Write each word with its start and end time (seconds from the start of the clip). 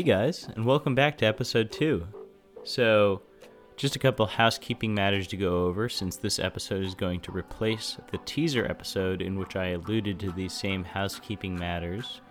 Hey 0.00 0.06
guys, 0.06 0.48
and 0.56 0.64
welcome 0.64 0.94
back 0.94 1.18
to 1.18 1.26
episode 1.26 1.70
2. 1.70 2.06
So, 2.64 3.20
just 3.76 3.96
a 3.96 3.98
couple 3.98 4.24
housekeeping 4.24 4.94
matters 4.94 5.26
to 5.26 5.36
go 5.36 5.66
over 5.66 5.90
since 5.90 6.16
this 6.16 6.38
episode 6.38 6.82
is 6.82 6.94
going 6.94 7.20
to 7.20 7.32
replace 7.32 7.98
the 8.10 8.16
teaser 8.24 8.64
episode 8.64 9.20
in 9.20 9.38
which 9.38 9.56
I 9.56 9.72
alluded 9.72 10.18
to 10.20 10.32
these 10.32 10.54
same 10.54 10.84
housekeeping 10.84 11.54
matters. 11.54 12.22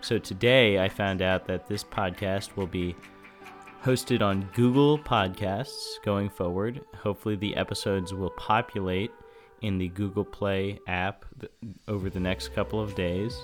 So, 0.00 0.20
today 0.20 0.78
I 0.78 0.88
found 0.88 1.20
out 1.20 1.44
that 1.48 1.66
this 1.66 1.82
podcast 1.82 2.54
will 2.54 2.68
be 2.68 2.94
hosted 3.82 4.22
on 4.22 4.48
Google 4.54 4.96
Podcasts 4.96 6.00
going 6.04 6.30
forward. 6.30 6.82
Hopefully, 6.98 7.34
the 7.34 7.56
episodes 7.56 8.14
will 8.14 8.30
populate 8.30 9.10
in 9.62 9.76
the 9.76 9.88
Google 9.88 10.24
Play 10.24 10.78
app 10.86 11.24
over 11.88 12.10
the 12.10 12.20
next 12.20 12.54
couple 12.54 12.80
of 12.80 12.94
days. 12.94 13.36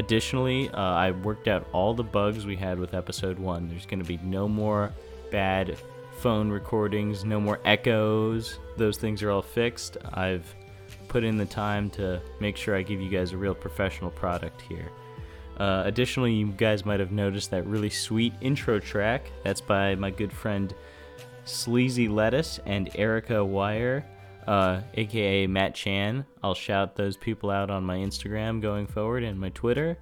Additionally, 0.00 0.70
uh, 0.70 0.80
I 0.80 1.10
worked 1.10 1.46
out 1.46 1.66
all 1.72 1.92
the 1.92 2.02
bugs 2.02 2.46
we 2.46 2.56
had 2.56 2.78
with 2.78 2.94
episode 2.94 3.38
one. 3.38 3.68
There's 3.68 3.84
going 3.84 3.98
to 3.98 4.04
be 4.06 4.18
no 4.24 4.48
more 4.48 4.94
bad 5.30 5.76
phone 6.20 6.48
recordings, 6.48 7.22
no 7.22 7.38
more 7.38 7.60
echoes. 7.66 8.58
Those 8.78 8.96
things 8.96 9.22
are 9.22 9.30
all 9.30 9.42
fixed. 9.42 9.98
I've 10.14 10.54
put 11.08 11.22
in 11.22 11.36
the 11.36 11.44
time 11.44 11.90
to 11.90 12.18
make 12.40 12.56
sure 12.56 12.74
I 12.74 12.80
give 12.80 12.98
you 12.98 13.10
guys 13.10 13.32
a 13.32 13.36
real 13.36 13.54
professional 13.54 14.10
product 14.10 14.62
here. 14.62 14.88
Uh, 15.58 15.82
additionally, 15.84 16.32
you 16.32 16.46
guys 16.46 16.86
might 16.86 16.98
have 16.98 17.12
noticed 17.12 17.50
that 17.50 17.66
really 17.66 17.90
sweet 17.90 18.32
intro 18.40 18.80
track. 18.80 19.30
That's 19.44 19.60
by 19.60 19.96
my 19.96 20.10
good 20.10 20.32
friend 20.32 20.74
Sleazy 21.44 22.08
Lettuce 22.08 22.58
and 22.64 22.88
Erica 22.94 23.44
Wire, 23.44 24.06
uh, 24.50 24.82
aka 24.94 25.46
Matt 25.46 25.76
Chan. 25.76 26.26
I'll 26.42 26.54
shout 26.54 26.96
those 26.96 27.16
people 27.16 27.50
out 27.50 27.70
on 27.70 27.84
my 27.84 27.98
Instagram 27.98 28.60
going 28.60 28.88
forward 28.88 29.22
and 29.22 29.38
my 29.38 29.50
Twitter. 29.50 29.96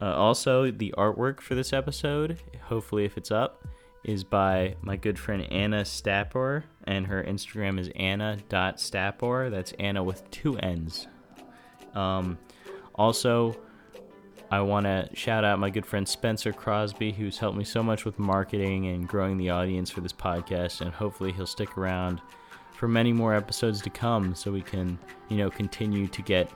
Uh, 0.00 0.14
also, 0.14 0.70
the 0.70 0.94
artwork 0.96 1.40
for 1.40 1.54
this 1.54 1.74
episode, 1.74 2.38
hopefully, 2.62 3.04
if 3.04 3.18
it's 3.18 3.30
up, 3.30 3.66
is 4.04 4.24
by 4.24 4.74
my 4.80 4.96
good 4.96 5.18
friend 5.18 5.42
Anna 5.52 5.84
Stapor, 5.84 6.64
and 6.84 7.06
her 7.08 7.22
Instagram 7.22 7.78
is 7.78 7.90
anna.stapor. 7.94 9.50
That's 9.50 9.72
Anna 9.72 10.02
with 10.02 10.28
two 10.30 10.56
N's. 10.56 11.06
Um, 11.94 12.38
also, 12.94 13.54
I 14.50 14.62
want 14.62 14.86
to 14.86 15.10
shout 15.12 15.44
out 15.44 15.58
my 15.58 15.68
good 15.68 15.84
friend 15.84 16.08
Spencer 16.08 16.54
Crosby, 16.54 17.12
who's 17.12 17.36
helped 17.36 17.58
me 17.58 17.64
so 17.64 17.82
much 17.82 18.06
with 18.06 18.18
marketing 18.18 18.86
and 18.86 19.06
growing 19.06 19.36
the 19.36 19.50
audience 19.50 19.90
for 19.90 20.00
this 20.00 20.14
podcast, 20.14 20.80
and 20.80 20.90
hopefully 20.90 21.32
he'll 21.32 21.44
stick 21.44 21.76
around 21.76 22.22
for 22.78 22.86
many 22.86 23.12
more 23.12 23.34
episodes 23.34 23.82
to 23.82 23.90
come 23.90 24.36
so 24.36 24.52
we 24.52 24.62
can, 24.62 24.96
you 25.28 25.36
know, 25.36 25.50
continue 25.50 26.06
to 26.06 26.22
get 26.22 26.48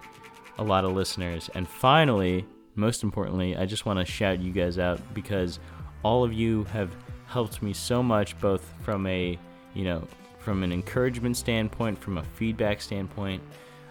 a 0.59 0.63
lot 0.63 0.85
of 0.85 0.93
listeners. 0.93 1.51
And 1.57 1.69
finally, 1.69 2.47
most 2.77 3.03
importantly, 3.03 3.57
I 3.57 3.67
just 3.67 3.87
want 3.87 3.99
to 3.99 4.05
shout 4.05 4.39
you 4.39 4.53
guys 4.53 4.79
out 4.79 5.01
because 5.15 5.59
all 6.05 6.23
of 6.23 6.33
you 6.33 6.63
have 6.65 6.95
helped 7.27 7.61
me 7.61 7.73
so 7.73 8.05
much, 8.05 8.39
both 8.39 8.73
from 8.83 9.05
a, 9.09 9.37
you 9.75 9.83
know, 9.83 10.07
from 10.39 10.63
an 10.63 10.73
encouragement 10.73 11.37
standpoint, 11.37 11.99
from 11.99 12.19
a 12.19 12.23
feedback 12.23 12.81
standpoint. 12.81 13.43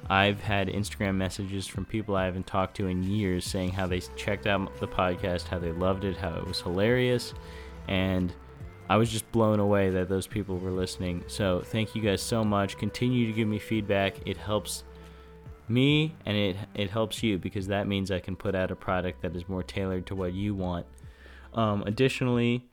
I've 0.10 0.40
had 0.40 0.70
Instagram 0.70 1.16
messages 1.16 1.68
from 1.68 1.84
people 1.84 2.16
I 2.16 2.24
haven't 2.24 2.48
talked 2.48 2.78
to 2.78 2.88
in 2.88 3.04
years 3.04 3.44
saying 3.44 3.72
how 3.72 3.88
they 3.88 4.00
checked 4.16 4.48
out 4.48 4.74
the 4.80 4.88
podcast, 4.88 5.50
how 5.50 5.60
they 5.60 5.74
loved 5.74 6.06
it, 6.06 6.16
how 6.16 6.34
it 6.38 6.48
was 6.48 6.62
hilarious, 6.62 7.34
and 7.90 8.34
I 8.92 8.98
was 8.98 9.10
just 9.10 9.32
blown 9.32 9.62
away 9.62 9.90
that 9.92 10.10
those 10.10 10.28
people 10.28 10.58
were 10.58 10.70
listening. 10.70 11.24
So 11.28 11.62
thank 11.64 11.96
you 11.96 12.02
guys 12.02 12.22
so 12.22 12.44
much. 12.44 12.78
Continue 12.78 13.26
to 13.26 13.32
give 13.32 13.48
me 13.48 13.58
feedback. 13.58 14.18
It 14.26 14.36
helps 14.36 14.84
me 15.70 16.14
and 16.26 16.36
it 16.36 16.58
it 16.74 16.90
helps 16.90 17.24
you 17.24 17.38
because 17.38 17.68
that 17.68 17.88
means 17.88 18.12
I 18.12 18.20
can 18.20 18.36
put 18.36 18.54
out 18.54 18.70
a 18.70 18.76
product 18.76 19.22
that 19.22 19.34
is 19.34 19.48
more 19.48 19.64
tailored 19.64 20.08
to 20.08 20.16
what 20.16 20.34
you 20.34 20.54
want. 20.54 20.86
Um, 21.54 21.84
additionally, 21.84 22.68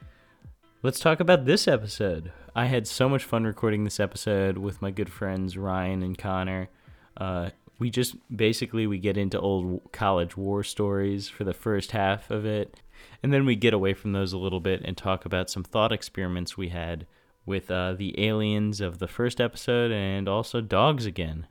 let's 0.82 0.98
talk 0.98 1.20
about 1.20 1.44
this 1.44 1.68
episode. 1.68 2.32
I 2.52 2.64
had 2.64 2.88
so 2.88 3.08
much 3.08 3.22
fun 3.22 3.44
recording 3.44 3.84
this 3.84 4.00
episode 4.00 4.58
with 4.58 4.82
my 4.82 4.90
good 4.90 5.12
friends 5.12 5.56
Ryan 5.56 6.02
and 6.02 6.18
Connor. 6.18 6.68
Uh, 7.16 7.50
we 7.78 7.90
just 7.90 8.16
basically 8.36 8.88
we 8.88 8.98
get 8.98 9.16
into 9.16 9.38
old 9.38 9.92
college 9.92 10.36
war 10.36 10.64
stories 10.64 11.28
for 11.28 11.44
the 11.44 11.54
first 11.54 11.92
half 11.92 12.28
of 12.32 12.44
it, 12.44 12.80
and 13.22 13.32
then 13.32 13.44
we 13.44 13.56
get 13.56 13.74
away 13.74 13.94
from 13.94 14.12
those 14.12 14.32
a 14.32 14.38
little 14.38 14.60
bit 14.60 14.82
and 14.84 14.96
talk 14.96 15.24
about 15.24 15.50
some 15.50 15.64
thought 15.64 15.92
experiments 15.92 16.56
we 16.56 16.68
had 16.68 17.06
with 17.44 17.70
uh, 17.70 17.94
the 17.94 18.14
aliens 18.24 18.80
of 18.80 18.98
the 18.98 19.08
first 19.08 19.40
episode 19.40 19.90
and 19.90 20.28
also 20.28 20.60
dogs 20.60 21.06
again. 21.06 21.46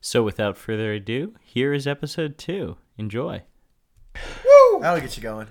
So 0.00 0.22
without 0.22 0.56
further 0.56 0.92
ado, 0.92 1.34
here 1.40 1.72
is 1.72 1.86
episode 1.86 2.38
two. 2.38 2.76
Enjoy. 2.98 3.42
Woo! 4.14 4.80
That'll 4.80 5.00
get 5.00 5.16
you 5.16 5.22
going. 5.22 5.48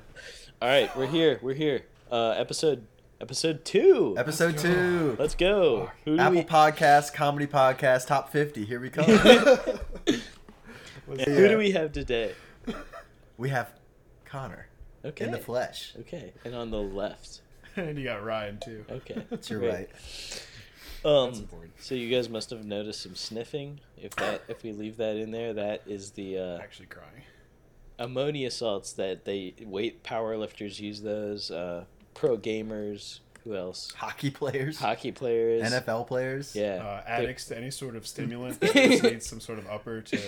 All 0.61 0.69
right, 0.69 0.95
we're 0.97 1.07
here. 1.07 1.39
We're 1.41 1.53
here. 1.53 1.83
Uh, 2.11 2.31
episode 2.31 2.85
episode 3.21 3.65
two. 3.65 4.15
Episode 4.17 4.57
two. 4.57 5.15
Let's 5.17 5.35
go. 5.35 5.91
Who 6.05 6.17
do 6.17 6.21
Apple 6.21 6.37
we 6.39 6.43
Podcast, 6.43 7.13
Comedy 7.13 7.47
Podcast, 7.47 8.07
Top 8.07 8.31
50. 8.31 8.65
Here 8.65 8.79
we 8.79 8.89
come. 8.89 9.05
Who 11.07 11.47
do 11.47 11.57
we 11.57 11.71
have 11.71 11.91
today? 11.91 12.33
we 13.37 13.49
have 13.49 13.73
Connor 14.25 14.67
Okay. 15.05 15.25
in 15.25 15.31
the 15.31 15.37
flesh. 15.37 15.93
Okay, 16.01 16.33
and 16.45 16.55
on 16.55 16.71
the 16.71 16.81
left. 16.81 17.41
and 17.75 17.97
you 17.97 18.03
got 18.05 18.23
Ryan 18.23 18.59
too. 18.63 18.85
Okay. 18.89 19.23
That's 19.29 19.49
your 19.49 19.59
right. 19.59 19.89
Um, 21.05 21.31
That's 21.33 21.43
so 21.85 21.95
you 21.95 22.09
guys 22.09 22.29
must 22.29 22.49
have 22.51 22.63
noticed 22.65 23.01
some 23.01 23.15
sniffing. 23.15 23.79
If 23.97 24.15
that, 24.15 24.43
if 24.47 24.63
we 24.63 24.71
leave 24.71 24.97
that 24.97 25.17
in 25.17 25.31
there, 25.31 25.53
that 25.53 25.81
is 25.85 26.11
the 26.11 26.37
uh, 26.37 26.57
Actually 26.59 26.85
crying. 26.85 27.23
ammonia 27.99 28.49
salts 28.51 28.93
that 28.93 29.25
they 29.25 29.53
weight 29.65 30.03
powerlifters 30.03 30.79
use. 30.79 31.01
Those 31.01 31.51
uh, 31.51 31.85
pro 32.13 32.37
gamers. 32.37 33.19
Who 33.43 33.55
else? 33.55 33.91
Hockey 33.95 34.29
players, 34.31 34.79
Hockey 34.79 35.11
players. 35.11 35.69
NFL 35.71 36.07
players. 36.07 36.55
Yeah. 36.55 36.75
Uh, 36.83 37.03
addicts 37.05 37.45
to 37.45 37.57
any 37.57 37.71
sort 37.71 37.95
of 37.95 38.07
stimulant 38.07 38.59
that 38.61 38.73
just 38.73 39.03
needs 39.03 39.25
some 39.25 39.39
sort 39.41 39.59
of 39.59 39.67
upper 39.67 40.01
to 40.01 40.19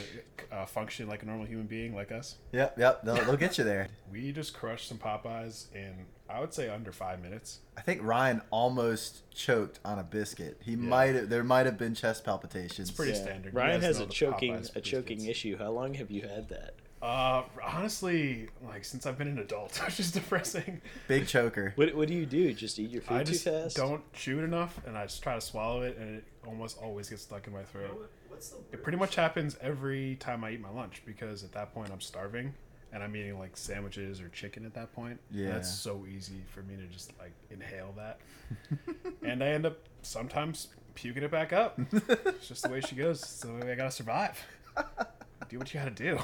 uh, 0.51 0.65
function 0.65 1.07
like 1.07 1.23
a 1.23 1.25
normal 1.25 1.45
human 1.45 1.65
being 1.65 1.95
like 1.95 2.11
us. 2.11 2.35
Yep, 2.51 2.77
yep. 2.77 3.03
They'll, 3.03 3.15
they'll 3.15 3.37
get 3.37 3.57
you 3.57 3.63
there. 3.63 3.87
We 4.11 4.31
just 4.31 4.53
crushed 4.53 4.87
some 4.87 4.97
Popeyes 4.97 5.65
in, 5.75 5.93
I 6.29 6.39
would 6.39 6.53
say, 6.53 6.69
under 6.69 6.93
five 6.93 7.21
minutes. 7.21 7.59
I 7.77 7.81
think 7.81 8.01
Ryan 8.01 8.41
almost 8.49 9.29
choked 9.33 9.79
on 9.83 9.99
a 9.99 10.03
biscuit. 10.03 10.61
He 10.63 10.77
might 10.77 11.15
have, 11.15 11.29
there 11.29 11.43
might 11.43 11.65
have 11.65 11.77
been 11.77 11.93
chest 11.95 12.23
palpitations. 12.23 12.87
It's 12.89 12.95
pretty 12.97 13.11
Yeah. 13.11 13.23
standard. 13.23 13.53
You 13.53 13.59
Ryan 13.59 13.81
guys 13.81 13.83
has 13.87 13.97
know 13.99 14.03
a 14.05 14.07
the 14.07 14.13
choking 14.13 14.53
Popeyes 14.53 14.75
a 14.75 14.81
choking 14.81 15.17
biscuits. 15.17 15.37
issue. 15.39 15.57
How 15.57 15.71
long 15.71 15.95
have 15.95 16.09
you 16.11 16.21
had 16.21 16.47
that? 16.49 16.75
Uh, 17.05 17.43
honestly, 17.63 18.47
like 18.65 18.83
since 18.83 19.05
I've 19.05 19.15
been 19.15 19.27
an 19.27 19.37
adult, 19.37 19.77
which 19.85 19.99
is 19.99 20.11
depressing. 20.11 20.81
Big 21.07 21.27
choker. 21.27 21.71
What 21.75 21.93
What 21.93 22.07
do 22.07 22.15
you 22.15 22.25
do? 22.25 22.51
Just 22.51 22.79
eat 22.79 22.89
your 22.89 23.03
food 23.03 23.17
I 23.17 23.23
too 23.23 23.33
just 23.33 23.43
fast? 23.43 23.75
don't 23.77 24.01
chew 24.13 24.39
it 24.39 24.43
enough, 24.43 24.79
and 24.87 24.97
I 24.97 25.03
just 25.05 25.21
try 25.21 25.35
to 25.35 25.41
swallow 25.41 25.83
it, 25.83 25.97
and 25.97 26.17
it 26.17 26.23
almost 26.47 26.79
always 26.81 27.07
gets 27.09 27.21
stuck 27.21 27.45
in 27.45 27.53
my 27.53 27.61
throat. 27.61 28.09
It 28.71 28.81
pretty 28.81 28.97
much 28.97 29.15
happens 29.15 29.55
every 29.61 30.15
time 30.15 30.43
I 30.43 30.51
eat 30.51 30.61
my 30.61 30.71
lunch 30.71 31.03
because 31.05 31.43
at 31.43 31.51
that 31.51 31.75
point 31.75 31.91
I'm 31.91 32.01
starving, 32.01 32.55
and 32.91 33.03
I'm 33.03 33.15
eating 33.15 33.37
like 33.37 33.55
sandwiches 33.55 34.19
or 34.19 34.29
chicken 34.29 34.65
at 34.65 34.73
that 34.73 34.91
point. 34.95 35.19
Yeah. 35.29 35.51
that's 35.51 35.71
so 35.71 36.05
easy 36.11 36.41
for 36.47 36.63
me 36.63 36.75
to 36.75 36.87
just 36.87 37.13
like 37.19 37.33
inhale 37.51 37.93
that, 37.97 38.19
and 39.23 39.43
I 39.43 39.49
end 39.49 39.67
up 39.67 39.77
sometimes 40.01 40.69
puking 40.95 41.21
it 41.21 41.29
back 41.29 41.53
up. 41.53 41.79
it's 41.91 42.47
just 42.47 42.63
the 42.63 42.69
way 42.69 42.81
she 42.81 42.95
goes. 42.95 43.21
It's 43.21 43.41
the 43.41 43.53
way 43.53 43.71
I 43.71 43.75
gotta 43.75 43.91
survive. 43.91 44.43
do 45.49 45.59
what 45.59 45.71
you 45.71 45.79
gotta 45.79 45.91
do. 45.91 46.17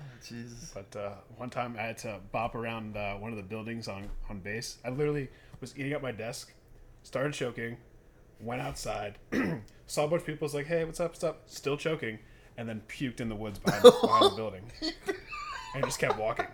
Jesus. 0.26 0.72
But 0.74 0.96
uh, 0.98 1.10
one 1.36 1.50
time 1.50 1.76
I 1.78 1.82
had 1.82 1.98
to 1.98 2.18
bop 2.32 2.54
around 2.54 2.96
uh, 2.96 3.14
one 3.14 3.30
of 3.30 3.36
the 3.36 3.42
buildings 3.42 3.88
on, 3.88 4.08
on 4.30 4.40
base. 4.40 4.78
I 4.84 4.90
literally 4.90 5.28
was 5.60 5.76
eating 5.78 5.92
at 5.92 6.02
my 6.02 6.12
desk, 6.12 6.52
started 7.02 7.32
choking, 7.34 7.76
went 8.40 8.60
outside, 8.62 9.18
saw 9.86 10.04
a 10.04 10.08
bunch 10.08 10.20
of 10.22 10.26
people, 10.26 10.44
was 10.46 10.54
like, 10.54 10.66
hey, 10.66 10.84
what's 10.84 11.00
up, 11.00 11.10
what's 11.12 11.24
up? 11.24 11.42
Still 11.46 11.76
choking, 11.76 12.18
and 12.56 12.68
then 12.68 12.82
puked 12.88 13.20
in 13.20 13.28
the 13.28 13.36
woods 13.36 13.58
behind, 13.58 13.82
behind 14.02 14.32
the 14.32 14.36
building. 14.36 14.62
And 15.74 15.82
just 15.86 15.98
kept 15.98 16.18
walking. 16.18 16.44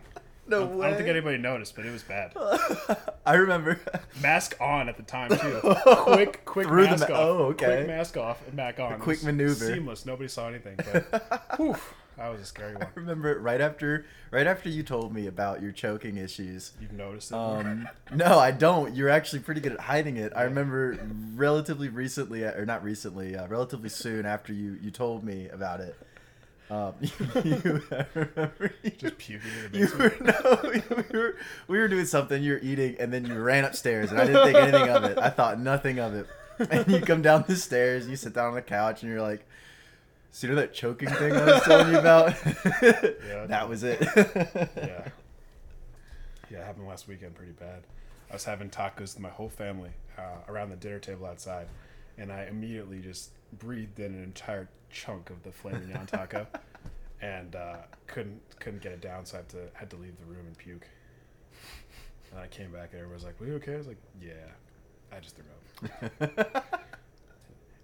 No 0.46 0.62
I 0.62 0.64
way. 0.67 0.87
don't 0.87 0.96
think 0.96 1.08
anybody 1.08 1.38
noticed, 1.38 1.75
but 1.75 1.84
it 1.84 1.91
was 1.91 2.05
bad. 2.05 2.32
I 3.26 3.34
remember. 3.34 3.81
Mask 4.23 4.56
on 4.61 4.88
at 4.88 4.96
the 4.96 5.02
time, 5.02 5.31
too. 5.37 5.61
Quick, 6.05 6.44
quick 6.44 6.69
Through 6.69 6.84
mask 6.84 7.08
ma- 7.08 7.14
off. 7.17 7.20
oh, 7.20 7.38
okay. 7.46 7.67
Quick 7.67 7.87
mask 7.88 8.17
off 8.17 8.46
and 8.46 8.55
back 8.55 8.79
on. 8.79 9.00
Quick 9.00 9.25
maneuver. 9.25 9.67
Seamless. 9.75 10.06
Nobody 10.06 10.29
saw 10.29 10.46
anything. 10.49 10.76
But, 10.76 11.56
whew, 11.56 11.75
that 12.19 12.29
was 12.31 12.41
a 12.41 12.44
scary 12.44 12.75
one. 12.75 12.82
I 12.82 12.88
remember 12.94 13.38
right 13.38 13.61
after 13.61 14.05
right 14.31 14.47
after 14.47 14.69
you 14.69 14.82
told 14.82 15.15
me 15.15 15.26
about 15.26 15.62
your 15.62 15.73
choking 15.73 16.17
issues. 16.17 16.73
You've 16.81 16.93
noticed 16.93 17.31
it. 17.31 17.37
Um, 17.37 17.88
no, 18.12 18.38
I 18.38 18.50
don't. 18.50 18.94
You're 18.94 19.09
actually 19.09 19.41
pretty 19.41 19.61
good 19.61 19.73
at 19.73 19.81
hiding 19.81 20.17
it. 20.17 20.32
I 20.35 20.43
remember 20.43 20.99
relatively 21.35 21.88
recently, 21.88 22.43
or 22.44 22.67
not 22.67 22.82
recently, 22.82 23.37
uh, 23.37 23.47
relatively 23.47 23.88
soon 23.88 24.26
after 24.26 24.53
you 24.53 24.79
you 24.82 24.91
told 24.91 25.23
me 25.25 25.49
about 25.49 25.81
it. 25.81 25.97
Um, 26.70 26.93
you, 27.00 27.82
I 27.91 28.05
remember 28.15 28.73
you, 28.82 28.91
just 28.99 29.19
puking 29.19 29.50
in 29.65 29.73
the 29.73 29.79
you 29.79 29.87
basement. 29.87 30.20
were 30.20 30.26
no, 30.26 30.70
we 31.11 31.19
were 31.19 31.37
we 31.69 31.79
were 31.79 31.88
doing 31.88 32.05
something. 32.05 32.43
You 32.43 32.53
were 32.55 32.61
eating, 32.62 32.97
and 32.99 33.12
then 33.12 33.25
you 33.25 33.41
ran 33.41 33.65
upstairs, 33.65 34.11
and 34.11 34.20
I 34.20 34.26
didn't 34.26 34.44
think 34.44 34.56
anything 34.59 34.88
of 34.88 35.05
it. 35.05 35.19
I 35.19 35.31
thought 35.31 35.59
nothing 35.61 35.99
of 35.99 36.15
it. 36.15 36.26
And 36.70 36.88
you 36.88 37.00
come 37.00 37.23
down 37.23 37.44
the 37.47 37.55
stairs, 37.55 38.03
and 38.03 38.11
you 38.11 38.17
sit 38.17 38.35
down 38.35 38.49
on 38.49 38.55
the 38.55 38.62
couch, 38.62 39.03
and 39.03 39.11
you're 39.11 39.23
like. 39.23 39.47
So 40.31 40.47
you 40.47 40.55
know 40.55 40.61
that 40.61 40.75
choking 40.75 41.09
thing 41.09 41.33
I 41.33 41.45
was 41.45 41.63
telling 41.63 41.93
you 41.93 41.99
about? 41.99 42.35
that 43.49 43.67
was 43.69 43.83
it. 43.83 44.01
yeah. 44.77 45.09
Yeah, 46.51 46.59
it 46.61 46.65
happened 46.65 46.87
last 46.87 47.09
weekend 47.09 47.35
pretty 47.35 47.53
bad. 47.53 47.83
I 48.31 48.35
was 48.35 48.45
having 48.45 48.71
tacos 48.71 49.15
with 49.15 49.21
my 49.21 49.29
whole 49.29 49.49
family 49.49 49.91
uh, 50.19 50.39
around 50.49 50.71
the 50.71 50.77
dinner 50.77 50.99
table 50.99 51.27
outside, 51.27 51.67
and 52.17 52.33
I 52.33 52.45
immediately 52.45 53.01
just 53.01 53.31
breathed 53.59 53.99
in 54.01 54.15
an 54.15 54.23
entire 54.23 54.69
chunk 54.91 55.31
of 55.31 55.43
the 55.43 55.53
filet 55.53 55.79
mignon 55.79 56.07
taco, 56.07 56.47
and 57.23 57.55
uh, 57.57 57.77
couldn't 58.07 58.41
couldn't 58.61 58.83
get 58.83 58.93
it 58.93 59.01
down, 59.01 59.25
so 59.27 59.37
I 59.37 59.41
had 59.41 59.49
to 59.51 59.59
had 59.73 59.91
to 59.91 59.97
leave 59.97 60.19
the 60.19 60.27
room 60.27 60.47
and 60.47 60.57
puke. 60.57 60.87
And 62.31 62.41
I 62.41 62.47
came 62.47 62.71
back, 62.71 62.91
and 62.93 63.01
everyone 63.01 63.15
was 63.15 63.25
like, 63.25 63.41
"Were 63.41 63.47
you 63.47 63.55
okay?" 63.55 63.75
I 63.75 63.79
was 63.79 63.87
like, 63.87 64.01
"Yeah, 64.21 64.33
I 65.11 65.21
just 65.21 65.37
threw 65.37 65.45
up." 66.21 66.81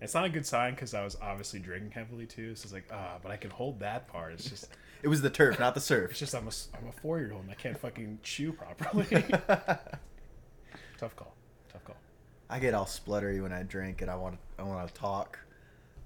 It's 0.05 0.15
not 0.15 0.25
a 0.25 0.29
good 0.29 0.47
sign 0.47 0.75
because 0.75 0.95
I 0.95 1.03
was 1.03 1.17
obviously 1.21 1.59
drinking 1.61 1.91
heavily 1.93 2.27
too. 2.27 2.55
So 2.55 2.65
it's 2.65 2.73
like, 2.73 2.89
ah, 2.93 3.17
but 3.23 3.33
I 3.33 3.37
can 3.37 3.51
hold 3.51 3.81
that 3.81 4.07
part. 4.07 4.33
It's 4.35 4.49
just, 4.49 4.69
It 5.03 5.09
was 5.09 5.21
the 5.21 5.31
turf, 5.31 5.59
not 5.59 5.75
the 5.75 5.81
surf. 5.93 6.11
it's 6.13 6.21
just 6.21 6.35
I'm 6.35 6.47
a, 6.49 6.53
I'm 6.79 6.89
a 6.89 6.93
four 6.93 7.19
year 7.19 7.33
old 7.33 7.43
and 7.43 7.51
I 7.51 7.55
can't 7.55 7.79
fucking 7.79 8.21
chew 8.23 8.53
properly. 8.53 9.05
Tough 10.99 11.17
call. 11.17 11.35
Tough 11.73 11.85
call. 11.85 11.97
I 12.49 12.59
get 12.59 12.73
all 12.75 12.87
spluttery 12.87 13.43
when 13.43 13.53
I 13.53 13.63
drink 13.65 14.01
and 14.03 14.11
I 14.11 14.15
want 14.15 14.39
I 14.59 14.63
want 14.63 14.87
to 14.89 14.95
talk. 14.95 15.39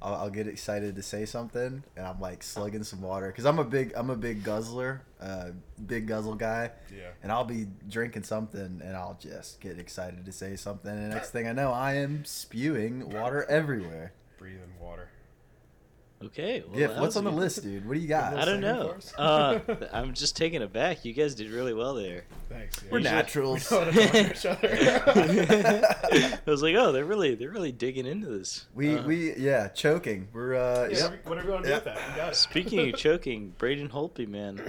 I'll, 0.00 0.14
I'll 0.14 0.30
get 0.30 0.46
excited 0.46 0.96
to 0.96 1.02
say 1.02 1.24
something 1.24 1.82
and 1.96 2.06
I'm 2.06 2.20
like 2.20 2.42
slugging 2.42 2.84
some 2.84 3.02
water 3.02 3.26
because 3.28 3.46
I'm 3.46 3.58
a 3.58 3.64
big 3.64 3.92
I'm 3.96 4.10
a 4.10 4.16
big 4.16 4.44
guzzler, 4.44 5.02
uh, 5.20 5.50
big 5.86 6.06
guzzle 6.06 6.36
guy. 6.36 6.70
Yeah. 6.94 7.10
And 7.22 7.32
I'll 7.32 7.44
be 7.44 7.66
drinking 7.88 8.22
something 8.22 8.80
and 8.84 8.96
I'll 8.96 9.18
just 9.20 9.60
get 9.60 9.78
excited 9.78 10.24
to 10.24 10.32
say 10.32 10.56
something 10.56 10.90
and 10.90 11.10
the 11.10 11.14
next 11.14 11.30
thing 11.30 11.48
I 11.48 11.52
know 11.52 11.72
I 11.72 11.94
am 11.94 12.24
spewing 12.24 13.10
water 13.10 13.44
everywhere. 13.48 14.12
Breathing 14.38 14.72
water. 14.80 15.08
Okay. 16.24 16.64
Well, 16.66 16.76
Giff, 16.76 16.90
that 16.90 17.00
what's 17.00 17.14
on 17.16 17.22
the 17.24 17.30
good. 17.30 17.38
list, 17.38 17.62
dude? 17.62 17.86
What 17.86 17.94
do 17.94 18.00
you 18.00 18.08
got? 18.08 18.34
I 18.36 18.44
don't 18.44 18.60
know. 18.60 18.96
Uh, 19.16 19.60
I'm 19.92 20.14
just 20.14 20.36
taken 20.36 20.62
aback. 20.62 21.04
You 21.04 21.12
guys 21.12 21.36
did 21.36 21.48
really 21.50 21.72
well 21.72 21.94
there. 21.94 22.24
Thanks. 22.48 22.82
Yeah. 22.82 22.88
We're 22.90 22.98
We 22.98 23.04
should- 23.04 23.12
naturals. 23.12 23.70
we 23.70 23.76
know 23.78 23.84
how 23.84 23.90
to 23.92 24.02
talk 24.02 24.12
to 24.12 24.30
each 24.32 24.46
other. 24.46 25.86
I 26.46 26.50
was 26.50 26.60
like, 26.62 26.74
oh, 26.74 26.90
they're 26.90 27.04
really 27.04 27.34
they're 27.36 27.50
really 27.50 27.70
digging 27.72 28.04
into 28.06 28.26
this. 28.26 28.66
We 28.74 28.96
Uh, 28.96 29.06
we 29.06 29.36
yeah 29.36 29.68
choking. 29.68 30.26
We're 30.32 30.54
uh 30.56 30.88
yeah, 30.90 30.98
yep. 31.10 31.26
Whatever 31.26 31.46
you 31.46 31.52
want 31.52 31.64
to 31.66 31.70
do 31.70 31.74
with 31.76 31.84
that. 31.84 31.96
We 32.10 32.16
got 32.16 32.32
it. 32.32 32.36
Speaking 32.36 32.88
of 32.92 32.96
choking, 32.98 33.54
Braden 33.58 33.90
Holtby, 33.90 34.26
man, 34.26 34.60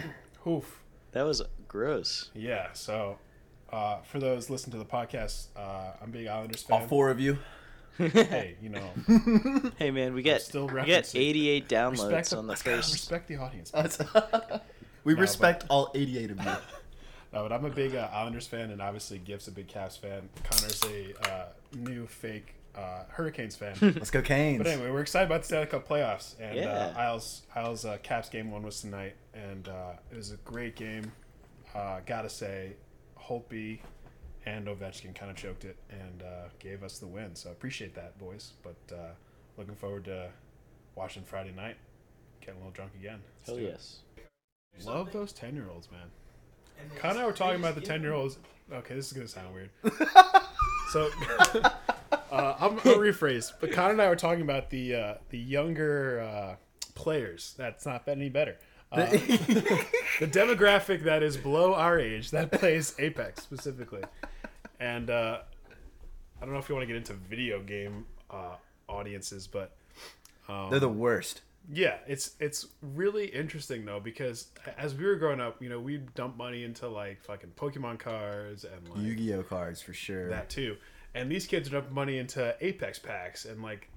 Oof. 0.48 0.82
that 1.14 1.24
was 1.24 1.42
gross. 1.68 2.30
Yeah. 2.36 2.68
So, 2.74 3.18
uh, 3.72 4.02
for 4.02 4.20
those 4.20 4.50
listening 4.52 4.74
to 4.74 4.78
the 4.78 4.86
podcast, 4.86 5.48
uh, 5.56 5.94
I'm 6.02 6.10
a 6.10 6.12
big 6.12 6.28
Islanders 6.28 6.62
fan. 6.64 6.82
all 6.82 6.88
four 6.88 7.10
of 7.10 7.20
you. 7.20 7.40
Hey, 8.14 8.56
you 8.62 8.70
know, 8.70 8.90
Hey, 9.78 9.92
man, 9.92 10.14
we 10.14 10.22
get 10.22 10.42
still 10.42 10.68
we 10.68 10.74
got 10.74 10.88
referencing- 10.88 11.20
88 11.20 11.68
downloads 11.70 11.92
respect 11.92 12.30
the, 12.32 12.38
on 12.38 12.46
the 12.48 12.50
let's 12.52 12.62
first. 12.62 12.94
respect 12.94 13.28
the 13.28 13.36
audience. 13.38 13.72
we 15.04 15.14
No, 15.14 15.20
respect 15.22 15.66
all 15.70 15.92
88 15.94 16.32
of 16.32 16.38
you. 16.40 16.44
No, 17.32 17.44
but 17.44 17.52
I'm 17.54 17.66
a 17.66 17.70
big 17.70 17.96
uh, 17.96 18.10
Islanders 18.12 18.48
fan, 18.48 18.72
and 18.72 18.82
obviously 18.82 19.20
Giff's 19.20 19.48
a 19.48 19.52
big 19.52 19.68
Caps 19.68 19.98
fan. 19.98 20.28
Connor's 20.44 20.82
a 20.86 21.14
uh, 21.30 21.46
new 21.76 22.08
fake 22.08 22.56
uh, 22.76 23.04
Hurricanes 23.10 23.56
fan. 23.56 23.76
Let's 23.82 24.10
go 24.10 24.22
Canes. 24.22 24.58
but 24.60 24.66
anyway, 24.68 24.90
we're 24.90 25.02
excited 25.02 25.26
about 25.28 25.42
the 25.42 25.48
Stanley 25.48 25.68
Cup 25.68 25.88
playoffs, 25.88 26.34
and 26.40 26.58
uh, 26.58 26.62
Yeah. 26.62 26.94
Isles 26.98 27.44
Isles 27.56 27.86
uh, 27.86 27.98
Caps 28.02 28.30
game 28.30 28.50
one 28.50 28.64
was 28.64 28.82
tonight, 28.82 29.16
and 29.36 29.68
uh, 29.68 29.92
it 30.12 30.16
was 30.16 30.32
a 30.32 30.38
great 30.38 30.76
game. 30.76 31.12
Uh, 31.76 32.00
gotta 32.08 32.30
say, 32.30 32.74
Holtby 33.22 33.80
and 34.46 34.68
Ovechkin 34.68 35.14
kind 35.16 35.30
of 35.32 35.38
choked 35.38 35.66
it 35.66 35.78
and 35.90 36.24
uh, 36.24 36.50
gave 36.60 36.84
us 36.84 37.00
the 37.00 37.08
win. 37.08 37.36
So 37.36 37.52
appreciate 37.52 37.96
that, 37.96 38.18
boys. 38.18 38.54
But 38.64 38.96
uh, 38.96 39.12
looking 39.58 39.76
forward 39.76 40.06
to 40.06 40.30
watching 40.96 41.24
Friday 41.24 41.54
night, 41.56 41.76
getting 42.42 42.56
a 42.56 42.58
little 42.60 42.72
drunk 42.72 42.92
again. 43.00 43.20
Let's 43.38 43.48
Hell 43.50 43.58
do 43.58 43.66
it. 43.66 43.70
yes. 43.72 44.00
Love 44.86 45.12
those 45.12 45.34
ten 45.34 45.56
year 45.56 45.68
olds, 45.74 45.90
man. 45.92 46.08
Con 46.98 47.12
and 47.12 47.20
I 47.20 47.26
were 47.26 47.34
talking 47.34 47.60
about 47.60 47.76
the 47.76 47.82
ten 47.82 48.02
year 48.02 48.14
olds. 48.14 48.38
Okay, 48.72 48.96
this 48.96 49.08
is 49.08 49.14
gonna 49.14 49.28
sound 49.28 49.54
weird. 49.54 49.70
so, 50.92 51.10
uh, 52.32 52.56
I'm 52.60 52.76
gonna 52.78 52.98
rephrase. 52.98 53.52
But 53.60 53.72
Con 53.72 53.92
and 53.92 54.02
I 54.02 54.08
were 54.08 54.16
talking 54.16 54.42
about 54.42 54.70
the 54.70 54.96
uh, 54.96 55.14
the 55.30 55.38
younger 55.38 56.22
uh, 56.22 56.56
players. 56.96 57.56
That's 57.58 57.86
not 57.86 58.08
any 58.08 58.30
better. 58.30 58.58
Uh, 58.92 59.06
the 60.20 60.28
demographic 60.28 61.04
that 61.04 61.24
is 61.24 61.38
below 61.38 61.74
our 61.74 62.00
age 62.00 62.32
that 62.32 62.52
plays 62.52 62.94
Apex 63.00 63.42
specifically, 63.42 64.04
and 64.80 65.10
uh, 65.10 65.40
I 66.42 66.46
don't 66.46 66.54
know 66.54 66.60
if 66.60 66.70
you 66.70 66.76
want 66.76 66.84
to 66.84 66.88
get 66.88 66.98
into 66.98 67.14
video 67.14 67.62
game 67.62 68.06
uh, 68.30 68.56
audiences, 68.88 69.48
but 69.48 69.76
They're 70.48 70.80
the 70.80 70.90
worst. 70.90 71.42
yeah, 71.72 71.98
it's 72.08 72.36
it's 72.40 72.68
really 72.82 73.26
interesting 73.28 73.86
though 73.86 74.00
because 74.00 74.48
as 74.78 74.96
we 74.96 75.06
were 75.06 75.16
growing 75.16 75.40
up, 75.42 75.62
you 75.62 75.70
know, 75.70 75.80
we'd 75.80 76.14
dump 76.16 76.38
money 76.38 76.64
into 76.64 76.88
like 76.88 77.22
fucking 77.24 77.52
Pokemon 77.56 78.00
cards 78.00 78.64
and 78.66 78.88
like 78.90 79.02
Yu-Gi-Oh 79.04 79.44
cards 79.44 79.82
for 79.82 79.94
sure. 79.94 80.30
that 80.30 80.50
too. 80.50 80.76
And 81.16 81.32
these 81.32 81.48
kids 81.48 81.68
are 81.70 81.72
dumping 81.72 81.94
money 81.94 82.18
into 82.20 82.56
Apex 82.62 83.00
packs 83.00 83.46
and 83.46 83.62
like 83.64 83.90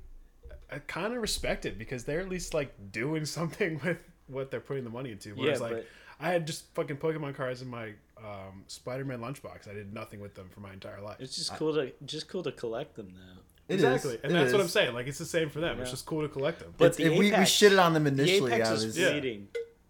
I 0.70 0.78
kind 0.78 1.12
of 1.14 1.20
respect 1.20 1.66
it 1.66 1.78
because 1.78 2.04
they're 2.04 2.20
at 2.20 2.28
least 2.28 2.54
like 2.54 2.72
doing 2.92 3.24
something 3.38 3.80
with 3.84 3.98
what 4.28 4.50
they're 4.50 4.60
putting 4.60 4.84
the 4.84 4.90
money 4.90 5.10
into. 5.12 5.34
Whereas 5.34 5.58
Yeah, 5.60 5.64
like 5.66 5.72
but- 5.76 5.86
I 6.20 6.30
had 6.30 6.46
just 6.46 6.64
fucking 6.74 6.96
Pokemon 6.98 7.34
cards 7.34 7.62
in 7.62 7.68
my 7.68 7.88
um, 8.18 8.64
Spider-Man 8.68 9.20
lunchbox. 9.20 9.68
I 9.68 9.74
did 9.74 9.92
nothing 9.92 10.20
with 10.20 10.34
them 10.34 10.48
for 10.52 10.60
my 10.60 10.72
entire 10.72 11.00
life. 11.00 11.16
It's 11.20 11.36
just 11.36 11.54
cool 11.56 11.74
to 11.74 11.92
just 12.04 12.28
cool 12.28 12.42
to 12.44 12.52
collect 12.52 12.94
them 12.96 13.12
though. 13.14 13.40
It 13.68 13.76
is. 13.76 13.84
exactly, 13.84 14.18
and 14.22 14.32
It 14.32 14.34
that's 14.34 14.52
what 14.52 14.60
I'm 14.60 14.68
saying. 14.68 14.92
Like 14.94 15.06
it's 15.06 15.18
the 15.18 15.24
same 15.24 15.48
for 15.50 15.60
them. 15.60 15.80
It's 15.80 15.90
just 15.90 16.04
cool 16.06 16.22
to 16.22 16.28
collect 16.28 16.58
them. 16.60 16.74
But 16.76 16.86
It's- 16.86 16.96
the 16.96 17.04
if 17.04 17.12
we, 17.12 17.18
we 17.18 17.26
Apex- 17.32 17.50
shitted 17.50 17.82
on 17.82 17.94
them 17.94 18.04
The 18.04 18.10
initially. 18.10 18.52
Apex 18.52 18.68
I 18.68 18.72
is 18.74 18.84
was, 18.86 18.98
Yeah. 18.98 19.20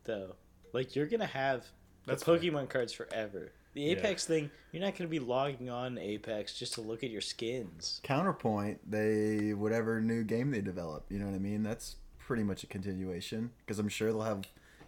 though. 0.05 0.35
Like 0.73 0.95
you're 0.97 1.07
gonna 1.07 1.27
have 1.27 1.67
That's 2.07 2.23
the 2.25 2.39
fair. 2.39 2.51
Pokemon 2.51 2.69
cards 2.69 2.93
forever. 2.93 3.53
The 3.75 3.91
Apex 3.91 4.27
thing, 4.27 4.51
you're 4.71 4.83
not 4.83 4.97
gonna 4.97 5.09
be 5.09 5.19
logging 5.19 5.71
on 5.71 5.97
Apex 5.99 6.59
just 6.59 6.75
to 6.75 6.81
look 6.83 7.03
at 7.03 7.11
your 7.11 7.23
skins. 7.23 8.01
Counterpoint, 8.03 8.79
they 8.91 9.55
whatever 9.55 10.01
new 10.01 10.23
game 10.25 10.51
they 10.51 10.61
develop. 10.61 11.07
You 11.11 11.19
know 11.19 11.27
what 11.27 11.35
I 11.35 11.39
mean? 11.39 11.63
That's 11.63 11.97
pretty 12.19 12.43
much 12.43 12.63
a 12.63 12.67
continuation 12.67 13.51
because 13.61 13.79
I'm 13.79 13.89
sure 13.89 14.13
they'll 14.13 14.23
have, 14.23 14.43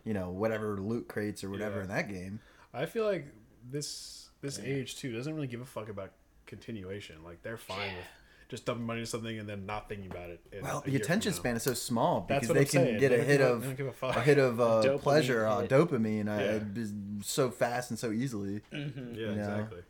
you 0.04 0.14
know, 0.14 0.30
whatever 0.30 0.78
loot 0.80 1.08
crates 1.08 1.42
or 1.44 1.50
whatever 1.50 1.76
Yeah. 1.76 1.82
in 1.82 1.88
that 1.88 2.08
game. 2.08 2.40
I 2.72 2.86
feel 2.86 3.04
like 3.04 3.26
this 3.70 4.28
this 4.40 4.58
age 4.58 4.96
too 4.96 5.12
doesn't 5.12 5.34
really 5.34 5.46
give 5.46 5.60
a 5.62 5.64
fuck 5.66 5.88
about 5.88 6.10
continuation. 6.46 7.22
Like 7.24 7.42
they're 7.42 7.56
fine 7.56 7.94
with 7.96 8.04
just 8.50 8.66
dumping 8.66 8.84
money 8.84 9.00
into 9.00 9.10
something 9.10 9.38
and 9.38 9.48
then 9.48 9.64
not 9.64 9.88
thinking 9.88 10.10
about 10.10 10.28
it. 10.28 10.40
in 10.52 10.62
Well, 10.62 10.80
a 10.80 10.82
the 10.82 10.90
year 10.90 10.98
from 11.00 11.04
attention 11.04 11.30
now. 11.32 11.36
span 11.38 11.56
is 11.56 11.62
so 11.62 11.72
small 11.72 12.20
because 12.28 12.48
they 12.48 12.54
I'm 12.60 12.64
can 12.66 12.66
saying. 12.66 12.98
get 13.00 13.08
They 13.08 13.20
a 13.20 13.24
hit 13.24 13.38
give 13.38 13.46
a- 13.48 13.52
of 13.52 13.62
they 13.62 13.82
don't 13.84 13.94
a 14.02 14.06
a, 14.08 14.20
hit 14.20 14.38
of 14.38 14.60
uh, 14.60 14.64
Dopamine 14.84 15.00
pleasure, 15.00 15.46
uh, 15.46 15.62
dopamine, 15.66 16.28
uh, 16.28 16.42
Yeah. 16.42 16.82
is 16.82 16.92
so 17.22 17.50
fast 17.50 17.90
and 17.90 17.98
so 17.98 18.10
easily. 18.12 18.60
Yeah, 18.70 18.78
know? 18.80 19.30
exactly. 19.32 19.82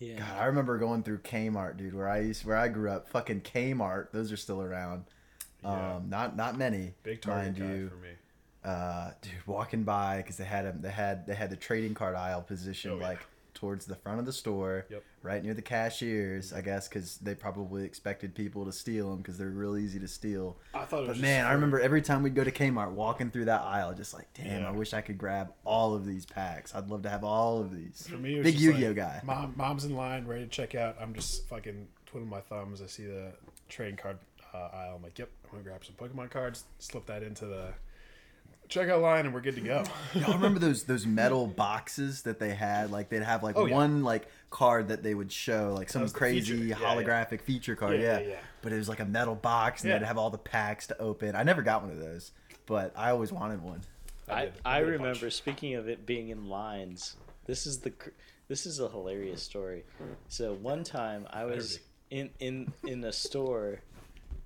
Yeah. 0.00 0.18
God, 0.18 0.38
I 0.40 0.44
remember 0.46 0.76
going 0.78 1.02
through 1.04 1.18
Kmart, 1.18 1.76
dude, 1.76 1.94
where 1.94 2.08
I 2.08 2.18
used, 2.20 2.44
where 2.44 2.56
I 2.56 2.66
grew 2.68 2.90
up. 2.90 3.08
Fucking 3.08 3.42
Kmart, 3.42 4.10
those 4.10 4.32
are 4.32 4.36
still 4.36 4.60
around. 4.60 5.04
Yeah. 5.62 5.96
Um, 5.96 6.10
not 6.10 6.36
not 6.36 6.58
many, 6.58 6.94
Big 7.04 7.22
target 7.22 7.58
mind 7.58 7.70
you. 7.70 7.88
for 7.88 7.96
me. 7.96 8.08
Uh, 8.64 9.10
dude, 9.20 9.32
walking 9.46 9.84
by 9.84 10.18
because 10.18 10.36
they 10.36 10.44
had 10.44 10.66
'em- 10.66 10.80
they 10.80 10.90
had 10.90 11.26
they 11.26 11.34
had 11.34 11.50
the 11.50 11.56
trading 11.56 11.94
card 11.94 12.14
aisle 12.14 12.42
positioned 12.42 12.94
Oh, 12.94 12.98
yeah. 12.98 13.08
like 13.08 13.20
towards 13.52 13.86
the 13.86 13.94
front 13.94 14.18
of 14.18 14.26
the 14.26 14.32
store, 14.32 14.84
Yep. 14.90 15.04
right 15.22 15.42
near 15.42 15.54
the 15.54 15.62
cashiers. 15.62 16.52
I 16.52 16.60
guess 16.60 16.88
because 16.88 17.18
they 17.18 17.34
probably 17.36 17.84
expected 17.84 18.34
people 18.34 18.64
to 18.64 18.72
steal 18.72 19.10
them 19.10 19.18
because 19.18 19.38
they're 19.38 19.48
real 19.50 19.76
easy 19.76 20.00
to 20.00 20.08
steal. 20.08 20.56
I 20.74 20.84
thought 20.86 21.04
it 21.04 21.08
was 21.08 21.18
But 21.18 21.22
man, 21.22 21.44
I 21.46 21.52
remember 21.52 21.78
every 21.78 22.02
time 22.02 22.22
we'd 22.24 22.34
go 22.34 22.42
to 22.42 22.50
Kmart, 22.50 22.90
walking 22.92 23.30
through 23.30 23.44
that 23.44 23.60
aisle, 23.62 23.94
just 23.94 24.12
like, 24.12 24.26
damn, 24.34 24.62
Yeah. 24.62 24.68
I 24.68 24.72
wish 24.72 24.92
I 24.92 25.02
could 25.02 25.18
grab 25.18 25.52
all 25.64 25.94
of 25.94 26.04
these 26.04 26.26
packs. 26.26 26.74
I'd 26.74 26.88
love 26.88 27.02
to 27.02 27.10
have 27.10 27.22
all 27.22 27.60
of 27.60 27.72
these. 27.72 28.08
For 28.08 28.16
me, 28.16 28.42
big 28.42 28.58
Yu-Gi-Oh 28.58 28.88
like, 28.88 28.96
guy. 28.96 29.20
Mom, 29.24 29.52
mom's 29.56 29.84
in 29.84 29.94
line, 29.94 30.26
ready 30.26 30.42
to 30.44 30.50
check 30.50 30.74
out. 30.74 30.96
I'm 31.00 31.14
just 31.14 31.46
fucking 31.48 31.86
twiddling 32.06 32.30
my 32.30 32.40
thumbs. 32.40 32.82
I 32.82 32.86
see 32.86 33.04
the 33.06 33.32
trading 33.68 33.96
card 33.96 34.18
uh, 34.52 34.68
aisle. 34.72 34.96
I'm 34.96 35.02
like, 35.02 35.16
yep, 35.18 35.28
I'm 35.44 35.50
gonna 35.50 35.62
grab 35.62 35.84
some 35.84 35.94
Pokemon 35.94 36.30
cards, 36.30 36.64
slip 36.80 37.06
that 37.06 37.22
into 37.22 37.46
the 37.46 37.72
checkout 38.74 39.00
line, 39.00 39.24
and 39.26 39.34
we're 39.34 39.40
good 39.40 39.54
to 39.54 39.60
go. 39.60 39.84
Y'all 40.14 40.34
remember 40.34 40.58
those 40.58 40.84
those 40.84 41.06
metal 41.06 41.46
boxes 41.46 42.22
that 42.22 42.38
they 42.38 42.54
had? 42.54 42.90
Like 42.90 43.08
they'd 43.08 43.22
have 43.22 43.42
like 43.42 43.56
Oh, 43.56 43.66
yeah. 43.66 43.74
one 43.74 44.02
like 44.02 44.28
card 44.50 44.88
that 44.88 45.02
they 45.02 45.14
would 45.14 45.30
show, 45.32 45.74
like 45.76 45.88
some 45.90 46.08
crazy 46.10 46.52
feature. 46.54 46.64
Yeah, 46.64 46.76
yeah. 46.80 46.94
holographic 46.94 47.40
feature 47.42 47.76
card. 47.76 48.00
Yeah, 48.00 48.18
Yeah, 48.18 48.18
yeah, 48.20 48.28
yeah. 48.30 48.36
But 48.62 48.72
it 48.72 48.76
was 48.76 48.88
like 48.88 49.00
a 49.00 49.04
metal 49.04 49.34
box, 49.34 49.82
and 49.82 49.90
Yeah. 49.90 49.98
they'd 49.98 50.06
have 50.06 50.18
all 50.18 50.30
the 50.30 50.38
packs 50.38 50.86
to 50.88 50.98
open. 51.00 51.36
I 51.36 51.42
never 51.42 51.62
got 51.62 51.82
one 51.82 51.92
of 51.92 51.98
those, 51.98 52.32
but 52.66 52.92
I 52.96 53.10
always 53.10 53.32
wanted 53.32 53.62
one. 53.62 53.82
I, 54.28 54.46
did. 54.46 54.54
I 54.64 54.78
remember 54.78 55.20
bunch. 55.26 55.32
speaking 55.34 55.74
of 55.74 55.88
it 55.88 56.06
being 56.06 56.30
in 56.30 56.48
lines. 56.48 57.16
This 57.46 57.66
is 57.66 57.80
the 57.80 57.92
this 58.48 58.66
is 58.66 58.80
a 58.80 58.88
hilarious 58.88 59.42
story. 59.42 59.84
So 60.28 60.54
one 60.54 60.82
time 60.84 61.26
I 61.30 61.44
was 61.44 61.80
in 62.10 62.30
in 62.40 62.72
in 62.84 63.04
a 63.04 63.12
store, 63.12 63.80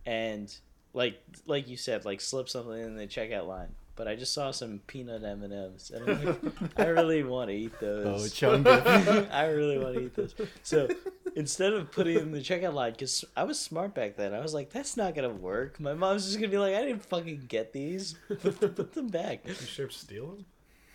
and 0.07 0.53
like 0.95 1.21
like 1.47 1.69
you 1.69 1.77
said, 1.77 2.05
like 2.05 2.21
slip 2.21 2.49
something 2.49 2.81
in 2.81 2.97
the 2.97 3.07
checkout 3.07 3.47
line. 3.47 3.69
But 3.99 4.07
I 4.07 4.15
just 4.15 4.33
saw 4.33 4.53
some 4.53 4.81
peanut 4.87 5.25
M 5.25 5.43
and 5.43 5.53
M's, 5.53 5.91
and 5.91 6.09
I'm 6.09 6.25
like, 6.25 6.39
I 6.77 6.87
really 6.87 7.25
want 7.25 7.51
to 7.51 7.57
eat 7.57 7.79
those. 7.81 8.07
Oh, 8.07 8.13
those. 8.13 8.33
Chunga. 8.33 9.29
I 9.33 9.47
really 9.49 9.77
want 9.77 9.97
to 9.97 10.05
eat 10.05 10.15
those. 10.15 10.37
So 10.63 10.89
instead 11.35 11.73
of 11.73 11.91
putting 11.91 12.17
in 12.17 12.31
the 12.31 12.39
checkout 12.39 12.75
line, 12.75 12.93
because 12.93 13.25
I 13.37 13.43
was 13.43 13.59
smart 13.59 13.97
back 13.97 14.15
then, 14.17 14.35
I 14.35 14.41
was 14.41 14.55
like, 14.55 14.71
that's 14.71 14.97
not 14.97 15.17
gonna 15.17 15.29
work. 15.29 15.81
My 15.81 15.95
mom's 15.95 16.27
just 16.27 16.37
gonna 16.39 16.49
be 16.49 16.59
like, 16.59 16.77
I 16.77 16.83
didn't 16.85 17.05
fucking 17.07 17.47
get 17.49 17.73
these. 17.73 18.15
Put, 18.29 18.61
put 18.77 18.93
them 18.93 19.09
back. 19.09 19.41
you 19.45 19.55
sure 19.55 19.91
steal 19.91 20.29
them? 20.29 20.47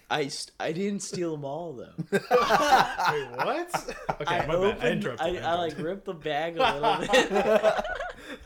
I, 0.09 0.27
st- 0.27 0.51
I 0.59 0.71
didn't 0.73 1.01
steal 1.01 1.31
them 1.35 1.45
all 1.45 1.73
though. 1.73 1.93
Wait, 2.11 2.21
what? 2.21 3.95
Okay, 4.21 4.35
I 4.35 4.45
my 4.45 4.47
bad. 4.47 4.49
I 4.49 4.53
opened, 4.55 4.83
interrupted. 4.91 5.43
I, 5.43 5.51
I 5.51 5.53
like 5.55 5.77
ripped 5.79 6.05
the 6.05 6.13
bag 6.13 6.57
a 6.57 6.73
little 6.73 6.97
bit. 6.99 7.85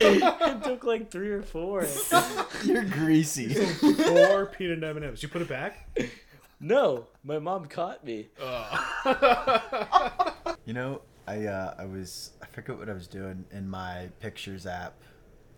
it 0.00 0.64
took 0.64 0.84
like 0.84 1.10
three 1.10 1.30
or 1.30 1.42
four. 1.42 1.86
You're 2.64 2.84
greasy. 2.84 3.52
four 3.54 4.46
peanut 4.46 4.82
M 4.82 4.96
and 4.96 5.04
M's. 5.06 5.22
You 5.22 5.28
put 5.28 5.42
it 5.42 5.48
back? 5.48 5.88
No, 6.60 7.06
my 7.22 7.38
mom 7.38 7.66
caught 7.66 8.02
me. 8.04 8.28
You 10.64 10.74
know, 10.74 11.02
I 11.26 11.46
uh, 11.46 11.74
I 11.78 11.84
was 11.86 12.32
I 12.42 12.46
forget 12.46 12.78
what 12.78 12.88
I 12.88 12.92
was 12.92 13.06
doing 13.08 13.44
in 13.52 13.68
my 13.68 14.08
pictures 14.20 14.66
app. 14.66 14.94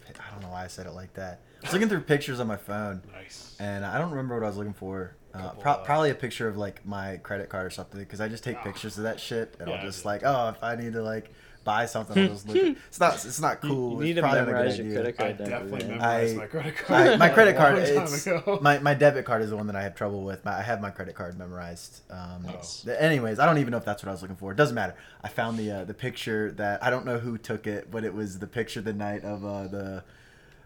I 0.09 0.31
don't 0.33 0.43
know 0.43 0.49
why 0.51 0.65
I 0.65 0.67
said 0.67 0.87
it 0.87 0.93
like 0.93 1.13
that. 1.15 1.41
I 1.63 1.67
was 1.67 1.73
looking 1.73 1.89
through 1.89 2.01
pictures 2.03 2.41
on 2.41 2.47
my 2.49 2.57
phone, 2.57 3.03
Nice. 3.13 3.57
and 3.61 3.85
I 3.85 3.97
don't 3.99 4.11
remember 4.11 4.35
what 4.35 4.45
I 4.45 4.49
was 4.49 4.57
looking 4.57 4.73
for. 4.73 5.15
Uh, 5.33 5.51
pro- 5.51 5.79
probably 5.85 6.11
a 6.11 6.15
picture 6.15 6.49
of 6.49 6.57
like 6.57 6.85
my 6.87 7.17
credit 7.19 7.49
card 7.49 7.67
or 7.67 7.71
something, 7.71 8.01
because 8.01 8.21
I 8.21 8.29
just 8.29 8.43
take 8.45 8.61
pictures 8.63 8.97
of 8.99 9.05
that 9.05 9.21
shit, 9.21 9.57
and 9.61 9.69
Yeah, 9.69 9.77
I'll 9.77 9.83
just 9.83 10.05
like, 10.05 10.23
oh, 10.25 10.49
if 10.51 10.63
I 10.63 10.75
need 10.77 10.93
to 10.95 11.03
like 11.03 11.31
buy 11.63 11.85
something, 11.87 12.19
I'll 12.21 12.29
just 12.31 12.49
look. 12.49 12.57
At- 12.57 12.65
it's 12.89 12.99
not 12.99 13.15
it's 13.15 13.41
not 13.41 13.61
cool. 13.61 13.99
You 13.99 14.05
need 14.07 14.11
it's 14.11 14.17
to 14.19 14.23
probably 14.23 14.39
not 14.41 14.49
a 14.49 14.53
memorize 14.53 14.79
your 14.79 14.87
idea. 14.87 15.13
credit 15.13 15.15
I 15.21 15.23
card 15.23 15.39
number. 15.41 15.51
definitely 15.51 15.89
man. 15.89 15.99
memorized 15.99 16.35
I- 16.35 16.39
my 16.41 16.47
credit 16.47 16.75
I, 16.75 16.83
card. 16.83 17.19
my 17.21 17.29
credit 17.29 17.57
card, 17.59 17.79
it's, 17.79 18.27
my, 18.63 18.79
my 18.81 18.95
debit 18.95 19.25
card 19.25 19.43
is 19.43 19.51
the 19.51 19.57
one 19.57 19.67
that 19.69 19.77
I 19.77 19.83
have 19.83 19.95
trouble 19.95 20.25
with. 20.25 20.45
My, 20.45 20.59
I 20.59 20.63
have 20.63 20.81
my 20.81 20.91
credit 20.91 21.15
card 21.15 21.39
memorized. 21.39 22.01
Um, 22.11 22.43
Nice. 22.47 22.87
Anyways, 22.89 23.39
I 23.39 23.47
don't 23.47 23.59
even 23.59 23.71
know 23.71 23.77
if 23.79 23.85
that's 23.85 24.03
what 24.03 24.09
I 24.09 24.13
was 24.13 24.23
looking 24.23 24.37
for. 24.37 24.51
It 24.51 24.57
doesn't 24.57 24.75
matter. 24.75 24.97
I 25.23 25.29
found 25.29 25.59
the 25.59 25.71
uh, 25.71 25.85
the 25.85 25.95
picture 25.95 26.51
that 26.53 26.83
I 26.83 26.91
don't 26.91 27.05
know 27.07 27.19
who 27.19 27.39
took 27.39 27.67
it, 27.69 27.91
but 27.91 28.03
it 28.05 28.15
was 28.15 28.39
the 28.41 28.47
picture 28.49 28.81
the 28.81 28.93
night 28.95 29.23
of 29.23 29.45
uh, 29.45 29.69
the 29.69 30.03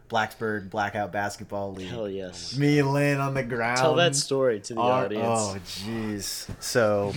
Blacksburg 0.08 0.70
Blackout 0.70 1.12
Basketball 1.12 1.72
League. 1.72 1.88
Hell 1.88 2.08
yes. 2.08 2.56
Me 2.56 2.78
and 2.78 2.92
Lynn 2.92 3.18
on 3.20 3.34
the 3.34 3.42
ground. 3.42 3.78
Tell 3.78 3.94
that 3.96 4.14
story 4.14 4.60
to 4.60 4.74
the 4.74 4.80
Our- 4.80 5.04
audience. 5.06 5.24
Oh, 5.26 5.58
jeez. 5.64 6.48
So, 6.62 7.12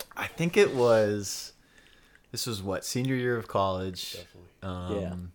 I 0.16 0.26
think 0.26 0.56
it 0.56 0.74
was. 0.74 1.52
This 2.32 2.46
was 2.46 2.62
what 2.62 2.84
senior 2.84 3.14
year 3.14 3.36
of 3.36 3.48
college. 3.48 4.12
Definitely. 4.62 5.04
Um, 5.06 5.32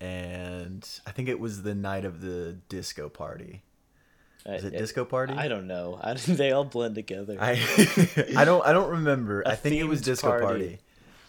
And 0.00 0.88
I 1.06 1.10
think 1.10 1.28
it 1.28 1.38
was 1.38 1.62
the 1.62 1.74
night 1.74 2.04
of 2.04 2.20
the 2.20 2.56
disco 2.68 3.08
party. 3.08 3.62
Is 4.46 4.64
it 4.64 4.74
I- 4.74 4.78
disco 4.78 5.04
party? 5.04 5.34
I 5.34 5.48
don't 5.48 5.66
know. 5.66 5.98
I, 6.02 6.14
they 6.28 6.52
all 6.52 6.64
blend 6.64 6.94
together. 6.94 7.36
I 7.40 7.52
I 8.36 8.44
don't 8.44 8.64
I 8.66 8.72
don't 8.72 8.90
remember. 8.90 9.42
A 9.42 9.50
I 9.50 9.54
think 9.56 9.76
it 9.76 9.84
was 9.84 10.00
disco 10.00 10.28
party. 10.28 10.44
party. 10.44 10.78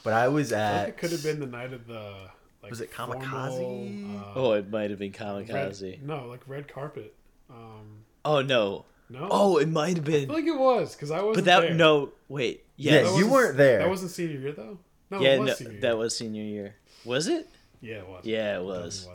But 0.04 0.14
I 0.14 0.30
was 0.30 0.54
I 0.54 0.60
at. 0.60 0.84
think 0.86 0.90
it 0.96 0.98
could 1.00 1.12
have 1.12 1.24
been 1.24 1.40
the 1.40 1.46
night 1.48 1.74
of 1.74 1.86
the. 1.88 2.16
Like, 2.64 2.70
Was 2.70 2.82
it 2.82 2.94
formal, 2.94 3.20
Kamikaze? 3.20 4.22
uh, 4.22 4.32
oh, 4.36 4.52
it 4.54 4.70
might 4.70 4.90
have 4.92 5.00
been 5.00 5.12
red- 5.12 5.48
kamikaze. 5.48 6.02
no, 6.02 6.28
like 6.28 6.42
red 6.48 6.68
carpet. 6.68 7.14
Um, 7.50 8.04
Oh 8.24 8.42
no. 8.42 8.86
no. 9.10 9.28
Oh, 9.32 9.58
it 9.58 9.68
might 9.68 9.96
have 9.96 10.06
been. 10.06 10.14
I 10.16 10.20
been. 10.20 10.28
feel 10.28 10.36
like 10.36 10.46
it 10.46 10.60
was 10.60 10.96
because 10.96 11.10
I 11.12 11.22
wasn't 11.22 11.36
But 11.36 11.46
that 11.46 11.60
there. 11.62 11.74
no. 11.74 12.12
Wait. 12.30 12.64
Yeah, 12.78 12.92
Yes. 12.94 13.04
That 13.04 13.10
you 13.10 13.14
wasn't- 13.26 13.32
weren't 13.32 13.58
there. 13.58 13.80
That 13.80 13.90
wasn't 13.90 14.12
senior 14.12 14.40
year 14.40 14.52
though. 14.52 14.78
No, 15.10 15.20
yeah, 15.20 15.36
it 15.36 15.40
was 15.40 15.48
no, 15.50 15.54
senior 15.56 15.72
year. 15.74 15.82
that 15.82 15.98
was 15.98 16.16
senior 16.18 16.44
year. 16.44 16.76
Was 17.04 17.28
it? 17.28 17.48
Yeah, 17.82 17.96
it 18.00 18.08
was. 18.08 18.26
Yeah, 18.26 18.38
it 18.38 18.44
Definitely 18.60 18.68
was. 18.84 19.08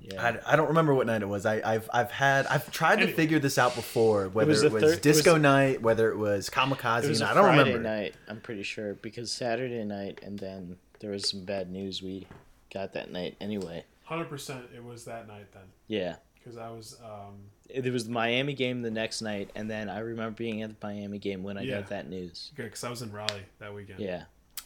Yeah. 0.00 0.38
I, 0.46 0.52
I 0.52 0.56
don't 0.56 0.68
remember 0.68 0.94
what 0.94 1.06
night 1.06 1.20
it 1.22 1.28
was. 1.28 1.44
I, 1.44 1.60
I've 1.64 1.90
I've 1.92 2.10
had 2.12 2.46
I've 2.46 2.70
tried 2.70 3.00
to 3.00 3.12
figure 3.12 3.38
this 3.40 3.58
out 3.58 3.74
before. 3.74 4.28
Whether 4.28 4.48
was 4.48 4.62
it 4.62 4.72
was, 4.72 4.82
thir- 4.82 4.88
it 4.88 4.90
was- 4.92 4.98
disco 5.00 5.36
night, 5.36 5.82
whether 5.82 6.10
it 6.10 6.16
was 6.16 6.48
kamikaze. 6.48 7.02
It 7.04 7.08
was 7.08 7.20
a 7.20 7.24
night, 7.24 7.30
I 7.32 7.34
don't 7.34 7.44
Friday 7.44 7.58
remember. 7.74 7.88
night. 7.88 8.14
I'm 8.28 8.40
pretty 8.40 8.62
sure 8.62 8.94
because 8.94 9.30
Saturday 9.32 9.84
night, 9.84 10.20
and 10.22 10.38
then 10.38 10.76
there 11.00 11.10
was 11.10 11.28
some 11.28 11.44
bad 11.44 11.70
news 11.70 12.00
we 12.02 12.26
got 12.72 12.92
that 12.94 13.10
night. 13.12 13.36
Anyway, 13.40 13.84
Hundred 14.04 14.28
percent, 14.28 14.64
it 14.74 14.82
was 14.82 15.04
that 15.04 15.28
night 15.28 15.52
then 15.52 15.64
yeah. 15.86 16.16
because 16.34 16.56
I 16.56 16.70
was. 16.70 16.96
Um, 17.04 17.34
It 17.68 17.86
it 17.86 17.92
was 17.92 18.04
the 18.06 18.10
Miami 18.12 18.54
game 18.54 18.80
the 18.82 18.90
next 18.90 19.20
night, 19.22 19.50
and 19.54 19.70
then 19.70 19.88
I 19.90 19.98
remember 19.98 20.34
being 20.36 20.62
at 20.62 20.70
the 20.80 20.86
Miami 20.86 21.18
game 21.18 21.42
when 21.42 21.58
I 21.58 21.62
Yeah. 21.62 21.80
got 21.80 21.90
that 21.90 22.08
news. 22.08 22.50
good 22.56 22.64
because 22.64 22.84
I 22.84 22.90
was 22.90 23.02
in 23.02 23.12
Raleigh 23.12 23.44
that 23.58 23.74
weekend. 23.74 24.00
Yeah. 24.00 24.24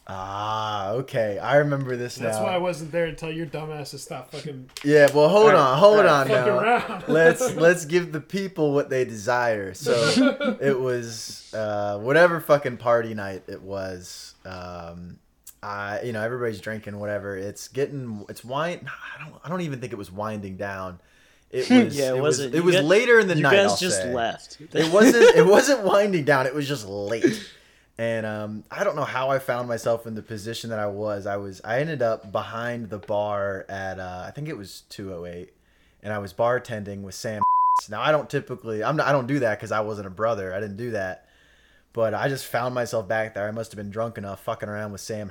Ah, 0.09 0.91
okay. 0.95 1.39
I 1.39 1.57
remember 1.57 1.97
this 1.97 2.17
That's 2.17 2.37
now. 2.37 2.43
why 2.45 2.55
I 2.55 2.59
wasn't 2.59 2.91
there 2.91 3.07
until 3.07 3.31
your 3.31 3.47
dumbasses 3.47 4.01
stopped 4.01 4.33
fucking 4.33 4.69
Yeah, 4.85 5.09
well, 5.15 5.29
hold 5.29 5.47
Alright, 5.51 5.61
on, 5.61 5.79
hold 5.79 5.99
alright, 5.99 6.29
on 6.29 6.29
now. 6.29 6.59
around. 6.59 7.05
let's 7.09 7.55
let's 7.67 7.85
give 7.85 8.11
the 8.11 8.21
people 8.21 8.73
what 8.73 8.91
they 8.91 9.05
desire. 9.05 9.75
So 9.75 9.93
it 10.61 10.79
was 10.79 11.53
uh, 11.55 11.99
whatever 12.01 12.41
fucking 12.41 12.79
party 12.79 13.15
night 13.15 13.45
it 13.47 13.63
was. 13.63 14.35
Um, 14.45 15.19
I 15.63 16.01
you 16.03 16.13
know 16.13 16.23
everybody's 16.23 16.61
drinking 16.61 16.99
whatever. 16.99 17.37
It's 17.37 17.69
getting 17.69 18.25
it's 18.29 18.45
wind. 18.45 18.87
I 18.87 19.23
don't 19.25 19.35
I 19.45 19.49
don't 19.49 19.61
even 19.61 19.81
think 19.81 19.93
it 19.93 19.97
was 19.97 20.11
winding 20.11 20.57
down. 20.57 20.99
It 21.51 21.69
was 21.85 21.97
Yeah, 21.97 22.13
it 22.13 22.17
it 22.17 22.21
was 22.23 22.39
wasn't- 22.39 22.55
it 22.55 22.65
was 22.65 22.81
later 22.81 23.21
in 23.21 23.29
the 23.29 23.37
you 23.37 23.43
night. 23.43 23.53
guys 23.57 23.71
I'll 23.71 23.77
just 23.77 23.99
say. 24.03 24.13
left. 24.13 24.59
It 24.73 24.93
wasn't 24.93 25.23
it 25.37 25.47
wasn't 25.47 25.83
winding 25.85 26.25
down. 26.25 26.47
It 26.47 26.55
was 26.55 26.67
just 26.67 26.87
late. 26.87 27.49
And 27.99 28.25
um, 28.27 28.65
I 28.71 28.85
don't 28.85 28.97
know 28.97 29.05
how 29.05 29.29
I 29.31 29.39
found 29.39 29.69
myself 29.69 30.07
in 30.07 30.15
the 30.15 30.23
position 30.23 30.71
that 30.71 30.79
I 30.79 30.87
was. 30.87 31.27
I 31.27 31.37
was 31.37 31.61
I 31.63 31.79
ended 31.81 32.03
up 32.03 32.33
behind 32.33 32.89
the 32.91 32.99
bar 32.99 33.67
at 33.69 34.01
uh, 34.01 34.25
I 34.27 34.31
think 34.33 34.49
it 34.49 34.57
was 34.57 34.83
208, 34.89 35.53
and 36.03 36.13
I 36.13 36.19
was 36.19 36.33
bartending 36.33 37.03
with 37.03 37.15
Sam. 37.15 37.43
Now 37.91 38.01
I 38.01 38.11
don't 38.11 38.29
typically 38.29 38.83
I'm 38.83 38.97
not, 38.97 39.07
I 39.07 39.13
don't 39.13 39.27
do 39.27 39.39
that 39.41 39.59
because 39.59 39.71
I 39.73 39.81
wasn't 39.81 40.07
a 40.07 40.11
brother. 40.11 40.55
I 40.55 40.59
didn't 40.61 40.79
do 40.79 40.93
that, 40.93 41.27
but 41.93 42.15
I 42.15 42.29
just 42.29 42.47
found 42.47 42.75
myself 42.75 43.07
back 43.07 43.35
there. 43.35 43.47
I 43.47 43.51
must 43.51 43.71
have 43.73 43.77
been 43.77 43.91
drunk 43.91 44.19
enough 44.19 44.43
fucking 44.43 44.69
around 44.71 44.91
with 44.93 45.01
Sam 45.03 45.31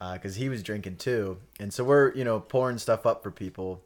because 0.00 0.36
he 0.36 0.48
was 0.48 0.62
drinking 0.62 0.96
too, 0.96 1.38
and 1.58 1.72
so 1.72 1.84
we're 1.84 2.14
you 2.14 2.24
know 2.24 2.40
pouring 2.40 2.78
stuff 2.78 3.06
up 3.06 3.22
for 3.22 3.30
people, 3.30 3.82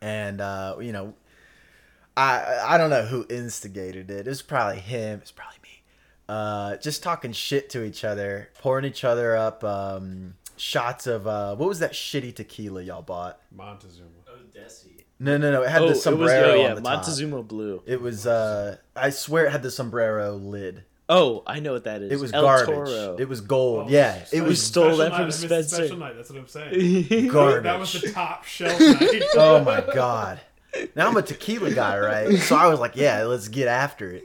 and 0.00 0.40
uh, 0.40 0.76
you 0.80 0.92
know 0.92 1.14
I 2.18 2.74
I 2.74 2.78
don't 2.78 2.90
know 2.90 3.02
who 3.04 3.26
instigated 3.30 4.10
it. 4.10 4.26
It 4.26 4.30
was 4.30 4.42
probably 4.42 4.80
him. 4.80 5.20
It's 5.20 5.30
probably 5.30 5.58
me. 5.62 5.82
Uh, 6.28 6.76
just 6.76 7.02
talking 7.02 7.32
shit 7.32 7.70
to 7.70 7.84
each 7.84 8.04
other, 8.04 8.50
pouring 8.60 8.84
each 8.84 9.04
other 9.04 9.36
up 9.36 9.62
um, 9.62 10.34
shots 10.56 11.06
of 11.06 11.26
uh, 11.26 11.54
what 11.54 11.68
was 11.68 11.78
that 11.78 11.92
shitty 11.92 12.34
tequila 12.34 12.82
y'all 12.82 13.02
bought? 13.02 13.40
Montezuma. 13.54 14.08
Odessi. 14.28 15.04
No, 15.20 15.36
no, 15.36 15.50
no. 15.50 15.62
It 15.62 15.70
had 15.70 15.82
oh, 15.82 15.86
the 15.86 15.90
it 15.90 15.94
was 15.94 16.02
sombrero 16.02 16.50
oh 16.50 16.54
yeah, 16.54 16.68
on 16.70 16.74
the 16.76 16.80
top. 16.82 16.96
Montezuma 16.96 17.42
Blue. 17.42 17.82
It 17.86 18.00
was. 18.00 18.26
Uh, 18.26 18.76
I 18.96 19.10
swear 19.10 19.46
it 19.46 19.52
had 19.52 19.62
the 19.62 19.70
sombrero 19.70 20.34
lid. 20.34 20.84
Oh, 21.08 21.42
I 21.46 21.60
know 21.60 21.72
what 21.72 21.84
that 21.84 22.02
is. 22.02 22.12
It 22.12 22.20
was 22.20 22.32
El 22.32 22.42
garbage. 22.42 22.74
Toro. 22.74 23.16
It 23.18 23.28
was 23.28 23.40
gold. 23.40 23.86
Oh, 23.86 23.90
yeah, 23.90 24.24
it 24.30 24.42
was 24.42 24.62
stole 24.62 24.84
special 24.84 24.98
that 24.98 25.12
from 25.12 25.22
I 25.22 25.24
missed 25.24 25.40
the 25.40 25.46
Spencer. 25.46 25.76
Special 25.76 25.96
night. 25.96 26.16
That's 26.16 26.30
what 26.30 26.38
I'm 26.38 26.48
saying. 26.48 27.28
garbage. 27.32 27.62
That 27.62 27.80
was 27.80 27.92
the 27.92 28.10
top 28.12 28.44
shelf 28.44 28.78
night. 28.78 29.22
oh 29.36 29.64
my 29.64 29.82
god. 29.94 30.40
Now 30.94 31.08
I'm 31.08 31.16
a 31.16 31.22
tequila 31.22 31.72
guy, 31.72 31.98
right? 31.98 32.38
So 32.38 32.56
I 32.56 32.66
was 32.68 32.78
like, 32.78 32.94
yeah, 32.94 33.22
let's 33.22 33.48
get 33.48 33.68
after 33.68 34.12
it. 34.12 34.24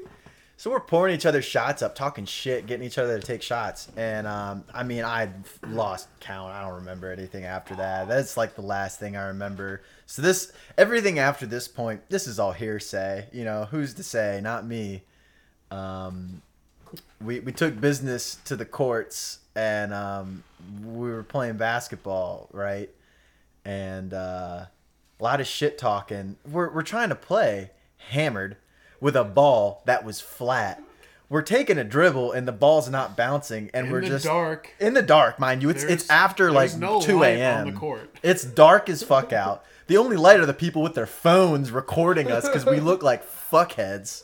So 0.57 0.71
we're 0.71 0.79
pouring 0.79 1.15
each 1.15 1.25
other 1.25 1.41
shots 1.41 1.81
up, 1.81 1.95
talking 1.95 2.25
shit, 2.25 2.67
getting 2.67 2.85
each 2.85 2.97
other 2.97 3.19
to 3.19 3.25
take 3.25 3.41
shots. 3.41 3.89
And 3.97 4.27
um, 4.27 4.63
I 4.73 4.83
mean, 4.83 5.03
I 5.03 5.29
lost 5.67 6.07
count. 6.19 6.53
I 6.53 6.61
don't 6.61 6.75
remember 6.75 7.11
anything 7.11 7.43
after 7.43 7.75
that. 7.75 8.07
That's 8.07 8.37
like 8.37 8.55
the 8.55 8.61
last 8.61 8.99
thing 8.99 9.17
I 9.17 9.27
remember. 9.27 9.81
So 10.05 10.21
this, 10.21 10.53
everything 10.77 11.19
after 11.19 11.45
this 11.45 11.67
point, 11.67 12.01
this 12.09 12.27
is 12.27 12.39
all 12.39 12.53
hearsay. 12.53 13.27
You 13.33 13.45
know, 13.45 13.65
who's 13.71 13.93
to 13.95 14.03
say? 14.03 14.39
Not 14.41 14.65
me. 14.65 15.03
Um, 15.71 16.41
we 17.23 17.39
we 17.39 17.51
took 17.51 17.79
business 17.79 18.37
to 18.45 18.55
the 18.55 18.65
courts, 18.65 19.39
and 19.55 19.93
um, 19.93 20.43
we 20.83 21.09
were 21.09 21.23
playing 21.23 21.57
basketball, 21.57 22.49
right? 22.51 22.89
And 23.65 24.13
uh, 24.13 24.65
a 25.19 25.23
lot 25.23 25.39
of 25.41 25.47
shit 25.47 25.77
talking. 25.77 26.37
We're 26.49 26.69
we're 26.73 26.81
trying 26.83 27.09
to 27.09 27.15
play 27.15 27.71
hammered 28.09 28.57
with 28.99 29.15
a 29.15 29.23
ball 29.23 29.81
that 29.85 30.03
was 30.03 30.19
flat. 30.21 30.81
We're 31.29 31.41
taking 31.41 31.77
a 31.79 31.83
dribble 31.83 32.33
and 32.33 32.47
the 32.47 32.51
ball's 32.51 32.89
not 32.89 33.17
bouncing, 33.17 33.71
and 33.73 33.87
In 33.87 33.91
we're 33.91 34.01
just 34.01 34.25
in 34.25 34.31
the 34.31 34.37
dark. 34.37 34.69
in 34.79 34.93
the 34.93 35.01
dark, 35.01 35.39
mind 35.39 35.63
you. 35.63 35.69
It's 35.69 35.83
it's 35.83 36.09
after 36.09 36.51
like 36.51 36.69
there's 36.69 36.79
no 36.79 37.01
two 37.01 37.19
light 37.19 37.37
a.m. 37.37 37.67
on 37.67 37.73
the 37.73 37.79
court. 37.79 38.09
It's 38.23 38.43
dark 38.43 38.87
as 38.89 39.01
fuck 39.03 39.33
out. 39.33 39.63
The 39.87 39.97
only 39.97 40.15
light 40.15 40.39
are 40.39 40.45
the 40.45 40.53
people 40.53 40.81
with 40.81 40.93
their 40.95 41.07
phones 41.07 41.71
recording 41.71 42.31
us 42.31 42.47
because 42.47 42.65
we 42.65 42.79
look 42.79 43.01
like 43.03 43.25
fuckheads. 43.25 44.23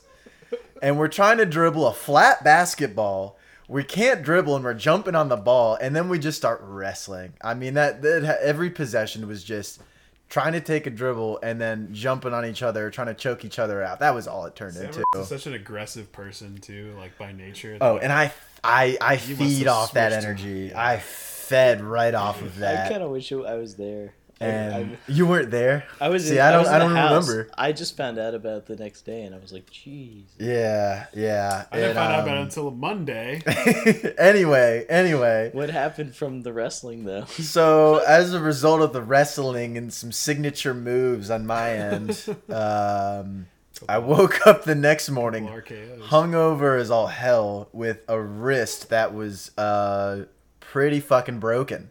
And 0.82 0.98
we're 0.98 1.08
trying 1.08 1.38
to 1.38 1.46
dribble 1.46 1.88
a 1.88 1.94
flat 1.94 2.44
basketball. 2.44 3.38
We 3.68 3.84
can't 3.84 4.24
dribble 4.24 4.56
and 4.56 4.66
we're 4.66 4.74
jumping 4.74 5.14
on 5.16 5.30
the 5.30 5.38
ball, 5.38 5.78
and 5.80 5.96
then 5.96 6.10
we 6.10 6.18
just 6.18 6.38
start 6.38 6.60
wrestling. 6.64 7.34
I 7.44 7.54
mean 7.54 7.76
that, 7.76 8.02
that 8.02 8.40
every 8.42 8.72
possession 8.72 9.28
was 9.28 9.44
just 9.44 9.82
trying 10.30 10.54
to 10.54 10.62
take 10.62 10.88
a 10.88 10.90
dribble 10.90 11.40
and 11.44 11.60
then 11.60 11.90
jumping 11.92 12.34
on 12.34 12.46
each 12.46 12.64
other, 12.64 12.90
trying 12.90 13.08
to 13.08 13.14
choke 13.14 13.44
each 13.46 13.60
other 13.60 13.84
out. 13.84 14.00
That 14.00 14.16
was 14.16 14.28
all 14.28 14.46
it 14.46 14.56
turned 14.56 14.78
into. 14.78 15.04
Sam 15.14 15.22
is 15.22 15.28
such 15.28 15.46
an 15.48 15.54
aggressive 15.54 16.12
person 16.12 16.58
too, 16.60 16.94
like 16.98 17.18
by 17.18 17.32
nature. 17.32 17.78
Oh, 17.82 17.98
and 17.98 18.12
I 18.12 18.32
I 18.64 18.98
I 19.02 19.18
feed 19.18 19.68
off 19.68 19.94
that 19.94 20.14
switched. 20.14 20.26
energy. 20.26 20.74
I 20.74 20.98
fed 20.98 21.82
right 21.82 22.14
off 22.14 22.42
of 22.42 22.58
that. 22.60 22.88
I 22.88 22.90
kind 22.90 23.04
of 23.04 23.12
wish 23.12 23.32
I 23.32 23.56
was 23.56 23.76
there. 23.76 24.14
I- 24.42 24.46
and 24.46 24.98
I, 25.08 25.12
you 25.12 25.28
weren't 25.28 25.52
there. 25.52 25.86
I 26.00 26.08
was. 26.10 26.28
See, 26.28 26.36
in, 26.36 26.42
I 26.42 26.52
don't. 26.52 26.62
was 26.62 26.70
in 26.70 26.76
I 26.76 26.80
don't 26.80 26.96
house. 26.96 27.28
remember. 27.28 27.52
I 27.58 27.72
just 27.74 27.98
found 27.98 28.18
out 28.18 28.34
about 28.34 28.58
it 28.60 28.66
the 28.68 28.78
next 28.78 29.02
day, 29.02 29.24
and 29.24 29.36
I 29.36 29.38
was 29.38 29.52
like, 29.52 29.70
"Jeez." 29.70 30.24
Yeah, 30.38 31.08
yeah. 31.14 31.66
I 31.72 31.76
didn't 31.76 31.90
and, 31.90 31.98
find 31.98 32.14
out 32.14 32.20
about 32.22 32.38
it 32.38 32.40
um, 32.40 32.46
until 32.46 32.72
Monday. 32.72 33.42
anyway, 34.18 34.86
anyway. 34.88 35.50
What 35.54 35.70
happened 35.70 36.16
from 36.16 36.44
the 36.44 36.54
wrestling 36.54 37.04
though? 37.04 37.26
So 37.50 37.98
as 38.08 38.34
a 38.34 38.40
result 38.40 38.82
of 38.82 38.94
the 38.94 39.02
wrestling 39.02 39.78
and 39.78 39.92
some 39.92 40.12
signature 40.12 40.74
moves 40.74 41.30
on 41.30 41.46
my 41.48 41.72
end, 41.74 42.26
um, 42.50 43.48
I 43.88 43.98
woke 43.98 44.46
up 44.46 44.64
the 44.66 44.76
next 44.76 45.10
morning, 45.10 45.48
hungover 45.48 46.80
as 46.80 46.92
all 46.92 47.08
hell, 47.08 47.70
with 47.74 48.00
a 48.08 48.20
wrist 48.22 48.90
that 48.90 49.14
was 49.14 49.52
uh, 49.58 50.26
pretty 50.60 51.00
fucking 51.00 51.40
broken. 51.40 51.90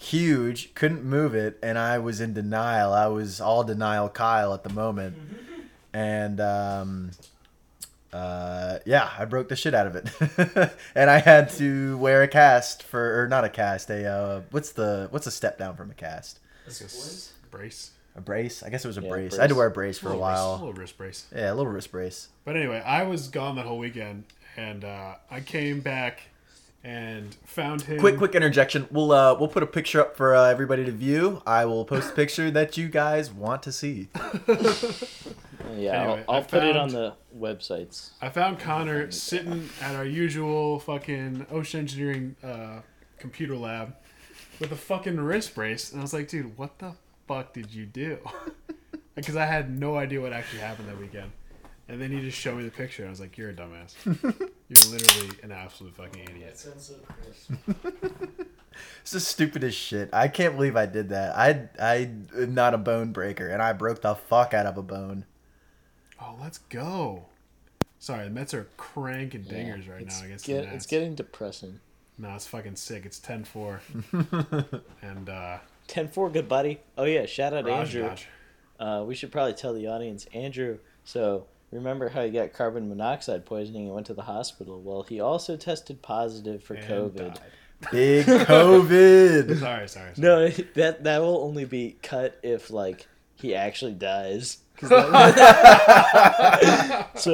Huge, 0.00 0.74
couldn't 0.74 1.02
move 1.04 1.34
it, 1.34 1.58
and 1.60 1.76
I 1.76 1.98
was 1.98 2.20
in 2.20 2.32
denial. 2.32 2.92
I 2.92 3.08
was 3.08 3.40
all 3.40 3.64
denial 3.64 4.08
Kyle 4.08 4.54
at 4.54 4.62
the 4.64 4.70
moment. 4.72 5.16
And 5.94 6.38
um, 6.38 7.10
uh, 8.12 8.78
yeah, 8.84 9.10
I 9.18 9.24
broke 9.24 9.48
the 9.48 9.56
shit 9.56 9.72
out 9.74 9.86
of 9.86 9.96
it, 9.96 10.70
and 10.94 11.08
I 11.10 11.18
had 11.18 11.48
to 11.52 11.96
wear 11.96 12.22
a 12.22 12.28
cast 12.28 12.82
for, 12.82 13.22
or 13.22 13.26
not 13.26 13.44
a 13.44 13.48
cast, 13.48 13.88
a 13.90 14.04
uh, 14.06 14.40
what's 14.50 14.72
the 14.72 15.08
what's 15.10 15.26
a 15.26 15.30
step 15.30 15.58
down 15.58 15.76
from 15.76 15.90
a 15.90 15.94
cast? 15.94 16.40
Just 16.66 17.32
brace. 17.50 17.92
A 18.16 18.20
brace? 18.20 18.62
I 18.62 18.68
guess 18.68 18.84
it 18.84 18.88
was 18.88 18.98
a 18.98 19.02
Yeah, 19.02 19.08
brace. 19.08 19.38
I 19.38 19.42
had 19.42 19.48
to 19.50 19.56
wear 19.56 19.66
a 19.66 19.70
brace 19.70 19.98
for 19.98 20.10
a 20.12 20.16
while. 20.16 20.52
wrist- 20.52 20.60
while. 20.60 20.68
little 20.68 20.72
wrist 20.74 20.98
brace. 20.98 21.26
Yeah, 21.34 21.52
a 21.52 21.54
little 21.54 21.72
wrist 21.72 21.90
brace. 21.90 22.28
But 22.44 22.56
anyway, 22.56 22.82
I 22.84 23.04
was 23.04 23.28
gone 23.28 23.56
that 23.56 23.64
whole 23.64 23.78
weekend, 23.78 24.24
and 24.58 24.84
uh, 24.84 25.14
I 25.30 25.40
came 25.40 25.80
back 25.80 26.20
and 26.84 27.34
found 27.44 27.82
him. 27.82 27.98
Quick, 27.98 28.18
quick 28.18 28.34
interjection. 28.34 28.86
We'll 28.90 29.12
uh, 29.12 29.34
we'll 29.38 29.48
put 29.48 29.62
a 29.62 29.66
picture 29.66 30.00
up 30.00 30.16
for 30.16 30.34
uh, 30.34 30.44
everybody 30.48 30.84
to 30.84 30.92
view. 30.92 31.42
I 31.46 31.64
will 31.64 31.84
post 31.84 32.10
a 32.10 32.14
picture 32.14 32.50
that 32.50 32.76
you 32.76 32.88
guys 32.88 33.30
want 33.32 33.62
to 33.64 33.72
see. 33.72 34.08
Yeah, 35.76 36.02
Anyway, 36.02 36.24
I'll, 36.28 36.34
I 36.34 36.38
I'll 36.38 36.44
put 36.44 36.62
it 36.62 36.76
on 36.76 36.88
the 36.88 37.14
websites. 37.38 38.10
I 38.22 38.30
found 38.30 38.58
Connor 38.58 39.10
sitting 39.10 39.68
at 39.82 39.94
our 39.94 40.04
usual 40.04 40.78
fucking 40.78 41.46
ocean 41.50 41.80
engineering 41.80 42.36
uh, 42.42 42.80
computer 43.18 43.56
lab 43.56 43.94
with 44.60 44.72
a 44.72 44.76
fucking 44.76 45.20
wrist 45.20 45.54
brace, 45.54 45.90
and 45.92 46.00
I 46.00 46.02
was 46.02 46.14
like, 46.14 46.28
dude, 46.28 46.56
what 46.56 46.78
the 46.78 46.94
fuck 47.26 47.52
did 47.52 47.72
you 47.74 47.86
do? 47.86 48.18
Because 49.14 49.34
I 49.34 49.46
had 49.46 49.76
no 49.76 49.96
idea 49.96 50.20
what 50.20 50.32
actually 50.32 50.60
happened 50.60 50.88
that 50.88 50.96
weekend. 50.96 51.32
And 51.90 52.00
then 52.00 52.10
he 52.10 52.20
just 52.20 52.38
showed 52.38 52.56
me 52.58 52.64
the 52.64 52.70
picture. 52.70 53.02
and 53.02 53.08
I 53.08 53.10
was 53.10 53.20
like, 53.20 53.38
"You're 53.38 53.50
a 53.50 53.54
dumbass. 53.54 53.94
You're 54.04 54.92
literally 54.92 55.30
an 55.42 55.52
absolute 55.52 55.94
fucking 55.96 56.22
idiot." 56.22 56.50
That 56.50 56.58
sounds 56.58 56.86
so 56.86 56.94
depressing. 56.96 58.28
It's 59.02 59.12
the 59.12 59.20
stupidest 59.20 59.78
shit. 59.78 60.10
I 60.12 60.28
can't 60.28 60.54
believe 60.54 60.76
I 60.76 60.84
did 60.86 61.08
that. 61.10 61.34
I 61.36 61.68
I 61.80 62.10
am 62.36 62.52
not 62.54 62.74
a 62.74 62.78
bone 62.78 63.12
breaker, 63.12 63.48
and 63.48 63.62
I 63.62 63.72
broke 63.72 64.02
the 64.02 64.14
fuck 64.14 64.52
out 64.52 64.66
of 64.66 64.76
a 64.76 64.82
bone. 64.82 65.24
Oh, 66.20 66.36
let's 66.40 66.58
go. 66.58 67.24
Sorry, 68.00 68.24
the 68.24 68.30
Mets 68.30 68.52
are 68.54 68.68
cranking 68.76 69.44
dingers 69.44 69.86
Yeah, 69.86 69.92
right 69.92 70.02
it's 70.02 70.20
now 70.20 70.26
against 70.26 70.46
get- 70.46 70.56
the 70.60 70.62
Nats. 70.66 70.76
It's 70.76 70.86
getting 70.86 71.14
depressing. 71.14 71.80
No, 72.18 72.34
it's 72.34 72.46
fucking 72.46 72.74
sick. 72.76 73.06
It's 73.06 73.20
10-4. 73.20 73.78
and 75.02 75.28
uh 75.28 75.58
10-4, 75.88 76.32
good 76.32 76.48
buddy. 76.48 76.80
Oh 76.96 77.04
yeah, 77.04 77.26
shout 77.26 77.54
out 77.54 77.64
Raj 77.64 77.94
Andrew. 77.94 78.08
Dodge. 78.08 78.28
Uh, 78.80 79.04
we 79.06 79.14
should 79.14 79.30
probably 79.32 79.54
tell 79.54 79.72
the 79.72 79.86
audience, 79.86 80.26
Andrew. 80.34 80.78
So 81.04 81.46
remember 81.70 82.08
how 82.08 82.24
he 82.24 82.30
got 82.30 82.52
carbon 82.52 82.88
monoxide 82.88 83.44
poisoning 83.44 83.86
and 83.86 83.94
went 83.94 84.06
to 84.06 84.14
the 84.14 84.22
hospital? 84.22 84.80
Well, 84.80 85.02
he 85.02 85.20
also 85.20 85.56
tested 85.56 86.02
positive 86.02 86.62
for 86.62 86.74
and 86.74 86.84
COVID. 86.84 87.34
died. 87.34 87.40
Big 87.92 88.26
COVID. 88.26 89.58
Sorry, 89.58 89.88
sorry, 89.88 89.88
sorry. 89.88 90.12
No, 90.16 90.48
that 90.74 91.04
that 91.04 91.20
will 91.20 91.42
only 91.42 91.64
be 91.64 91.96
cut 92.02 92.38
if 92.42 92.70
like 92.70 93.06
he 93.36 93.54
actually 93.54 93.94
dies. 93.94 94.58
so 94.80 94.90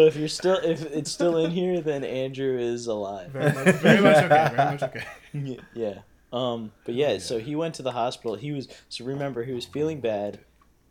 if 0.06 0.16
you're 0.16 0.28
still 0.28 0.56
if 0.62 0.82
it's 0.86 1.10
still 1.10 1.44
in 1.44 1.50
here, 1.50 1.80
then 1.80 2.04
Andrew 2.04 2.58
is 2.58 2.86
alive. 2.86 3.30
Very 3.30 3.52
much, 3.52 3.74
very 3.76 4.00
much 4.00 4.16
okay. 4.16 4.28
Very 4.28 4.70
much 4.70 4.82
okay. 4.82 5.04
yeah. 5.74 5.98
Um. 6.32 6.72
But 6.84 6.94
yeah, 6.94 7.18
so 7.18 7.38
he 7.38 7.54
went 7.54 7.74
to 7.76 7.82
the 7.82 7.92
hospital. 7.92 8.34
He 8.34 8.52
was 8.52 8.68
so 8.88 9.04
remember 9.04 9.44
he 9.44 9.52
was 9.52 9.66
feeling 9.66 10.00
bad, 10.00 10.40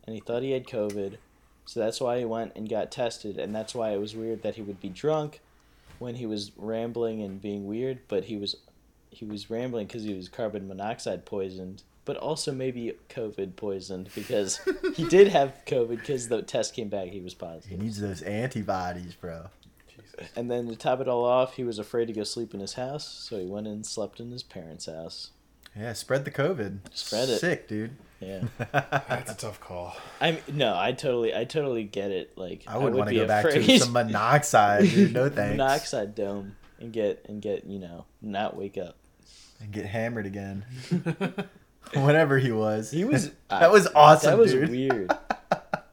and 0.06 0.14
he 0.14 0.20
thought 0.20 0.42
he 0.42 0.52
had 0.52 0.66
COVID, 0.66 1.16
so 1.64 1.80
that's 1.80 2.00
why 2.00 2.18
he 2.18 2.24
went 2.24 2.52
and 2.56 2.68
got 2.68 2.90
tested, 2.90 3.38
and 3.38 3.54
that's 3.54 3.74
why 3.74 3.90
it 3.90 4.00
was 4.00 4.14
weird 4.14 4.42
that 4.42 4.56
he 4.56 4.62
would 4.62 4.80
be 4.80 4.88
drunk, 4.88 5.40
when 5.98 6.16
he 6.16 6.26
was 6.26 6.52
rambling 6.56 7.22
and 7.22 7.40
being 7.40 7.66
weird, 7.66 8.00
but 8.08 8.24
he 8.24 8.36
was, 8.36 8.56
he 9.10 9.24
was 9.24 9.48
rambling 9.50 9.86
because 9.86 10.02
he 10.02 10.14
was 10.14 10.28
carbon 10.28 10.68
monoxide 10.68 11.24
poisoned, 11.24 11.82
but 12.04 12.16
also 12.16 12.52
maybe 12.52 12.92
COVID 13.08 13.56
poisoned 13.56 14.10
because 14.14 14.60
he 14.94 15.04
did 15.08 15.28
have 15.28 15.54
COVID 15.66 16.00
because 16.00 16.28
the 16.28 16.42
test 16.42 16.74
came 16.74 16.88
back 16.88 17.08
he 17.08 17.20
was 17.20 17.34
positive. 17.34 17.70
He 17.70 17.76
needs 17.76 18.00
those 18.00 18.22
antibodies, 18.22 19.14
bro. 19.14 19.46
And 20.36 20.50
then 20.50 20.68
to 20.68 20.76
top 20.76 21.00
it 21.00 21.08
all 21.08 21.24
off, 21.24 21.54
he 21.54 21.64
was 21.64 21.78
afraid 21.78 22.06
to 22.06 22.12
go 22.12 22.24
sleep 22.24 22.54
in 22.54 22.60
his 22.60 22.74
house, 22.74 23.06
so 23.06 23.38
he 23.38 23.46
went 23.46 23.66
and 23.66 23.84
slept 23.84 24.20
in 24.20 24.30
his 24.30 24.42
parents' 24.42 24.86
house. 24.86 25.30
Yeah, 25.76 25.92
spread 25.92 26.24
the 26.24 26.30
COVID. 26.30 26.78
Spread 26.92 27.28
it. 27.28 27.38
Sick, 27.38 27.66
dude. 27.66 27.96
Yeah. 28.20 28.42
That's 28.72 29.32
a 29.32 29.36
tough 29.36 29.60
call. 29.60 29.94
I'm 30.20 30.38
no, 30.52 30.76
I 30.78 30.92
totally, 30.92 31.34
I 31.34 31.44
totally 31.44 31.84
get 31.84 32.10
it. 32.10 32.32
Like 32.36 32.64
I 32.66 32.76
wouldn't 32.76 32.94
would 32.94 32.98
want 32.98 33.10
to 33.10 33.16
go 33.16 33.26
back 33.26 33.44
afraid. 33.44 33.66
to 33.66 33.78
some 33.80 33.92
monoxide, 33.92 34.84
dude. 34.88 35.12
No 35.12 35.28
thanks. 35.30 35.56
monoxide 35.58 36.14
dome 36.14 36.56
and 36.80 36.92
get 36.92 37.24
and 37.28 37.42
get 37.42 37.64
you 37.66 37.78
know 37.78 38.06
not 38.22 38.56
wake 38.56 38.78
up. 38.78 38.96
And 39.60 39.72
get 39.72 39.86
hammered 39.86 40.26
again. 40.26 40.64
Whatever 41.94 42.38
he 42.38 42.50
was. 42.50 42.90
He 42.90 43.04
was 43.04 43.30
That 43.50 43.70
was 43.70 43.86
awesome, 43.94 44.30
That 44.30 44.38
was 44.38 44.52
dude. 44.52 44.70
weird. 44.70 45.12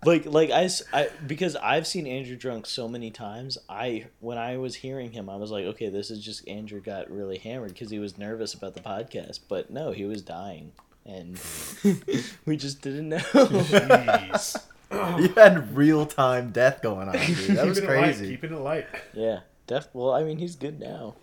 like 0.06 0.26
like 0.26 0.50
I, 0.52 0.70
I 0.94 1.10
because 1.28 1.56
I've 1.58 1.86
seen 1.86 2.08
Andrew 2.08 2.36
drunk 2.38 2.66
so 2.66 2.88
many 2.88 3.12
times. 3.12 3.58
I 3.70 4.06
when 4.20 4.38
I 4.38 4.58
was 4.58 4.76
hearing 4.76 5.12
him, 5.12 5.30
I 5.30 5.36
was 5.36 5.52
like, 5.52 5.66
okay, 5.66 5.90
this 5.90 6.10
is 6.10 6.24
just 6.24 6.48
Andrew 6.48 6.82
got 6.82 7.12
really 7.12 7.38
hammered 7.38 7.74
because 7.74 7.92
he 7.92 8.00
was 8.00 8.18
nervous 8.18 8.54
about 8.54 8.74
the 8.74 8.80
podcast. 8.82 9.42
But 9.48 9.70
no, 9.70 9.92
he 9.92 10.06
was 10.06 10.22
dying, 10.22 10.72
and 11.06 11.40
we 12.46 12.58
just 12.58 12.82
didn't 12.82 13.10
know. 13.10 13.18
Jeez. 13.18 14.62
You 14.92 15.30
had 15.36 15.74
real 15.74 16.06
time 16.06 16.52
death 16.52 16.82
going 16.82 17.08
on, 17.08 17.14
dude. 17.16 17.56
That 17.56 17.66
was 17.66 17.80
Keeping 17.80 17.90
it 17.96 17.96
light, 17.96 18.04
crazy. 18.16 18.28
keeping 18.28 18.52
it 18.54 18.60
light. 18.60 18.88
yeah, 19.14 19.40
death. 19.66 19.88
Well, 19.94 20.12
I 20.14 20.26
mean, 20.26 20.38
he's 20.38 20.58
good 20.58 20.82
now, 20.82 21.16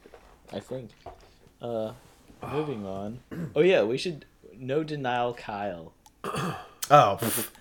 I 0.51 0.61
think. 0.61 0.89
Uh, 1.61 1.93
moving 2.51 2.87
on. 3.01 3.19
Oh 3.55 3.61
yeah, 3.61 3.83
we 3.83 3.99
should 3.99 4.25
no 4.59 4.83
denial, 4.85 5.35
Kyle. 5.35 5.93
Oh. 6.91 7.19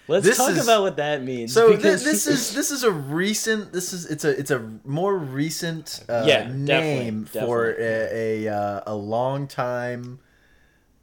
Let's 0.08 0.25
This 0.25 0.38
talk 0.38 0.51
is- 0.51 0.63
about 0.63 0.84
what 0.84 0.95
that 0.95 1.21
means. 1.21 1.51
so 1.53 1.71
thi- 1.71 1.75
because 1.75 2.06
this 2.06 2.27
is 2.27 2.53
this 2.56 2.71
is 2.71 2.84
a 2.84 2.91
recent. 2.91 3.73
This 3.73 3.91
is 3.91 4.06
it's 4.06 4.23
a 4.23 4.30
it's 4.39 4.51
a 4.51 4.60
more 4.86 5.17
recent 5.17 6.06
uh, 6.08 6.23
Yeah, 6.25 6.43
definitely, 6.43 6.65
name 6.67 7.25
for 7.25 7.73
definitely. 7.73 8.47
a 8.47 8.47
a, 8.47 8.56
uh, 8.56 8.82
a 8.88 8.95
long 8.95 9.47
time. 9.49 10.19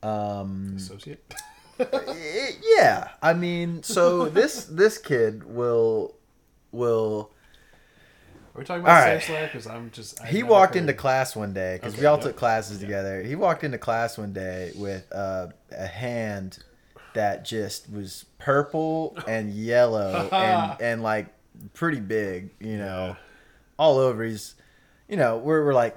Um, 0.04 0.74
Associate. 0.76 1.34
Yeah 2.78 3.08
i 3.20 3.32
mean 3.32 3.82
so 3.82 4.26
this 4.28 4.64
this 4.66 4.96
kid 4.98 5.42
will 5.44 6.14
will 6.70 7.30
Are 8.54 8.58
we 8.60 8.64
talking 8.64 8.82
about 8.82 9.02
All 9.02 9.08
right. 9.08 9.20
Sam 9.22 9.34
Slayer? 9.34 9.46
Because 9.46 9.66
I'm 9.66 9.90
just. 9.90 10.20
I've 10.22 10.28
he 10.28 10.44
walked 10.44 10.74
heard- 10.74 10.82
into 10.82 10.94
class 10.94 11.34
one 11.34 11.52
day 11.52 11.74
because 11.76 11.96
we 11.98 12.06
all 12.06 12.16
yep. 12.16 12.24
took 12.26 12.36
classes 12.36 12.78
together. 12.78 13.22
He 13.22 13.34
walked 13.34 13.64
into 13.64 13.78
class 13.78 14.16
one 14.16 14.32
day 14.32 14.70
with 14.76 15.10
uh, 15.12 15.48
a 15.76 15.86
hand 15.86 16.58
that 17.14 17.44
just 17.44 17.90
was 17.92 18.24
purple 18.38 19.16
and 19.26 19.52
yellow 19.52 20.28
and 20.30 20.80
and 20.80 21.02
like 21.02 21.26
pretty 21.72 22.00
big, 22.00 22.50
you 22.60 22.76
know, 22.78 23.08
Yeah. 23.08 23.14
all 23.78 23.98
over. 23.98 24.22
He's, 24.22 24.54
you 25.08 25.16
know, 25.16 25.38
we're 25.38 25.64
we're 25.64 25.74
like, 25.74 25.96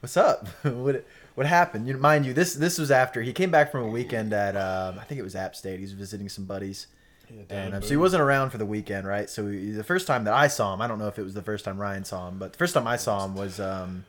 what's 0.00 0.16
up? 0.16 0.48
what 0.62 1.04
what 1.40 1.46
happened? 1.46 1.88
You 1.88 1.96
mind 1.96 2.26
you, 2.26 2.34
this 2.34 2.52
this 2.52 2.76
was 2.76 2.90
after 2.90 3.22
he 3.22 3.32
came 3.32 3.50
back 3.50 3.72
from 3.72 3.84
a 3.84 3.88
weekend 3.88 4.34
at 4.34 4.58
um, 4.58 4.98
I 4.98 5.04
think 5.04 5.18
it 5.18 5.22
was 5.22 5.34
App 5.34 5.56
State. 5.56 5.76
He 5.76 5.84
was 5.84 5.92
visiting 5.92 6.28
some 6.28 6.44
buddies. 6.44 6.86
Yeah, 7.30 7.42
And 7.48 7.74
um, 7.76 7.82
so 7.82 7.88
he 7.88 7.96
wasn't 7.96 8.20
around 8.20 8.50
for 8.50 8.58
the 8.58 8.66
weekend, 8.66 9.06
right? 9.06 9.30
So 9.30 9.48
he, 9.48 9.70
the 9.70 9.82
first 9.82 10.06
time 10.06 10.24
that 10.24 10.34
I 10.34 10.48
saw 10.48 10.74
him, 10.74 10.82
I 10.82 10.86
don't 10.86 10.98
know 10.98 11.08
if 11.08 11.18
it 11.18 11.22
was 11.22 11.32
the 11.32 11.40
first 11.40 11.64
time 11.64 11.78
Ryan 11.78 12.04
saw 12.04 12.28
him, 12.28 12.38
but 12.38 12.52
the 12.52 12.58
first 12.58 12.74
time 12.74 12.86
I 12.86 12.96
saw 12.96 13.24
him 13.24 13.34
was 13.34 13.58
um, 13.58 14.04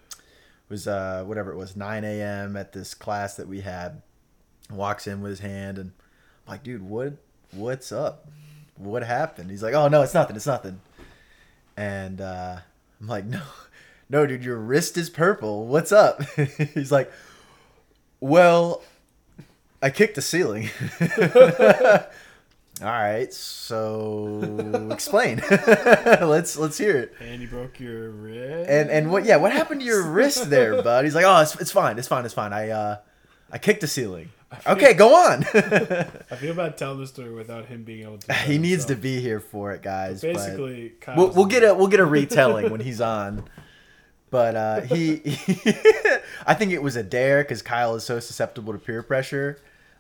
was 0.68 0.90
uh, 0.90 1.24
whatever 1.26 1.54
it 1.54 1.56
was, 1.56 1.78
9 1.78 2.04
a.m. 2.04 2.58
at 2.58 2.74
this 2.74 2.94
class 2.94 3.38
that 3.38 3.48
we 3.48 3.62
had. 3.62 4.02
Walks 4.70 5.08
in 5.08 5.22
with 5.22 5.30
his 5.30 5.40
hand, 5.40 5.78
and 5.78 5.94
I'm 6.46 6.52
like, 6.52 6.64
dude, 6.64 6.82
what 6.82 7.14
what's 7.52 7.94
up? 7.94 8.28
What 8.76 9.04
happened? 9.04 9.52
He's 9.52 9.64
like, 9.64 9.74
oh 9.74 9.88
no, 9.88 10.02
it's 10.02 10.14
nothing, 10.14 10.36
it's 10.36 10.48
nothing. 10.48 10.82
And 11.78 12.20
uh, 12.20 12.58
I'm 13.00 13.08
like, 13.08 13.24
no, 13.38 13.42
no, 14.12 14.26
dude, 14.28 14.44
your 14.44 14.58
wrist 14.58 14.98
is 14.98 15.10
purple. 15.10 15.66
What's 15.68 15.92
up? 15.92 16.22
He's 16.74 16.92
like, 16.92 17.12
well, 18.20 18.84
I 19.82 19.90
kicked 19.90 20.16
the 20.16 20.22
ceiling. 20.22 20.70
All 22.82 22.88
right, 22.88 23.32
so 23.32 24.90
explain. 24.92 25.42
let's 25.52 26.58
let's 26.58 26.78
hear 26.78 26.98
it. 26.98 27.14
And 27.22 27.42
you 27.42 27.48
broke 27.48 27.80
your 27.80 28.10
wrist. 28.10 28.70
And 28.70 28.90
and 28.90 29.12
what? 29.12 29.24
Yeah, 29.24 29.38
what 29.38 29.52
happened 29.52 29.82
to 29.82 29.86
your 29.86 30.04
wrist 30.04 30.50
there, 30.50 30.82
bud? 30.82 31.06
He's 31.06 31.14
like, 31.14 31.26
oh, 31.26 31.42
it's, 31.42 31.56
it's 31.62 31.72
fine, 31.72 32.00
it's 32.00 32.08
fine, 32.08 32.26
it's 32.26 32.34
fine. 32.34 32.54
I 32.54 32.70
uh, 32.70 32.98
I 33.52 33.60
kicked 33.60 33.82
the 33.82 33.88
ceiling. 33.88 34.30
Okay, 34.68 34.94
go 34.94 35.16
on. 35.16 35.46
I 35.54 36.36
feel 36.38 36.54
bad 36.54 36.76
telling 36.76 37.00
the 37.00 37.08
story 37.08 37.34
without 37.34 37.68
him 37.68 37.84
being 37.84 38.02
able 38.02 38.18
to. 38.18 38.34
he 38.34 38.58
needs 38.58 38.84
to 38.86 38.96
be 38.96 39.22
here 39.22 39.40
for 39.40 39.72
it, 39.74 39.82
guys. 39.82 40.22
but- 40.22 40.34
Basically, 40.34 40.94
we'll, 41.16 41.30
we'll 41.30 41.46
get 41.46 41.64
a 41.64 41.74
we'll 41.74 41.88
get 41.88 42.00
a 42.02 42.06
retelling 42.06 42.70
when 42.72 42.82
he's 42.82 43.00
on. 43.00 43.46
But 44.32 44.56
uh, 44.56 44.82
he, 44.82 45.22
I 46.48 46.54
think 46.56 46.72
it 46.72 46.82
was 46.82 46.96
a 46.96 47.04
dare 47.04 47.44
because 47.44 47.62
Kyle 47.62 47.96
is 47.96 48.04
so 48.04 48.20
susceptible 48.20 48.74
to 48.74 48.80
peer 48.80 49.04
pressure. 49.04 49.60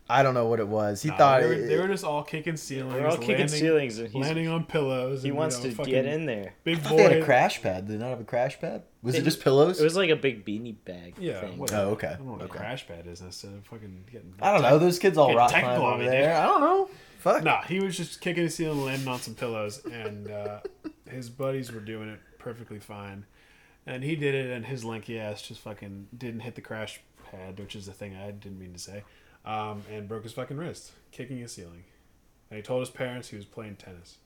I 0.10 0.24
don't 0.24 0.34
know 0.34 0.48
what 0.48 0.60
it 0.60 0.67
was. 0.67 1.02
He 1.02 1.10
Nah, 1.10 1.17
thought 1.17 1.41
they 1.41 1.48
were, 1.48 1.54
it- 1.54 1.67
they 1.67 1.78
were 1.78 1.88
just 1.88 2.04
all 2.04 2.24
kicking 2.24 2.58
ceilings. 2.58 2.94
They're 2.96 3.08
all 3.08 3.15
kicking 3.17 3.38
landing, 3.38 3.48
ceilings, 3.60 4.00
and 4.00 4.10
he's, 4.10 4.22
landing 4.22 4.48
on 4.50 4.65
pillows. 4.65 5.24
he 5.24 5.30
and, 5.30 5.38
wants 5.38 5.63
you 5.63 5.72
know, 5.72 5.84
to 5.84 5.89
get 5.89 6.06
in 6.06 6.26
there. 6.26 6.54
Big 6.65 6.80
I 6.80 6.82
thought 6.82 6.98
they 6.98 7.04
had 7.04 7.12
a 7.13 7.24
crash 7.24 7.62
pad. 7.62 7.88
Did 7.88 7.96
they 8.00 8.04
not 8.04 8.10
have 8.10 8.20
a 8.20 8.26
crash 8.26 8.60
pad? 8.60 8.84
Was 9.04 9.15
it, 9.15 9.20
It- 9.20 9.24
just 9.24 9.41
pillows? 9.41 9.80
It 9.80 9.84
was 9.86 9.96
like 9.96 10.10
a 10.10 10.15
big 10.17 10.46
beanie 10.46 10.76
bag 10.84 11.15
Yeah. 11.17 11.39
thing. 11.41 11.65
Oh, 11.72 11.89
okay. 11.91 12.08
I 12.08 12.13
don't 12.15 12.26
know 12.26 12.32
what 12.34 12.41
Okay. 12.41 12.56
a 12.56 12.58
crash 12.58 12.88
pad 12.88 13.08
is 13.08 13.22
necessarily. 13.22 13.62
Fucking 13.63 14.04
getting. 14.12 14.34
I 14.41 14.52
don't 14.54 14.63
know. 14.63 14.80
Those 14.80 15.00
kids 15.00 15.17
all 15.17 15.34
rock 15.36 15.52
technical 15.52 15.78
climb 15.80 15.94
over 15.94 16.04
there. 16.10 16.24
dude. 16.24 16.32
I 16.38 16.46
don't 16.46 16.62
know. 16.62 16.89
Fuck. 17.20 17.44
Nah, 17.44 17.62
he 17.63 17.80
was 17.80 17.96
just 17.96 18.20
kicking 18.20 18.44
the 18.46 18.50
ceiling, 18.50 18.84
landing 18.84 19.08
on 19.08 19.20
some 19.20 19.36
pillows, 19.36 19.86
and 19.86 20.30
uh, 20.32 20.60
his 21.10 21.30
buddies 21.30 21.72
were 21.72 21.80
doing 21.80 22.10
it 22.10 22.20
perfectly 22.39 22.80
fine. 22.80 23.26
And 23.86 24.04
he 24.04 24.15
did 24.15 24.36
it, 24.36 24.52
and 24.52 24.65
his 24.65 24.84
lanky 24.86 25.20
ass 25.20 25.41
just 25.41 25.60
fucking 25.62 26.08
didn't 26.15 26.41
hit 26.41 26.56
the 26.56 26.62
crash 26.62 27.02
pad, 27.32 27.58
which 27.60 27.76
is 27.76 27.86
the 27.88 27.94
thing 27.94 28.15
I 28.15 28.32
didn't 28.32 28.60
mean 28.60 28.74
to 28.74 28.80
say, 28.80 29.04
um, 29.46 29.82
and 29.91 30.08
broke 30.08 30.24
his 30.24 30.34
fucking 30.34 30.58
wrist 30.58 30.91
kicking 31.12 31.41
a 31.41 31.48
ceiling. 31.48 31.84
And 32.50 32.58
he 32.58 32.62
told 32.63 32.82
his 32.82 32.89
parents 32.89 33.30
he 33.30 33.38
was 33.38 33.46
playing 33.46 33.78
tennis. 33.78 34.17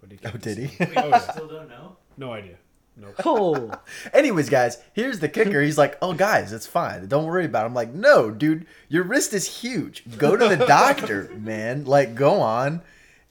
But 0.00 0.10
he 0.12 0.18
Oh, 0.26 0.30
did 0.36 0.58
he? 0.58 0.66
ceiling. 0.66 0.94
Oh, 0.98 1.08
yeah. 1.08 1.18
Still 1.18 1.48
don't 1.48 1.68
know. 1.68 1.96
No 2.16 2.32
idea. 2.32 2.56
Nope. 2.96 3.14
Oh, 3.24 3.70
Anyways, 4.12 4.50
guys, 4.50 4.76
here's 4.92 5.20
the 5.20 5.28
kicker. 5.28 5.62
He's 5.62 5.78
like, 5.78 5.96
"Oh, 6.02 6.12
guys, 6.12 6.52
it's 6.52 6.66
fine. 6.66 7.06
Don't 7.08 7.24
worry 7.24 7.46
about 7.46 7.62
it." 7.62 7.66
I'm 7.68 7.74
like, 7.74 7.94
"No, 7.94 8.30
dude, 8.30 8.66
your 8.90 9.04
wrist 9.04 9.32
is 9.32 9.60
huge. 9.62 10.04
Go 10.18 10.36
to 10.36 10.46
the 10.54 10.56
doctor, 10.66 11.30
man. 11.38 11.86
Like, 11.86 12.14
go 12.14 12.42
on." 12.42 12.82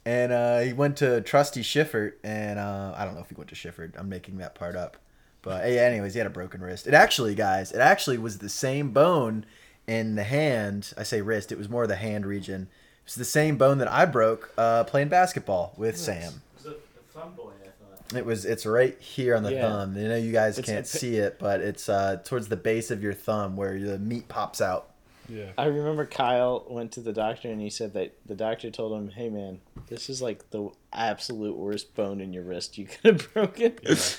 And 0.04 0.32
uh, 0.32 0.58
he 0.60 0.72
went 0.72 0.96
to 0.96 1.20
Trusty 1.20 1.62
Schiffert, 1.62 2.14
and 2.24 2.58
uh, 2.58 2.92
I 2.96 3.04
don't 3.04 3.14
know 3.14 3.20
if 3.20 3.28
he 3.28 3.36
went 3.36 3.50
to 3.50 3.54
Schiffert. 3.54 3.92
I'm 3.96 4.08
making 4.08 4.38
that 4.38 4.56
part 4.56 4.74
up, 4.74 4.96
but 5.42 5.70
yeah. 5.70 5.82
Anyways, 5.82 6.14
he 6.14 6.18
had 6.18 6.26
a 6.26 6.30
broken 6.30 6.60
wrist. 6.60 6.86
It 6.86 6.94
actually, 6.94 7.34
guys, 7.34 7.72
it 7.72 7.80
actually 7.80 8.18
was 8.18 8.38
the 8.38 8.48
same 8.48 8.90
bone 8.90 9.44
in 9.86 10.14
the 10.14 10.24
hand. 10.24 10.92
I 10.96 11.02
say 11.02 11.20
wrist. 11.20 11.52
It 11.52 11.58
was 11.58 11.68
more 11.68 11.86
the 11.86 11.96
hand 11.96 12.24
region. 12.26 12.68
It's 13.04 13.16
the 13.16 13.24
same 13.24 13.56
bone 13.58 13.78
that 13.78 13.90
I 13.90 14.04
broke 14.04 14.52
uh, 14.56 14.84
playing 14.84 15.08
basketball 15.08 15.74
with 15.76 15.96
Sam. 15.96 16.40
It 16.60 16.66
was 16.68 16.74
thumb 17.12 17.34
boy, 17.34 17.50
I 17.64 17.68
thought. 18.06 18.16
It 18.16 18.24
was. 18.24 18.44
It's 18.44 18.64
right 18.64 18.96
here 19.00 19.34
on 19.34 19.42
the 19.42 19.52
Yeah. 19.54 19.68
thumb. 19.68 19.96
I 19.96 20.02
know 20.02 20.16
you 20.16 20.30
guys 20.32 20.56
It's- 20.58 20.72
can't 20.72 20.86
it- 20.86 20.88
see 20.88 21.16
it, 21.16 21.38
but 21.40 21.60
it's 21.60 21.88
uh, 21.88 22.18
towards 22.24 22.46
the 22.48 22.56
base 22.56 22.90
of 22.92 23.02
your 23.02 23.12
thumb 23.12 23.56
where 23.56 23.78
the 23.80 23.98
meat 23.98 24.28
pops 24.28 24.60
out. 24.60 24.88
Yeah. 25.32 25.52
I 25.56 25.64
remember 25.66 26.04
Kyle 26.06 26.64
went 26.68 26.92
to 26.92 27.00
the 27.00 27.12
doctor 27.12 27.48
and 27.50 27.60
he 27.60 27.70
said 27.70 27.94
that 27.94 28.14
the 28.26 28.34
doctor 28.34 28.70
told 28.70 28.92
him, 29.00 29.08
"Hey 29.10 29.30
man, 29.30 29.60
this 29.88 30.10
is 30.10 30.20
like 30.20 30.50
the 30.50 30.70
absolute 30.92 31.56
worst 31.56 31.94
bone 31.94 32.20
in 32.20 32.32
your 32.32 32.42
wrist 32.44 32.76
you 32.76 32.86
could 33.02 33.20
have 33.22 33.32
broken." 33.34 33.76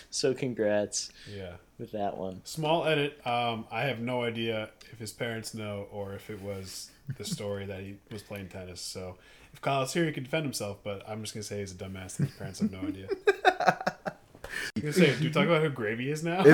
so 0.10 0.34
congrats 0.34 1.12
Yeah. 1.34 1.54
with 1.78 1.92
that 1.92 2.18
one. 2.18 2.42
Small 2.46 2.86
edit. 2.86 3.20
Um, 3.28 3.66
I 3.72 3.82
have 3.84 4.00
no 4.00 4.24
idea 4.24 4.70
if 4.92 5.00
his 5.00 5.12
parents 5.12 5.54
know 5.54 5.88
or 5.92 6.14
if 6.14 6.30
it 6.30 6.42
was 6.42 6.90
the 7.18 7.26
story 7.26 7.66
that 7.66 7.82
he 7.82 7.98
was 8.12 8.24
playing 8.24 8.48
tennis. 8.50 8.82
So 8.82 9.18
if 9.54 9.62
Kyle's 9.62 9.94
here, 9.94 10.06
he 10.06 10.12
can 10.12 10.24
defend 10.24 10.46
himself. 10.46 10.78
But 10.84 11.08
I'm 11.08 11.22
just 11.22 11.34
gonna 11.34 11.44
say 11.44 11.60
he's 11.60 11.72
a 11.74 11.76
dumbass. 11.76 12.18
And 12.20 12.28
his 12.30 12.38
parents 12.38 12.60
have 12.60 12.72
no 12.72 12.80
idea. 12.80 13.08
I'm 14.76 14.82
gonna 14.82 14.94
say, 14.94 15.16
do 15.18 15.24
we 15.26 15.30
talk 15.32 15.46
about 15.46 15.62
who 15.62 15.70
Gravy 15.70 16.10
is 16.12 16.24
now? 16.24 16.42
It 16.46 16.54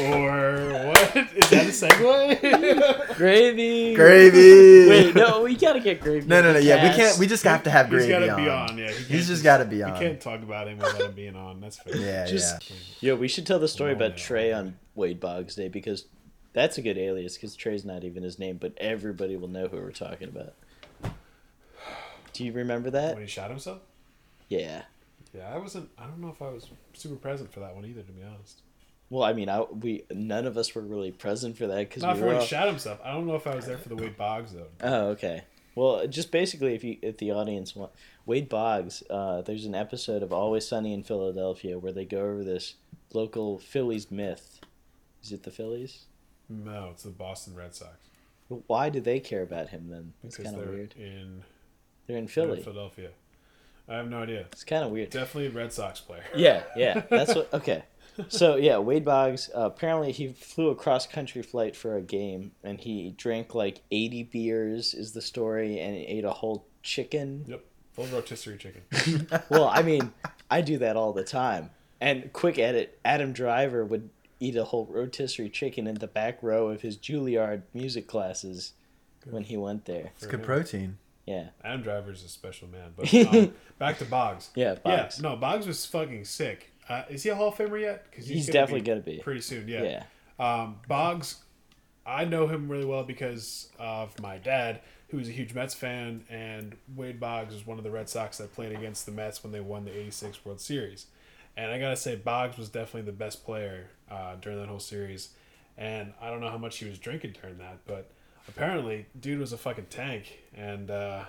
or 0.00 0.88
what? 0.88 1.16
Is 1.16 1.50
that 1.50 1.66
a 1.66 1.70
segue? 1.70 3.14
Gravy. 3.16 3.94
gravy. 3.94 4.88
Wait, 4.88 5.14
no, 5.14 5.42
we 5.42 5.56
gotta 5.56 5.80
get 5.80 6.00
gravy. 6.00 6.26
no, 6.26 6.42
no, 6.42 6.52
no. 6.52 6.58
Yeah, 6.58 6.88
we 6.90 6.96
can't. 6.96 7.18
We 7.18 7.26
just 7.26 7.44
have 7.44 7.62
to 7.64 7.70
have 7.70 7.86
He's 7.90 8.06
gravy 8.06 8.26
gotta 8.26 8.30
on. 8.32 8.44
be 8.44 8.48
on. 8.50 8.78
Yeah, 8.78 8.88
he 8.88 8.94
can't 8.94 9.06
He's 9.06 9.26
just 9.28 9.42
gotta 9.42 9.64
be 9.64 9.82
on. 9.82 9.92
We 9.94 9.98
can't 9.98 10.20
talk 10.20 10.42
about 10.42 10.68
him 10.68 10.78
without 10.78 11.00
him 11.00 11.12
being 11.12 11.36
on. 11.36 11.60
That's 11.60 11.78
fair. 11.78 11.96
Yeah, 11.96 12.26
Just- 12.26 12.70
yeah. 12.70 12.76
Yo, 13.10 13.16
we 13.16 13.28
should 13.28 13.46
tell 13.46 13.58
the 13.58 13.68
story 13.68 13.92
Oh, 13.92 13.96
about 13.96 14.10
no. 14.12 14.16
Trey 14.16 14.52
on 14.52 14.76
Wade 14.94 15.20
Boggs 15.20 15.54
Day 15.54 15.68
because 15.68 16.06
that's 16.52 16.78
a 16.78 16.82
good 16.82 16.98
alias 16.98 17.34
because 17.36 17.54
Trey's 17.56 17.84
not 17.84 18.04
even 18.04 18.22
his 18.22 18.38
name, 18.38 18.58
but 18.58 18.72
everybody 18.78 19.36
will 19.36 19.48
know 19.48 19.68
who 19.68 19.76
we're 19.78 19.90
talking 19.92 20.28
about. 20.28 20.54
Do 22.32 22.44
you 22.44 22.52
remember 22.52 22.90
that? 22.90 23.14
When 23.14 23.22
he 23.22 23.28
shot 23.28 23.50
himself. 23.50 23.78
Yeah. 24.48 24.82
Yeah, 25.34 25.52
I 25.52 25.58
wasn't. 25.58 25.90
I 25.98 26.06
don't 26.06 26.20
know 26.20 26.28
if 26.28 26.40
I 26.40 26.50
was 26.50 26.68
super 26.92 27.16
present 27.16 27.52
for 27.52 27.60
that 27.60 27.74
one 27.74 27.84
either, 27.84 28.02
to 28.02 28.12
be 28.12 28.22
honest. 28.22 28.62
Well, 29.10 29.24
I 29.24 29.32
mean, 29.32 29.48
I 29.48 29.62
we 29.62 30.04
none 30.10 30.46
of 30.46 30.56
us 30.56 30.74
were 30.74 30.82
really 30.82 31.10
present 31.10 31.56
for 31.58 31.66
that 31.66 31.88
because 31.88 32.02
Not 32.02 32.14
we 32.14 32.20
for 32.20 32.26
were 32.26 32.32
when 32.32 32.36
all... 32.36 32.42
he 32.42 32.48
shot 32.48 32.68
himself. 32.68 33.00
I 33.04 33.12
don't 33.12 33.26
know 33.26 33.34
if 33.34 33.46
I 33.46 33.54
was 33.54 33.66
there 33.66 33.78
for 33.78 33.88
the 33.88 33.96
Wade 33.96 34.16
Boggs 34.16 34.52
though. 34.52 34.68
Oh, 34.80 35.08
okay. 35.08 35.42
Well, 35.74 36.06
just 36.06 36.30
basically, 36.30 36.74
if 36.74 36.84
you 36.84 36.98
if 37.02 37.18
the 37.18 37.32
audience 37.32 37.74
want 37.74 37.92
Wade 38.26 38.48
Boggs, 38.48 39.02
uh, 39.10 39.42
there's 39.42 39.66
an 39.66 39.74
episode 39.74 40.22
of 40.22 40.32
Always 40.32 40.66
Sunny 40.66 40.92
in 40.92 41.02
Philadelphia 41.02 41.78
where 41.78 41.92
they 41.92 42.04
go 42.04 42.20
over 42.20 42.44
this 42.44 42.74
local 43.12 43.58
Phillies 43.58 44.10
myth. 44.10 44.60
Is 45.22 45.32
it 45.32 45.42
the 45.42 45.50
Phillies? 45.50 46.04
No, 46.48 46.90
it's 46.92 47.02
the 47.02 47.10
Boston 47.10 47.54
Red 47.54 47.74
Sox 47.74 47.96
Well, 48.48 48.62
Why 48.66 48.90
do 48.90 49.00
they 49.00 49.18
care 49.18 49.42
about 49.42 49.70
him 49.70 49.88
then? 49.88 50.12
It's 50.22 50.36
kind 50.36 50.54
of 50.54 50.68
weird. 50.68 50.94
in 50.96 51.42
They're 52.06 52.18
in 52.18 52.28
Philly. 52.28 52.58
in 52.58 52.64
Philadelphia. 52.64 53.10
I 53.88 53.96
have 53.96 54.08
no 54.08 54.22
idea. 54.22 54.46
It's 54.52 54.64
kind 54.64 54.84
of 54.84 54.90
weird. 54.90 55.10
Definitely 55.10 55.46
a 55.46 55.50
Red 55.50 55.72
Sox 55.72 56.00
player. 56.00 56.24
Yeah, 56.34 56.62
yeah, 56.76 57.00
that's 57.10 57.34
what. 57.34 57.52
Okay, 57.52 57.84
so 58.28 58.56
yeah, 58.56 58.78
Wade 58.78 59.04
Boggs. 59.04 59.50
Uh, 59.54 59.60
apparently, 59.60 60.12
he 60.12 60.28
flew 60.32 60.68
a 60.70 60.74
cross 60.74 61.06
country 61.06 61.42
flight 61.42 61.76
for 61.76 61.96
a 61.96 62.02
game, 62.02 62.52
and 62.62 62.80
he 62.80 63.10
drank 63.16 63.54
like 63.54 63.82
eighty 63.90 64.22
beers. 64.22 64.94
Is 64.94 65.12
the 65.12 65.22
story, 65.22 65.80
and 65.80 65.94
he 65.94 66.02
ate 66.04 66.24
a 66.24 66.30
whole 66.30 66.66
chicken. 66.82 67.44
Yep, 67.46 67.64
full 67.92 68.06
rotisserie 68.06 68.58
chicken. 68.58 68.82
Well, 69.50 69.68
I 69.68 69.82
mean, 69.82 70.12
I 70.50 70.60
do 70.62 70.78
that 70.78 70.96
all 70.96 71.12
the 71.12 71.24
time. 71.24 71.70
And 72.00 72.32
quick 72.32 72.58
edit: 72.58 72.98
Adam 73.04 73.32
Driver 73.32 73.84
would 73.84 74.08
eat 74.40 74.56
a 74.56 74.64
whole 74.64 74.86
rotisserie 74.86 75.50
chicken 75.50 75.86
in 75.86 75.96
the 75.96 76.06
back 76.06 76.42
row 76.42 76.68
of 76.68 76.80
his 76.82 76.96
Juilliard 76.96 77.62
music 77.72 78.06
classes 78.06 78.72
when 79.28 79.44
he 79.44 79.56
went 79.56 79.84
there. 79.84 80.12
It's 80.16 80.26
good 80.26 80.42
protein. 80.42 80.98
Yeah, 81.26 81.48
Adam 81.62 81.82
Driver's 81.82 82.22
a 82.24 82.28
special 82.28 82.68
man. 82.68 82.92
But 82.96 83.12
um, 83.34 83.54
back 83.78 83.98
to 83.98 84.04
Boggs. 84.04 84.50
yeah, 84.54 84.74
Boggs. 84.74 85.18
Yeah, 85.20 85.30
no, 85.30 85.36
Boggs 85.36 85.66
was 85.66 85.84
fucking 85.86 86.24
sick. 86.24 86.70
Uh, 86.88 87.02
is 87.08 87.22
he 87.22 87.30
a 87.30 87.34
Hall 87.34 87.48
of 87.48 87.54
Famer 87.54 87.80
yet? 87.80 88.04
Because 88.10 88.26
He's 88.26 88.46
definitely 88.46 88.82
gonna 88.82 89.00
be. 89.00 89.18
pretty 89.18 89.40
soon. 89.40 89.66
yeah. 89.68 89.82
Yeah. 89.82 90.02
Um, 90.38 90.76
Boggs, 90.88 91.36
I 92.04 92.24
know 92.24 92.46
him 92.46 92.68
really 92.68 92.84
well 92.84 93.04
because 93.04 93.70
of 93.78 94.20
my 94.20 94.36
dad, 94.38 94.80
who 95.08 95.16
was 95.16 95.28
a 95.28 95.32
huge 95.32 95.54
Mets 95.54 95.72
fan, 95.74 96.24
and 96.28 96.76
Wade 96.94 97.18
Boggs 97.20 97.54
was 97.54 97.66
one 97.66 97.78
of 97.78 97.84
the 97.84 97.90
Red 97.90 98.08
Sox 98.08 98.38
that 98.38 98.52
played 98.52 98.72
against 98.72 99.06
the 99.06 99.12
Mets 99.12 99.42
when 99.42 99.52
they 99.52 99.60
won 99.60 99.84
the 99.84 99.96
'86 99.96 100.44
World 100.44 100.60
Series. 100.60 101.06
And 101.56 101.70
I 101.70 101.78
gotta 101.78 101.96
say, 101.96 102.16
Boggs 102.16 102.58
was 102.58 102.68
definitely 102.68 103.02
the 103.10 103.16
best 103.16 103.44
player 103.44 103.86
uh, 104.10 104.34
during 104.40 104.58
that 104.58 104.68
whole 104.68 104.80
series. 104.80 105.30
And 105.78 106.12
I 106.20 106.30
don't 106.30 106.40
know 106.40 106.50
how 106.50 106.58
much 106.58 106.78
he 106.78 106.84
was 106.88 106.98
drinking 106.98 107.34
during 107.40 107.58
that, 107.58 107.78
but 107.86 108.10
apparently, 108.48 109.06
dude 109.18 109.38
was 109.38 109.52
a 109.52 109.58
fucking 109.58 109.86
tank. 109.90 110.40
And 110.56 110.90
uh, 110.90 111.24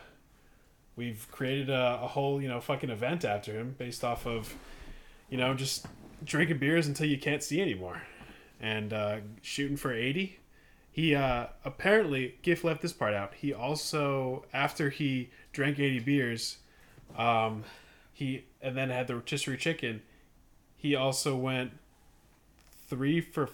we've 0.95 1.28
created 1.32 1.69
a, 1.69 1.99
a 2.01 2.08
whole 2.08 2.41
you 2.41 2.47
know 2.47 2.62
fucking 2.62 2.89
event 2.89 3.25
after 3.25 3.54
him 3.54 3.75
based 3.78 4.04
off 4.04 4.25
of 4.25 4.56
you 5.30 5.38
know 5.38 5.54
just 5.54 5.86
drinking 6.23 6.58
beers 6.58 6.88
until 6.88 7.08
you 7.08 7.17
can't 7.17 7.43
see 7.43 7.62
anymore 7.62 8.01
and 8.60 8.93
uh, 8.93 9.17
shooting 9.41 9.78
for 9.78 9.93
80 9.93 10.39
he 10.91 11.13
uh, 11.13 11.47
apparently 11.65 12.36
gift 12.41 12.63
left 12.63 12.82
this 12.82 12.93
part 12.93 13.13
out 13.13 13.34
he 13.36 13.54
also 13.54 14.45
after 14.54 14.89
he 14.89 15.30
drank 15.51 15.80
80 15.80 15.99
beers 15.99 16.58
um, 17.17 17.63
he 18.13 18.45
and 18.62 18.78
then 18.78 18.89
had 18.89 19.08
the 19.08 19.15
rotisserie 19.15 19.58
chicken 19.58 20.01
he 20.78 20.95
also 20.95 21.36
went 21.36 21.71
Three 22.88 23.19
for 23.19 23.49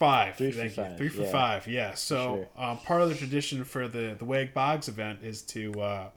five. 0.00 0.28
Five. 0.28 0.36
Three 0.36 0.50
for 0.50 0.62
you. 0.64 0.70
five, 0.70 0.96
Three 0.96 1.08
for 1.08 1.22
yeah. 1.22 1.30
five. 1.30 1.66
Yeah. 1.68 1.94
So 1.94 2.46
um, 2.56 2.78
part 2.78 3.02
of 3.02 3.08
the 3.10 3.14
tradition 3.14 3.62
for 3.64 3.86
the 3.86 4.16
the 4.18 4.24
Wade 4.24 4.52
Boggs 4.54 4.88
event 4.88 5.20
is 5.22 5.42
to 5.42 5.72
uh, 5.80 6.08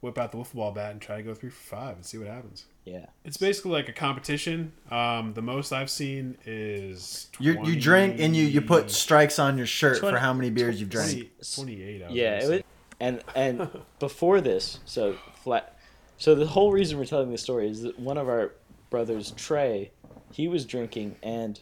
whip 0.00 0.16
out 0.16 0.30
the 0.32 0.38
wiffle 0.38 0.54
ball 0.54 0.70
bat 0.72 0.92
and 0.92 1.00
try 1.00 1.16
to 1.18 1.22
go 1.22 1.34
three 1.34 1.50
for 1.50 1.76
five 1.76 1.96
and 1.96 2.06
see 2.06 2.16
what 2.16 2.28
happens. 2.28 2.64
Yeah. 2.84 3.06
It's 3.24 3.36
basically 3.36 3.72
like 3.72 3.88
a 3.88 3.92
competition. 3.92 4.72
Um, 4.90 5.34
the 5.34 5.42
most 5.42 5.72
I've 5.72 5.90
seen 5.90 6.38
is 6.46 7.28
You 7.38 7.62
you 7.64 7.78
drink 7.78 8.18
and 8.20 8.34
you 8.34 8.46
you 8.46 8.60
put 8.62 8.90
strikes 8.90 9.38
on 9.38 9.58
your 9.58 9.66
shirt 9.66 9.98
Twenty- 9.98 10.14
for 10.16 10.20
how 10.20 10.32
many 10.32 10.48
beers 10.50 10.80
you've 10.80 10.88
drank. 10.88 11.30
28. 11.54 12.02
I 12.02 12.06
was 12.06 12.16
Yeah, 12.16 12.38
it 12.42 12.48
was, 12.48 12.62
and 13.00 13.22
and 13.34 13.68
before 13.98 14.40
this, 14.40 14.78
so 14.86 15.16
flat. 15.34 15.76
So 16.16 16.34
the 16.34 16.46
whole 16.46 16.72
reason 16.72 16.98
we're 16.98 17.04
telling 17.04 17.30
this 17.30 17.42
story 17.42 17.68
is 17.68 17.82
that 17.82 17.98
one 17.98 18.16
of 18.18 18.28
our 18.28 18.52
brothers, 18.90 19.32
Trey, 19.32 19.90
he 20.32 20.48
was 20.48 20.64
drinking 20.64 21.14
and 21.22 21.60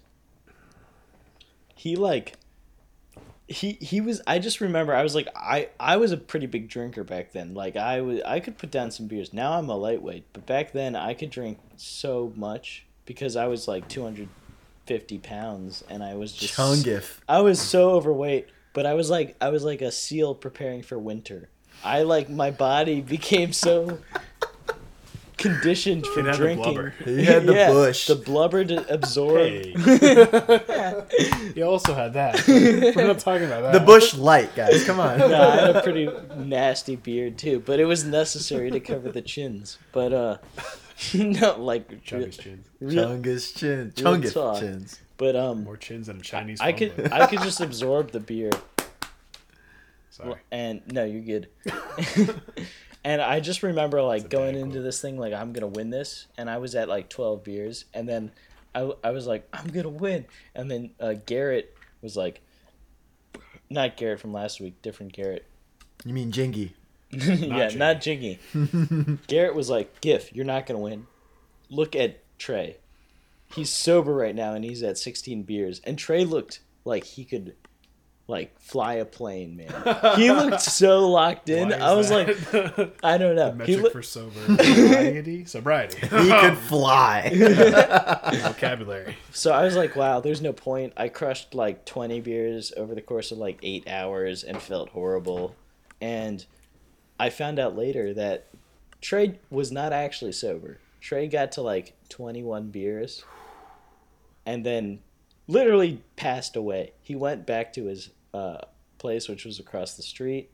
he 1.76 1.94
like 1.94 2.32
he 3.46 3.72
he 3.80 4.00
was 4.00 4.20
I 4.26 4.40
just 4.40 4.60
remember 4.60 4.94
I 4.94 5.02
was 5.02 5.14
like 5.14 5.28
I 5.36 5.68
I 5.78 5.98
was 5.98 6.10
a 6.10 6.16
pretty 6.16 6.46
big 6.46 6.68
drinker 6.68 7.04
back 7.04 7.32
then. 7.32 7.54
Like 7.54 7.76
I 7.76 8.00
was 8.00 8.20
I 8.26 8.40
could 8.40 8.58
put 8.58 8.72
down 8.72 8.90
some 8.90 9.06
beers. 9.06 9.32
Now 9.32 9.52
I'm 9.52 9.68
a 9.68 9.76
lightweight, 9.76 10.24
but 10.32 10.46
back 10.46 10.72
then 10.72 10.96
I 10.96 11.14
could 11.14 11.30
drink 11.30 11.58
so 11.76 12.32
much 12.34 12.86
because 13.04 13.36
I 13.36 13.46
was 13.46 13.68
like 13.68 13.88
250 13.88 15.18
pounds 15.18 15.84
and 15.88 16.02
I 16.02 16.14
was 16.14 16.32
just 16.32 16.54
Chungif. 16.54 17.18
I 17.28 17.40
was 17.40 17.60
so 17.60 17.90
overweight, 17.90 18.48
but 18.72 18.84
I 18.84 18.94
was 18.94 19.10
like 19.10 19.36
I 19.40 19.50
was 19.50 19.62
like 19.62 19.82
a 19.82 19.92
seal 19.92 20.34
preparing 20.34 20.82
for 20.82 20.98
winter. 20.98 21.50
I 21.84 22.02
like 22.02 22.28
my 22.28 22.50
body 22.50 23.00
became 23.02 23.52
so 23.52 23.98
conditioned 25.48 26.06
for 26.06 26.20
It 26.20 26.26
had 26.26 26.34
the 26.34 26.38
drinking. 26.38 26.62
blubber. 26.74 26.94
You 27.06 27.24
had 27.24 27.46
the 27.46 27.54
Yeah, 27.54 27.70
bush. 27.72 28.06
the 28.06 28.14
blubber 28.16 28.64
to 28.64 28.92
absorb. 28.92 29.38
Hey. 29.38 29.74
you 31.56 31.64
also 31.64 31.94
had 31.94 32.12
that. 32.14 32.46
We're 32.48 33.06
not 33.06 33.18
talking 33.18 33.46
about 33.46 33.62
that. 33.62 33.72
The 33.72 33.80
bush 33.80 34.14
light, 34.14 34.54
guys. 34.54 34.84
Come 34.84 35.00
on. 35.00 35.18
No, 35.18 35.26
I 35.50 35.56
had 35.56 35.76
a 35.76 35.82
pretty 35.82 36.08
nasty 36.36 36.96
beard 36.96 37.38
too, 37.38 37.60
but 37.64 37.80
it 37.80 37.84
was 37.84 38.04
necessary 38.04 38.70
to 38.70 38.80
cover 38.80 39.10
the 39.10 39.22
chins. 39.22 39.78
But 39.92 40.12
uh, 40.12 40.38
no, 41.14 41.56
like, 41.58 42.02
Chubby's 42.04 42.36
chins. 42.36 42.66
real- 42.80 43.08
Chungus 43.08 43.54
chin. 43.56 43.92
Real 43.98 44.16
Chungif 44.16 44.60
chins. 44.60 45.00
but 45.16 45.36
um, 45.36 45.64
More 45.64 45.76
chins 45.76 46.06
than 46.08 46.18
a 46.18 46.22
Chinese. 46.22 46.60
I 46.60 46.72
could 46.72 46.96
book. 46.96 47.12
I 47.12 47.26
could 47.26 47.40
just 47.42 47.60
absorb 47.60 48.10
the 48.12 48.20
beer 48.20 48.50
Sorry. 50.10 50.34
and 50.50 50.80
no, 50.92 51.04
you're 51.04 51.20
good. 51.22 51.48
And 53.06 53.22
I 53.22 53.38
just 53.38 53.62
remember 53.62 54.02
like 54.02 54.28
going 54.28 54.54
dad 54.54 54.60
into 54.60 54.82
this 54.82 55.00
thing 55.00 55.16
like 55.16 55.32
I'm 55.32 55.52
gonna 55.52 55.68
win 55.68 55.90
this, 55.90 56.26
and 56.36 56.50
I 56.50 56.58
was 56.58 56.74
at 56.74 56.88
like 56.88 57.08
12 57.08 57.44
beers, 57.44 57.84
and 57.94 58.08
then 58.08 58.32
I, 58.74 58.90
I 59.04 59.12
was 59.12 59.28
like 59.28 59.48
I'm 59.52 59.68
gonna 59.68 59.88
win, 59.88 60.26
and 60.56 60.68
then 60.68 60.90
uh, 60.98 61.14
Garrett 61.24 61.72
was 62.02 62.16
like, 62.16 62.40
not 63.70 63.96
Garrett 63.96 64.18
from 64.18 64.32
last 64.32 64.60
week, 64.60 64.82
different 64.82 65.12
Garrett. 65.12 65.46
You 66.04 66.14
mean 66.14 66.32
Jingy? 66.32 66.72
yeah, 67.10 67.68
not 67.76 68.00
Jiggy. 68.00 68.40
Garrett 69.28 69.54
was 69.54 69.70
like, 69.70 70.00
"Gif, 70.00 70.34
you're 70.34 70.44
not 70.44 70.66
gonna 70.66 70.80
win. 70.80 71.06
Look 71.70 71.94
at 71.94 72.18
Trey. 72.38 72.78
He's 73.54 73.70
sober 73.70 74.12
right 74.12 74.34
now, 74.34 74.54
and 74.54 74.64
he's 74.64 74.82
at 74.82 74.98
16 74.98 75.44
beers. 75.44 75.80
And 75.84 75.96
Trey 75.96 76.24
looked 76.24 76.58
like 76.84 77.04
he 77.04 77.24
could, 77.24 77.54
like, 78.28 78.58
fly 78.60 78.94
a 78.94 79.04
plane, 79.04 79.56
man. 79.56 79.72
He 80.16 80.30
looked 80.30 80.60
so 80.60 81.08
locked 81.08 81.48
in. 81.48 81.72
I 81.72 81.92
was 81.94 82.10
like, 82.10 82.28
I 83.04 83.18
don't 83.18 83.36
know. 83.36 83.52
the 83.52 83.64
He 83.64 83.76
metric 83.76 83.82
looked 83.82 83.92
for 83.92 84.02
sobriety. 84.02 85.44
Sobriety. 85.46 85.98
He 86.06 86.30
could 86.30 86.58
fly. 86.58 87.30
vocabulary. 88.42 89.16
so 89.30 89.52
I 89.52 89.64
was 89.64 89.76
like, 89.76 89.94
wow, 89.96 90.20
there's 90.20 90.42
no 90.42 90.52
point. 90.52 90.92
I 90.96 91.08
crushed 91.08 91.54
like 91.54 91.84
20 91.84 92.20
beers 92.20 92.72
over 92.76 92.94
the 92.94 93.02
course 93.02 93.30
of 93.30 93.38
like 93.38 93.58
eight 93.62 93.88
hours 93.88 94.42
and 94.42 94.60
felt 94.60 94.90
horrible. 94.90 95.54
And 96.00 96.44
I 97.18 97.30
found 97.30 97.58
out 97.58 97.76
later 97.76 98.12
that 98.14 98.48
Trey 99.00 99.38
was 99.50 99.70
not 99.70 99.92
actually 99.92 100.32
sober. 100.32 100.78
Trey 101.00 101.28
got 101.28 101.52
to 101.52 101.62
like 101.62 101.94
21 102.08 102.70
beers 102.70 103.24
and 104.44 104.64
then 104.64 105.00
literally 105.48 106.02
passed 106.16 106.56
away. 106.56 106.92
He 107.02 107.14
went 107.14 107.46
back 107.46 107.72
to 107.74 107.84
his 107.86 108.10
uh, 108.34 108.58
place, 108.98 109.28
which 109.28 109.44
was 109.44 109.58
across 109.58 109.94
the 109.94 110.02
street, 110.02 110.50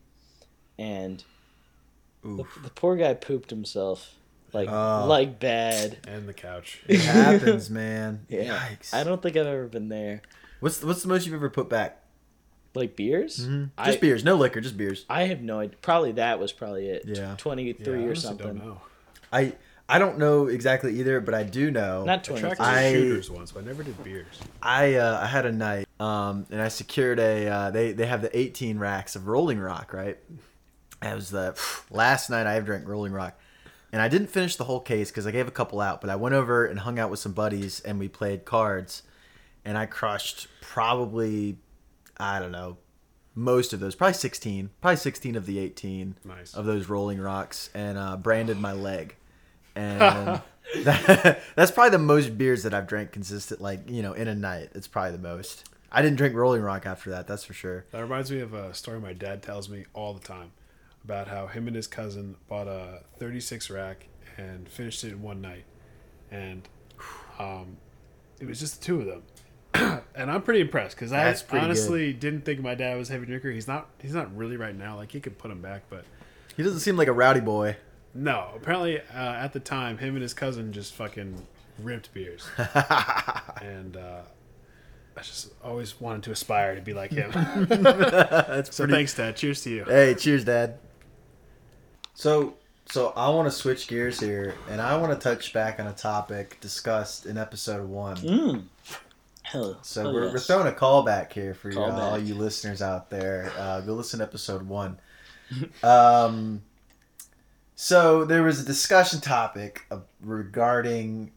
and 0.79 1.23
the, 2.23 2.45
the 2.63 2.71
poor 2.75 2.97
guy 2.97 3.15
pooped 3.15 3.51
himself. 3.51 4.15
Like, 4.53 4.69
Oh. 4.71 5.07
like 5.09 5.41
bad. 5.41 5.97
And 6.07 6.29
the 6.29 6.35
couch. 6.35 6.83
It 6.87 7.01
happens, 7.01 7.71
man. 7.71 8.27
Yeah. 8.29 8.59
Yikes. 8.59 8.93
I 8.93 9.03
don't 9.03 9.23
think 9.23 9.37
I've 9.37 9.47
ever 9.47 9.67
been 9.67 9.89
there. 9.89 10.21
What's 10.61 10.79
the, 10.79 10.87
what's 10.87 11.01
the 11.03 11.09
most 11.09 11.25
you've 11.25 11.35
ever 11.35 11.49
put 11.49 11.71
back? 11.71 11.99
Like 12.75 12.95
beers? 12.95 13.37
Just 13.39 13.69
I, 13.79 13.97
beers, 13.97 14.25
no 14.25 14.35
liquor, 14.37 14.61
just 14.61 14.77
beers. 14.77 15.05
I 15.09 15.25
have 15.25 15.41
no 15.43 15.61
idea. 15.61 15.77
Probably 15.83 16.13
that 16.13 16.39
was 16.39 16.53
probably 16.53 16.87
it. 16.89 17.03
Yeah. 17.07 17.35
Twenty 17.39 17.65
Yeah, 17.65 17.89
or 17.91 17.97
honestly 17.97 18.15
something. 18.17 18.47
Don't 18.47 18.59
know. 18.67 18.81
I 19.33 19.55
I 19.89 19.99
don't 19.99 20.17
know 20.19 20.47
exactly 20.47 20.99
either, 21.01 21.21
but 21.21 21.35
I 21.35 21.43
do 21.43 21.71
know. 21.71 22.05
Not 22.05 22.21
I 22.21 22.23
twenty 22.23 22.41
tracked 22.41 22.57
three. 22.57 22.67
I- 22.67 22.93
shooters 22.93 23.31
once, 23.31 23.53
but 23.53 23.65
I 23.65 23.67
never 23.67 23.83
did 23.83 24.03
beers. 24.03 24.27
I 24.63 24.95
uh, 24.95 25.21
I 25.23 25.27
had 25.27 25.45
a 25.47 25.53
night, 25.53 25.87
um, 26.01 26.47
and 26.51 26.61
I 26.61 26.69
secured 26.69 27.19
a. 27.19 27.47
Uh, 27.49 27.71
they 27.71 27.93
they 27.93 28.07
have 28.07 28.23
the 28.23 28.37
18 28.37 28.79
racks 28.79 29.17
of 29.17 29.27
Rolling 29.29 29.59
Rock, 29.59 29.93
right? 29.93 30.19
That 31.01 31.15
was 31.15 31.31
the 31.31 31.59
last 31.91 32.31
night 32.31 32.47
I 32.47 32.57
ever 32.57 32.67
drank 32.67 32.89
Rolling 32.89 33.13
Rock, 33.13 33.39
and 33.93 34.01
I 34.01 34.09
didn't 34.09 34.29
finish 34.29 34.57
the 34.57 34.65
whole 34.65 34.81
case 34.81 35.11
because 35.11 35.27
I 35.27 35.31
gave 35.31 35.49
a 35.49 35.53
couple 35.53 35.81
out. 35.81 36.01
But 36.01 36.11
I 36.11 36.17
went 36.17 36.35
over 36.35 36.65
and 36.65 36.79
hung 36.81 36.99
out 36.99 37.11
with 37.11 37.19
some 37.21 37.33
buddies, 37.33 37.81
and 37.81 37.99
we 37.99 38.09
played 38.09 38.45
cards, 38.45 39.03
and 39.65 39.77
I 39.77 39.87
crushed 39.87 40.47
probably, 40.61 41.59
I 42.17 42.39
don't 42.39 42.53
know, 42.53 42.79
most 43.35 43.73
of 43.73 43.81
those, 43.81 43.95
probably 43.95 44.15
16, 44.15 44.71
probably 44.81 44.97
16 44.97 45.37
of 45.37 45.47
the 45.47 45.59
18 45.59 46.17
Nice. 46.25 46.55
of 46.55 46.65
those 46.67 46.89
Rolling 46.89 47.21
Rocks, 47.21 47.69
and 47.75 47.99
uh, 47.99 48.17
branded 48.17 48.59
my 48.59 48.73
leg, 48.73 49.17
and. 49.75 50.43
that, 50.85 51.43
that's 51.57 51.71
probably 51.71 51.91
the 51.91 51.99
most 51.99 52.39
beers 52.39 52.63
that 52.63 52.73
I've 52.73 52.87
drank 52.87 53.13
consistent, 53.13 53.61
like 53.61 53.89
you 53.91 54.03
know, 54.03 54.13
in 54.13 54.29
a 54.29 54.35
night. 54.35 54.71
It's 54.75 54.87
probably 54.87 55.13
the 55.13 55.19
most. 55.19 55.69
I 55.91 56.01
didn't 56.01 56.17
drink 56.17 56.35
Rolling 56.35 56.63
Rock 56.63 56.87
after 56.87 57.11
that. 57.11 57.27
That's 57.27 57.45
for 57.45 57.53
sure. 57.53 57.85
That 57.91 58.01
reminds 58.01 58.31
me 58.31 58.41
of 58.41 58.55
a 58.55 58.73
story 58.73 58.99
my 58.99 59.13
dad 59.13 59.43
tells 59.43 59.69
me 59.69 59.85
all 59.93 60.15
the 60.15 60.27
time 60.27 60.53
about 61.05 61.29
how 61.29 61.47
him 61.47 61.67
and 61.67 61.77
his 61.77 61.87
cousin 61.87 62.37
bought 62.49 62.67
a 62.67 63.03
36 63.19 63.69
rack 63.69 64.07
and 64.39 64.69
finished 64.69 65.05
it 65.05 65.13
in 65.13 65.21
one 65.21 65.43
night. 65.43 65.65
And 66.31 66.67
um, 67.39 67.77
it 68.41 68.47
was 68.47 68.59
just 68.59 68.81
the 68.81 68.87
two 68.87 69.01
of 69.01 69.07
them. 69.07 69.23
and 70.15 70.31
I'm 70.31 70.43
pretty 70.43 70.61
impressed 70.61 70.97
because 70.97 71.13
I 71.13 71.35
honestly 71.51 72.13
didn't 72.13 72.45
think 72.45 72.61
my 72.61 72.75
dad 72.75 72.97
was 72.97 73.11
a 73.11 73.13
heavy 73.15 73.27
drinker. 73.27 73.51
He's 73.51 73.69
not. 73.69 73.89
He's 74.01 74.15
not 74.15 74.35
really 74.35 74.57
right 74.57 74.75
now. 74.77 74.97
Like 74.97 75.13
he 75.13 75.21
could 75.21 75.39
put 75.39 75.51
him 75.51 75.61
back, 75.61 75.85
but 75.91 76.05
He 76.57 76.63
doesn't 76.63 76.81
seem 76.81 76.97
like 76.97 77.09
a 77.09 77.13
rowdy 77.13 77.41
boy. 77.41 77.77
No. 78.15 78.51
Apparently, 78.57 79.01
uh, 79.01 79.03
at 79.15 79.53
the 79.53 79.61
time, 79.61 79.99
him 79.99 80.15
and 80.15 80.23
his 80.23 80.35
cousin 80.35 80.73
just 80.73 80.95
fucking 80.95 81.47
ripped 81.79 82.13
beers. 82.13 82.47
and 83.63 83.97
uh, 83.97 84.23
I 85.17 85.21
just 85.23 85.53
always 85.63 86.01
wanted 86.01 86.23
to 86.25 86.33
aspire 86.33 86.75
to 86.75 86.81
be 86.81 86.95
like 86.95 87.11
him. 87.11 87.31
That's 87.69 88.75
so 88.75 88.87
thanks, 88.87 89.15
Dad. 89.15 89.37
Cheers 89.37 89.63
to 89.63 89.71
you. 89.71 89.85
Hey, 89.85 90.15
cheers, 90.15 90.45
Dad. 90.45 90.79
So, 92.15 92.55
so 92.87 93.13
I 93.17 93.29
want 93.31 93.47
to 93.47 93.53
switch 93.53 93.89
gears 93.89 94.21
here, 94.21 94.55
and 94.71 94.81
I 94.81 94.97
want 94.97 95.13
to 95.13 95.19
touch 95.19 95.53
back 95.53 95.81
on 95.81 95.87
a 95.87 95.93
topic 95.93 96.59
discussed 96.61 97.27
in 97.27 97.39
episode 97.39 97.89
one. 97.89 98.17
Mm. 98.17 98.65
Hell, 99.43 99.79
So 99.83 100.07
oh, 100.07 100.13
we're, 100.13 100.25
yes. 100.25 100.33
we're 100.33 100.41
throwing 100.41 100.69
a 100.69 100.77
callback 100.77 101.33
here 101.33 101.53
for 101.53 101.71
you, 101.71 101.81
uh, 101.81 101.91
all 101.91 102.19
you 102.19 102.35
listeners 102.35 102.81
out 102.81 103.11
there. 103.11 103.53
Uh, 103.59 103.81
go 103.81 103.95
listen 103.95 104.21
to 104.21 104.25
episode 104.25 104.63
one. 104.63 104.99
um, 105.83 106.63
so 107.75 108.25
there 108.25 108.43
was 108.43 108.61
a 108.61 108.65
discussion 108.65 109.21
topic 109.21 109.83
of, 109.91 110.05
regarding 110.21 111.33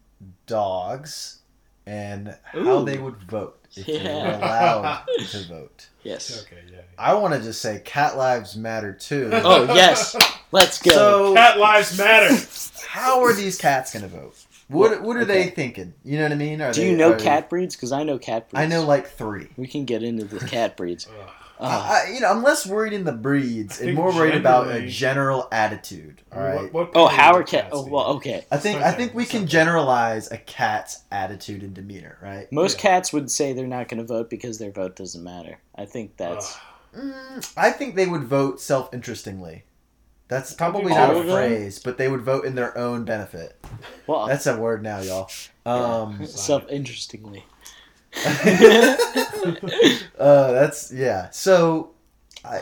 dogs 0.47 1.39
and 1.85 2.35
how 2.45 2.79
Ooh. 2.81 2.85
they 2.85 2.97
would 2.97 3.15
vote 3.23 3.59
if 3.75 3.85
they 3.85 3.93
were 4.03 4.09
allowed 4.09 5.03
to 5.29 5.47
vote. 5.47 5.87
Yes. 6.03 6.43
Okay, 6.45 6.61
yeah. 6.71 6.81
I 6.97 7.13
want 7.15 7.33
to 7.33 7.41
just 7.41 7.61
say 7.61 7.81
cat 7.83 8.17
lives 8.17 8.55
matter 8.55 8.93
too. 8.93 9.29
Oh 9.33 9.63
yes. 9.73 10.15
Let's 10.51 10.81
go. 10.81 10.91
So 10.91 11.33
Cat 11.35 11.57
lives 11.59 11.97
matter. 11.97 12.35
how 12.87 13.23
are 13.23 13.33
these 13.33 13.57
cats 13.57 13.91
going 13.93 14.03
to 14.03 14.09
vote? 14.09 14.35
What 14.67 15.01
what 15.01 15.17
are 15.17 15.25
they 15.25 15.49
thinking? 15.49 15.93
You 16.03 16.17
know 16.17 16.23
what 16.23 16.31
I 16.31 16.35
mean? 16.35 16.61
Are 16.61 16.71
Do 16.73 16.81
they- 16.81 16.89
you 16.91 16.97
know 16.97 17.13
are 17.13 17.19
cat 17.19 17.49
breeds? 17.49 17.75
Because 17.75 17.91
I 17.91 18.03
know 18.03 18.17
cat 18.17 18.49
breeds. 18.49 18.61
I 18.63 18.67
know 18.67 18.83
like 18.85 19.07
three. 19.07 19.47
We 19.57 19.67
can 19.67 19.85
get 19.85 20.01
into 20.03 20.25
the 20.25 20.39
cat 20.45 20.75
breeds. 20.77 21.07
I, 21.59 21.65
I- 22.07 22.11
you 22.13 22.19
know, 22.19 22.29
I'm 22.29 22.43
less 22.43 22.65
worried 22.65 22.93
in 22.93 23.03
the 23.05 23.11
breeds 23.11 23.79
and 23.79 23.93
more 23.95 24.13
worried 24.13 24.35
about 24.35 24.67
a 24.73 24.85
general 24.87 25.47
attitude. 25.51 26.21
All 26.31 26.39
I 26.39 26.43
mean, 26.43 26.51
right. 26.63 26.73
what- 26.73 26.93
what 26.93 27.01
Oh, 27.01 27.07
breed 27.07 27.15
how 27.17 27.33
are 27.35 27.43
cat? 27.43 27.63
cats 27.65 27.69
Oh, 27.73 27.87
well, 27.87 28.05
okay. 28.17 28.45
I 28.51 28.57
think 28.57 28.77
It's 28.79 28.85
I 28.85 28.91
think 28.91 29.13
we 29.13 29.25
can 29.25 29.41
okay. 29.43 29.47
generalize 29.47 30.31
a 30.31 30.37
cat's 30.37 31.03
attitude 31.11 31.63
and 31.63 31.73
demeanor, 31.73 32.17
right? 32.21 32.51
Most 32.51 32.77
Yeah. 32.77 32.81
cats 32.89 33.13
would 33.13 33.31
say 33.31 33.53
they're 33.53 33.67
not 33.67 33.87
going 33.87 33.99
to 33.99 34.07
vote 34.07 34.29
because 34.29 34.57
their 34.57 34.71
vote 34.71 34.95
doesn't 34.95 35.23
matter. 35.23 35.57
I 35.75 35.85
think 35.85 36.17
that's. 36.17 36.55
Ugh. 36.55 36.61
Mm, 37.03 37.53
I 37.57 37.71
think 37.71 37.95
they 37.95 38.07
would 38.07 38.23
vote 38.23 38.61
self-interestingly. 38.61 39.63
That's 40.27 40.53
probably 40.53 40.91
All 40.93 41.13
not 41.13 41.17
a 41.17 41.23
phrase, 41.31 41.77
but 41.79 41.97
they 41.97 42.07
would 42.07 42.21
vote 42.21 42.45
in 42.45 42.55
their 42.55 42.75
own 42.77 43.03
benefit. 43.05 43.63
Well, 44.07 44.25
That's 44.27 44.47
a 44.47 44.57
word 44.57 44.81
now, 44.81 44.99
y'all. 45.01 45.29
Um, 45.65 46.25
self 46.25 46.63
interestingly. 46.69 47.45
uh, 50.19 50.51
that's 50.51 50.91
yeah. 50.91 51.29
So, 51.31 51.91
I 52.43 52.61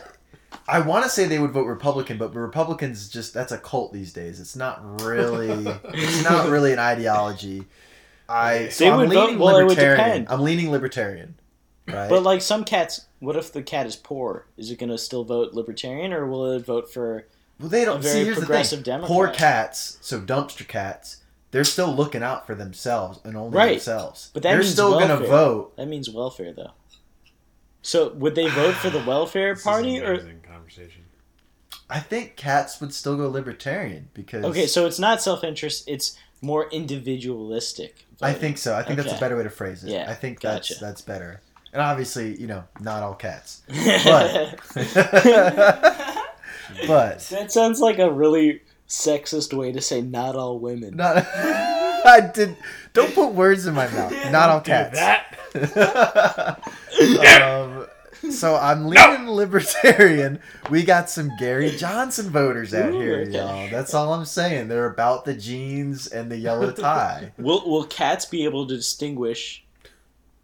I 0.67 0.79
want 0.79 1.03
to 1.03 1.09
say 1.09 1.25
they 1.25 1.39
would 1.39 1.51
vote 1.51 1.65
Republican, 1.65 2.17
but 2.17 2.33
Republicans 2.33 3.09
just 3.09 3.33
that's 3.33 3.51
a 3.51 3.57
cult 3.57 3.93
these 3.93 4.13
days. 4.13 4.39
It's 4.39 4.55
not 4.55 5.01
really 5.01 5.49
it's 5.93 6.23
not 6.23 6.49
really 6.49 6.73
an 6.73 6.79
ideology. 6.79 7.65
I 8.29 8.69
so 8.69 8.85
They 8.85 8.89
I'm 8.91 8.97
would 8.99 9.09
vote- 9.09 9.25
leaning 9.25 9.39
well, 9.39 9.57
it 9.57 9.63
would 9.65 9.77
libertarian. 9.77 10.27
I'm 10.29 10.41
leaning 10.41 10.71
libertarian, 10.71 11.35
right? 11.87 12.09
But 12.09 12.23
like 12.23 12.41
some 12.41 12.63
cats, 12.63 13.05
what 13.19 13.35
if 13.35 13.51
the 13.51 13.61
cat 13.61 13.85
is 13.85 13.95
poor? 13.95 14.45
Is 14.57 14.71
it 14.71 14.79
going 14.79 14.89
to 14.89 14.97
still 14.97 15.23
vote 15.23 15.53
libertarian 15.53 16.13
or 16.13 16.25
will 16.25 16.51
it 16.53 16.65
vote 16.65 16.91
for? 16.91 17.25
well, 17.59 17.69
they 17.69 17.85
don't 17.85 18.01
very 18.01 18.13
see. 18.13 18.23
Here's 18.23 18.37
the 18.37 18.45
progressive 18.45 18.83
thing: 18.83 19.01
poor 19.01 19.27
cats, 19.27 19.97
so 20.01 20.19
dumpster 20.21 20.67
cats, 20.67 21.17
they're 21.53 21.63
still 21.63 21.95
looking 21.95 22.21
out 22.23 22.45
for 22.45 22.55
themselves 22.55 23.19
and 23.23 23.37
only 23.37 23.57
Right. 23.57 23.69
themselves. 23.71 24.31
But 24.33 24.43
that 24.43 24.49
they're 24.49 24.59
means 24.59 24.71
still 24.73 24.91
gonna 24.99 25.07
welfare. 25.15 25.27
vote. 25.27 25.77
That 25.77 25.87
means 25.87 26.09
welfare, 26.09 26.51
though. 26.51 26.71
So 27.81 28.09
would 28.13 28.35
they 28.35 28.47
vote 28.49 28.75
for 28.75 28.89
the 28.89 29.03
welfare 29.07 29.53
This 29.53 29.59
is 29.59 29.63
party 29.63 29.97
an 29.97 30.03
or? 30.03 30.13
amazing 30.15 30.41
conversation. 30.45 31.03
I 31.89 31.99
think 31.99 32.35
cats 32.35 32.79
would 32.81 32.93
still 32.93 33.15
go 33.17 33.29
libertarian 33.29 34.09
because 34.13 34.43
Okay, 34.45 34.67
so 34.67 34.85
it's 34.85 34.99
not 34.99 35.21
self 35.21 35.43
interest; 35.43 35.83
it's 35.87 36.17
more 36.41 36.69
individualistic. 36.71 38.05
I 38.21 38.33
think 38.33 38.57
so. 38.57 38.75
I 38.75 38.83
think 38.83 38.97
that's 38.99 39.13
a 39.15 39.19
better 39.19 39.35
way 39.37 39.43
to 39.43 39.49
phrase 39.49 39.83
it. 39.83 39.91
Yeah, 39.91 40.09
I 40.09 40.13
think 40.13 40.39
gotcha. 40.41 40.73
that's 40.73 40.81
that's 40.81 41.01
better. 41.01 41.41
And 41.73 41.81
obviously, 41.81 42.39
you 42.39 42.47
know, 42.47 42.63
not 42.79 43.03
all 43.03 43.15
cats. 43.15 43.61
But 43.67 44.59
But 46.87 47.19
that 47.29 47.51
sounds 47.51 47.79
like 47.79 47.99
a 47.99 48.11
really 48.11 48.61
sexist 48.93 49.51
way 49.53 49.71
to 49.71 49.81
say 49.81 50.01
not 50.01 50.35
all 50.35 50.59
women. 50.59 50.95
not 50.95 51.17
I 52.05 52.31
did 52.33 52.55
don't 52.93 53.13
put 53.15 53.33
words 53.33 53.65
in 53.65 53.73
my 53.73 53.87
mouth. 53.87 54.13
Not 54.31 54.49
all 54.49 54.59
Do 54.59 54.65
cats. 54.71 54.99
that. 54.99 55.29
um, 57.41 58.31
so 58.31 58.55
I'm 58.55 58.85
leaning 58.87 59.27
libertarian. 59.29 60.39
We 60.69 60.83
got 60.83 61.09
some 61.09 61.31
Gary 61.39 61.71
Johnson 61.71 62.29
voters 62.29 62.73
out 62.73 62.93
Ooh, 62.93 62.99
here, 62.99 63.19
okay. 63.21 63.31
y'all. 63.31 63.69
That's 63.69 63.93
all 63.93 64.13
I'm 64.13 64.25
saying. 64.25 64.67
They're 64.67 64.85
about 64.85 65.25
the 65.25 65.33
jeans 65.33 66.07
and 66.07 66.31
the 66.31 66.37
yellow 66.37 66.71
tie. 66.73 67.31
Will 67.37 67.67
Will 67.67 67.85
cats 67.85 68.25
be 68.25 68.43
able 68.43 68.67
to 68.67 68.75
distinguish 68.75 69.63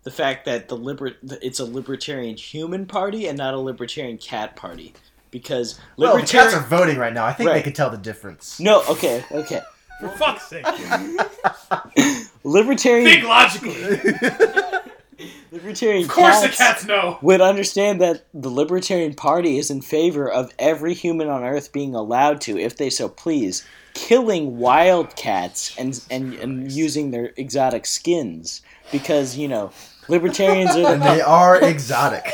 the 0.03 0.11
fact 0.11 0.45
that 0.45 0.69
the 0.69 0.77
liber 0.77 1.11
it's 1.41 1.59
a 1.59 1.65
libertarian 1.65 2.35
human 2.35 2.85
party 2.87 3.27
and 3.27 3.37
not 3.37 3.53
a 3.53 3.59
libertarian 3.59 4.17
cat 4.17 4.55
party? 4.55 4.93
Because 5.31 5.79
well, 5.97 6.15
the 6.17 6.23
cats 6.25 6.53
are 6.53 6.61
voting 6.61 6.97
right 6.97 7.13
now. 7.13 7.25
I 7.25 7.33
think 7.33 7.49
they 7.49 7.55
Right. 7.55 7.63
can 7.63 7.73
tell 7.73 7.89
the 7.89 7.97
difference. 7.97 8.59
no, 8.59 8.83
okay, 8.89 9.23
okay. 9.31 9.61
For 9.99 10.09
fuck's 10.09 10.47
sake. 10.47 10.65
Libertarian 12.43 13.05
Think 13.09 13.25
logically. 13.25 13.73
libertarian 15.51 16.03
Of 16.05 16.09
course 16.09 16.39
cats, 16.41 16.57
the 16.57 16.63
cats 16.63 16.85
know. 16.85 17.17
would 17.21 17.41
understand 17.41 17.99
that 18.01 18.25
the 18.33 18.49
Libertarian 18.49 19.13
Party 19.13 19.57
is 19.57 19.69
in 19.69 19.81
favor 19.81 20.29
of 20.31 20.53
every 20.57 20.93
human 20.93 21.27
on 21.27 21.43
Earth 21.43 21.73
being 21.73 21.95
allowed 21.95 22.39
to, 22.41 22.57
if 22.57 22.77
they 22.77 22.89
so 22.89 23.09
please, 23.09 23.65
killing 23.93 24.57
wild 24.57 25.15
cats 25.15 25.75
and 25.77 26.01
and, 26.09 26.33
and 26.35 26.71
using 26.71 27.11
their 27.11 27.33
exotic 27.35 27.85
skins. 27.85 28.61
Because, 28.91 29.37
you 29.37 29.47
know, 29.47 29.71
libertarians 30.07 30.75
are 30.75 30.93
And 30.93 31.01
they 31.03 31.21
are 31.21 31.61
exotic. 31.61 32.25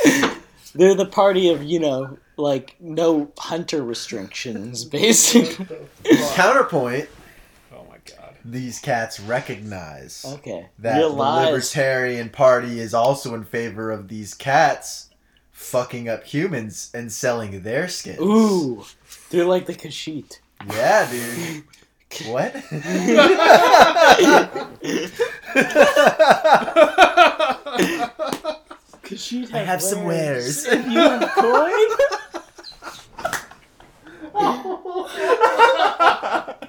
they're 0.76 0.96
the 0.96 1.06
party 1.08 1.50
of, 1.52 1.64
you 1.64 1.80
know, 1.80 2.18
like 2.38 2.76
no 2.80 3.32
hunter 3.38 3.84
restrictions, 3.84 4.84
basically. 5.00 5.78
Counterpoint, 6.34 7.08
Oh 7.74 7.86
my 7.90 7.98
god. 8.06 8.36
these 8.44 8.80
cats 8.80 9.20
recognize 9.20 10.26
Okay. 10.28 10.68
that 10.80 10.98
Real 10.98 11.16
the. 11.16 11.46
Libertarian 11.52 12.30
Party 12.30 12.80
is 12.80 12.94
also 12.94 13.34
in 13.36 13.44
favor 13.44 13.92
of 13.92 14.08
these 14.08 14.34
cats 14.34 15.10
fucking 15.52 16.10
up 16.10 16.24
humans 16.26 16.92
and 16.94 17.12
selling 17.12 17.62
their 17.64 17.88
skins. 17.88 18.20
Ooh. 18.20 18.84
They're 19.30 19.46
like 19.46 19.66
the 19.66 19.74
Khajiit. 19.74 20.40
Yeah, 20.68 21.10
dude. 21.10 21.64
What? 22.28 22.54
Khajiit 29.04 29.54
I 29.54 29.60
have 29.60 29.82
some 29.82 30.04
wares. 30.06 30.66
You 30.66 30.74
have 31.00 31.30
coin? 31.32 31.74
I 34.36 36.68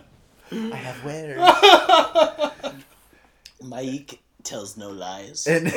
have 0.53 1.05
wares. 1.05 1.41
Mike 3.63 4.21
tells 4.43 4.77
no 4.77 4.91
lies. 4.91 5.47
In, 5.47 5.71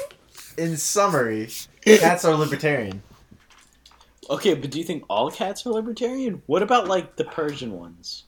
in 0.58 0.76
summary, 0.76 1.48
cats 1.84 2.24
are 2.24 2.34
libertarian. 2.34 3.02
Okay, 4.28 4.54
but 4.54 4.70
do 4.70 4.78
you 4.78 4.84
think 4.84 5.04
all 5.08 5.30
cats 5.30 5.66
are 5.66 5.70
libertarian? 5.70 6.42
What 6.46 6.62
about 6.62 6.86
like 6.86 7.16
the 7.16 7.24
Persian 7.24 7.72
ones? 7.72 8.24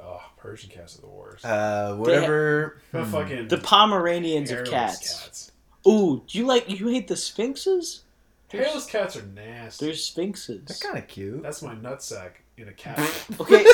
Oh, 0.00 0.20
Persian 0.36 0.70
cats 0.70 0.98
are 0.98 1.02
the 1.02 1.08
worst. 1.08 1.44
Uh, 1.44 1.94
whatever. 1.96 2.80
the 2.92 3.04
fucking 3.04 3.48
The 3.48 3.58
Pomeranians 3.58 4.50
of 4.50 4.68
hairless 4.68 4.98
cats. 4.98 5.52
Ooh, 5.86 6.22
do 6.26 6.38
you 6.38 6.46
like 6.46 6.68
you 6.68 6.88
hate 6.88 7.08
the 7.08 7.16
sphinxes? 7.16 8.02
Hairless 8.48 8.86
cats 8.86 9.16
are 9.16 9.26
nasty. 9.26 9.86
They're 9.86 9.94
sphinxes. 9.94 10.64
They're 10.64 10.90
kind 10.90 11.02
of 11.02 11.08
cute. 11.08 11.42
That's 11.42 11.62
my 11.62 11.74
nutsack 11.74 12.30
in 12.58 12.68
a 12.68 12.72
cat. 12.72 12.98
Okay, 13.40 13.64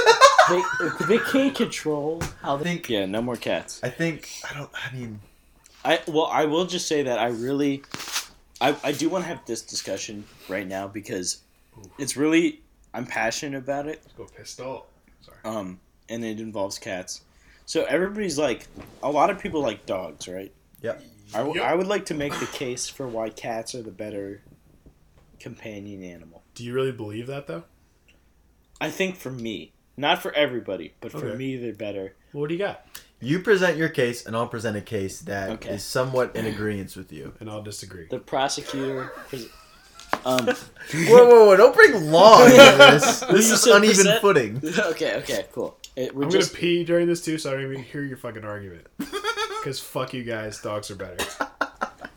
they, 0.51 0.63
they 1.09 1.19
can't 1.19 1.55
control 1.55 2.21
how 2.43 2.55
I 2.55 2.59
they. 2.59 2.65
think. 2.65 2.91
Yeah, 2.91 3.07
no 3.07 3.23
more 3.23 3.37
cats. 3.37 3.81
I 3.83 3.89
think. 3.89 4.31
I 4.51 4.55
don't. 4.55 4.71
I 4.75 4.95
mean. 4.95 5.21
I 5.85 6.01
well, 6.07 6.27
I 6.27 6.45
will 6.45 6.67
just 6.67 6.87
say 6.87 7.03
that 7.05 7.19
I 7.19 7.29
really, 7.29 7.83
I 8.61 8.77
I 8.85 8.93
do 8.93 9.09
want 9.09 9.25
to 9.25 9.29
have 9.29 9.41
this 9.47 9.63
discussion 9.63 10.25
right 10.49 10.67
now 10.67 10.87
because 10.89 11.39
it's 11.99 12.17
really 12.17 12.61
I'm 12.93 13.07
passionate 13.07 13.57
about 13.59 13.87
it. 13.87 14.03
Go 14.19 14.25
pistol. 14.27 14.87
Sorry. 15.23 15.39
um, 15.45 15.81
and 16.11 16.23
it 16.25 16.39
involves 16.41 16.79
cats. 16.79 17.23
So 17.67 17.85
everybody's 17.85 18.39
like, 18.39 18.67
a 19.03 19.11
lot 19.11 19.31
of 19.31 19.39
people 19.41 19.63
like 19.63 19.87
dogs, 19.87 20.29
right? 20.29 20.53
Yep. 20.83 21.03
I, 21.35 21.39
w- 21.39 21.59
Yep. 21.61 21.71
I 21.71 21.75
would 21.75 21.87
like 21.87 22.05
to 22.07 22.15
make 22.15 22.39
the 22.39 22.47
case 22.47 22.87
for 22.89 23.09
why 23.09 23.31
cats 23.31 23.75
are 23.75 23.81
the 23.83 23.91
better 23.91 24.43
companion 25.41 26.03
animal. 26.03 26.43
Do 26.55 26.63
you 26.65 26.75
really 26.75 26.93
believe 26.93 27.27
that 27.29 27.47
though? 27.47 27.65
I 28.81 28.91
think 28.91 29.17
for 29.17 29.31
me, 29.31 29.73
not 29.97 30.21
for 30.23 30.33
everybody, 30.35 30.95
but 31.01 31.13
for 31.13 31.19
Okay. 31.27 31.37
me, 31.37 31.57
they're 31.57 31.73
better. 31.73 32.15
What 32.33 32.49
do 32.49 32.55
you 32.55 32.59
got? 32.59 32.85
You 33.21 33.39
present 33.39 33.77
your 33.77 33.89
case, 33.89 34.27
and 34.27 34.37
I'll 34.37 34.49
present 34.49 34.77
a 34.77 34.81
case 34.81 35.21
that 35.21 35.49
is 35.49 35.55
Okay. 35.55 35.79
somewhat 35.79 36.35
in 36.37 36.47
agreement 36.47 36.95
with 36.97 37.13
you. 37.13 37.33
And 37.41 37.49
I'll 37.49 37.63
disagree. 37.63 38.07
The 38.11 38.19
prosecutor, 38.19 39.13
pres- 39.29 39.49
um, 40.27 40.47
Whoa, 40.47 40.55
whoa, 41.29 41.45
whoa! 41.47 41.57
Don't 41.57 41.75
bring 41.75 42.11
law 42.11 42.45
into 42.45 42.57
this. 42.57 43.21
This 43.21 43.49
you 43.49 43.55
is 43.55 43.63
said 43.63 43.77
uneven 43.77 43.95
present- 43.97 44.21
footing. 44.21 44.63
okay, 44.93 45.17
okay, 45.19 45.47
cool. 45.53 45.79
It, 45.97 46.15
we're 46.15 46.25
I'm 46.25 46.31
just 46.31 46.51
gonna 46.53 46.61
pee 46.61 46.85
during 46.85 47.07
this 47.07 47.25
too, 47.25 47.39
so 47.39 47.51
I 47.51 47.55
don't 47.55 47.71
even 47.71 47.83
hear 47.85 48.03
your 48.03 48.17
fucking 48.17 48.45
argument. 48.45 48.87
Because 48.99 49.79
fuck 49.81 50.13
you 50.13 50.25
guys, 50.25 50.61
dogs 50.61 50.91
are 50.91 50.97
better. 50.97 51.25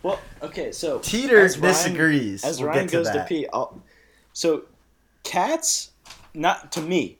well, 0.04 0.20
okay. 0.41 0.72
So 0.72 1.00
Teeter 1.00 1.39
as 1.39 1.58
Ryan- 1.60 1.74
disagrees. 1.74 2.43
As 2.43 2.60
we'll 2.60 2.70
Ryan 2.70 2.86
get 2.86 2.89
to 2.89 2.98
goes 2.98 3.08
to 3.12 3.13
that. 3.20 3.30
pee, 3.30 3.48
I'll, 3.54 3.82
so 4.34 4.63
cats, 5.24 5.91
not 6.38 6.71
to 6.73 6.82
me, 6.82 7.17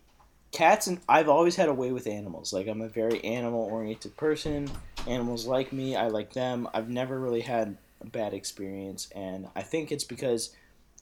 cats 0.52 0.88
and 0.88 1.00
I've 1.10 1.28
always 1.28 1.56
had 1.58 1.68
a 1.68 1.74
way 1.74 1.92
with 1.92 2.08
animals. 2.08 2.54
Like 2.54 2.68
I'm 2.68 2.82
a 2.82 2.88
very 2.88 3.24
animal 3.26 3.64
oriented 3.64 4.16
person. 4.16 4.70
Animals 5.08 5.46
like 5.46 5.74
me, 5.74 5.96
I 5.96 6.08
like 6.08 6.34
them. 6.34 6.68
I've 6.74 6.90
never 6.90 7.20
really 7.20 7.42
had 7.42 7.78
a 8.02 8.06
bad 8.08 8.34
experience, 8.34 9.10
and 9.16 9.48
I 9.56 9.62
think 9.64 9.92
it's 9.92 10.04
because 10.04 10.56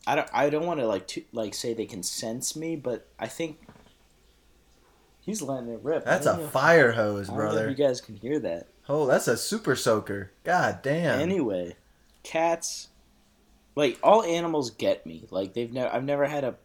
I 0.08 0.16
don't 0.16 0.30
I 0.34 0.50
don't 0.50 0.66
want 0.66 0.80
to 0.80 0.88
like 0.88 1.08
to, 1.10 1.24
like 1.34 1.54
say 1.54 1.74
they 1.74 1.86
can 1.86 2.04
sense 2.04 2.56
me, 2.56 2.76
but 2.76 3.08
I 3.20 3.28
think 3.28 3.60
he's 5.22 5.42
letting 5.42 5.70
it 5.70 5.80
rip. 5.84 6.06
That's 6.06 6.26
a 6.26 6.38
know- 6.38 6.48
fire 6.48 6.92
hose, 6.94 7.30
I 7.30 7.34
don't 7.34 7.40
know 7.40 7.46
if 7.48 7.52
brother. 7.54 7.70
you 7.70 7.76
guys 7.76 8.02
can 8.02 8.16
hear 8.16 8.40
that. 8.40 8.68
Oh, 8.88 9.08
that's 9.08 9.28
a 9.28 9.36
super 9.38 9.76
soaker. 9.76 10.32
God 10.44 10.82
damn. 10.84 11.20
Anyway, 11.20 11.76
cats, 12.22 12.90
like 13.76 13.98
all 14.04 14.22
animals 14.24 14.70
get 14.70 15.06
me. 15.06 15.26
Like 15.32 15.54
they've 15.54 15.72
never, 15.74 15.92
I've 15.94 16.04
never 16.04 16.26
had 16.26 16.44
a- 16.44 16.56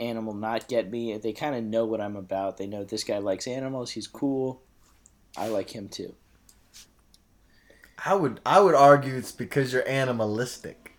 animal 0.00 0.34
not 0.34 0.68
get 0.68 0.90
me. 0.90 1.16
They 1.18 1.32
kind 1.32 1.54
of 1.54 1.64
know 1.64 1.84
what 1.84 2.00
I'm 2.00 2.16
about. 2.16 2.56
They 2.56 2.66
know 2.66 2.84
this 2.84 3.04
guy 3.04 3.18
likes 3.18 3.46
animals. 3.46 3.92
He's 3.92 4.06
cool. 4.06 4.62
I 5.36 5.48
like 5.48 5.70
him 5.70 5.88
too. 5.88 6.14
I 8.04 8.14
would 8.14 8.40
I 8.44 8.60
would 8.60 8.74
argue 8.74 9.14
it's 9.14 9.32
because 9.32 9.72
you're 9.72 9.88
animalistic. 9.88 10.96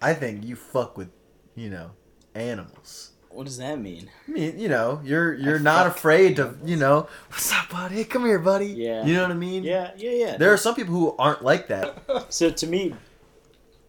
I 0.00 0.14
think 0.14 0.44
you 0.44 0.56
fuck 0.56 0.96
with, 0.96 1.10
you 1.54 1.70
know, 1.70 1.90
animals. 2.34 3.12
What 3.30 3.44
does 3.44 3.58
that 3.58 3.78
mean? 3.78 4.08
I 4.26 4.30
mean, 4.30 4.58
you 4.58 4.68
know, 4.68 5.00
you're 5.04 5.34
you're 5.34 5.58
I 5.58 5.62
not 5.62 5.86
afraid 5.86 6.36
to, 6.36 6.54
you 6.64 6.76
know, 6.76 7.08
what's 7.28 7.52
up, 7.52 7.68
buddy? 7.68 8.04
Come 8.04 8.24
here, 8.24 8.38
buddy. 8.38 8.68
Yeah. 8.68 9.04
You 9.04 9.14
know 9.14 9.22
what 9.22 9.30
I 9.30 9.34
mean? 9.34 9.62
Yeah, 9.62 9.90
yeah, 9.96 10.10
yeah. 10.10 10.36
There 10.38 10.52
are 10.52 10.56
some 10.56 10.74
people 10.74 10.94
who 10.94 11.14
aren't 11.18 11.42
like 11.42 11.68
that. 11.68 12.02
So 12.30 12.50
to 12.50 12.66
me, 12.66 12.94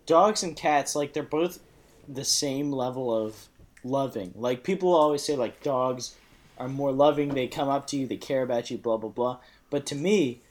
dogs 0.06 0.44
and 0.44 0.56
cats, 0.56 0.96
like 0.96 1.14
they're 1.14 1.24
both 1.24 1.60
the 2.08 2.26
same 2.26 2.72
level 2.72 3.16
of 3.16 3.48
loving. 3.88 4.34
Like 4.36 4.64
people 4.64 4.94
always 4.94 5.24
say, 5.24 5.36
like 5.36 5.64
dogs 5.64 6.16
are 6.58 6.68
more 6.68 6.92
loving. 6.92 7.30
They 7.30 7.48
come 7.48 7.70
up 7.70 7.88
to 7.88 7.98
you, 7.98 8.08
they 8.08 8.18
care 8.18 8.44
about 8.44 8.70
you, 8.70 8.78
blah 8.78 8.98
blah 8.98 9.10
blah. 9.10 9.40
But 9.70 9.86
to 9.88 9.96
me, 9.96 10.42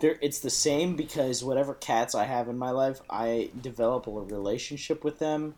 it's 0.00 0.40
the 0.40 0.50
same 0.50 0.96
because 0.96 1.42
whatever 1.42 1.74
cats 1.74 2.14
I 2.14 2.24
have 2.24 2.48
in 2.48 2.58
my 2.58 2.70
life, 2.70 3.00
I 3.10 3.50
develop 3.60 4.06
a 4.06 4.10
relationship 4.10 5.04
with 5.04 5.18
them 5.18 5.54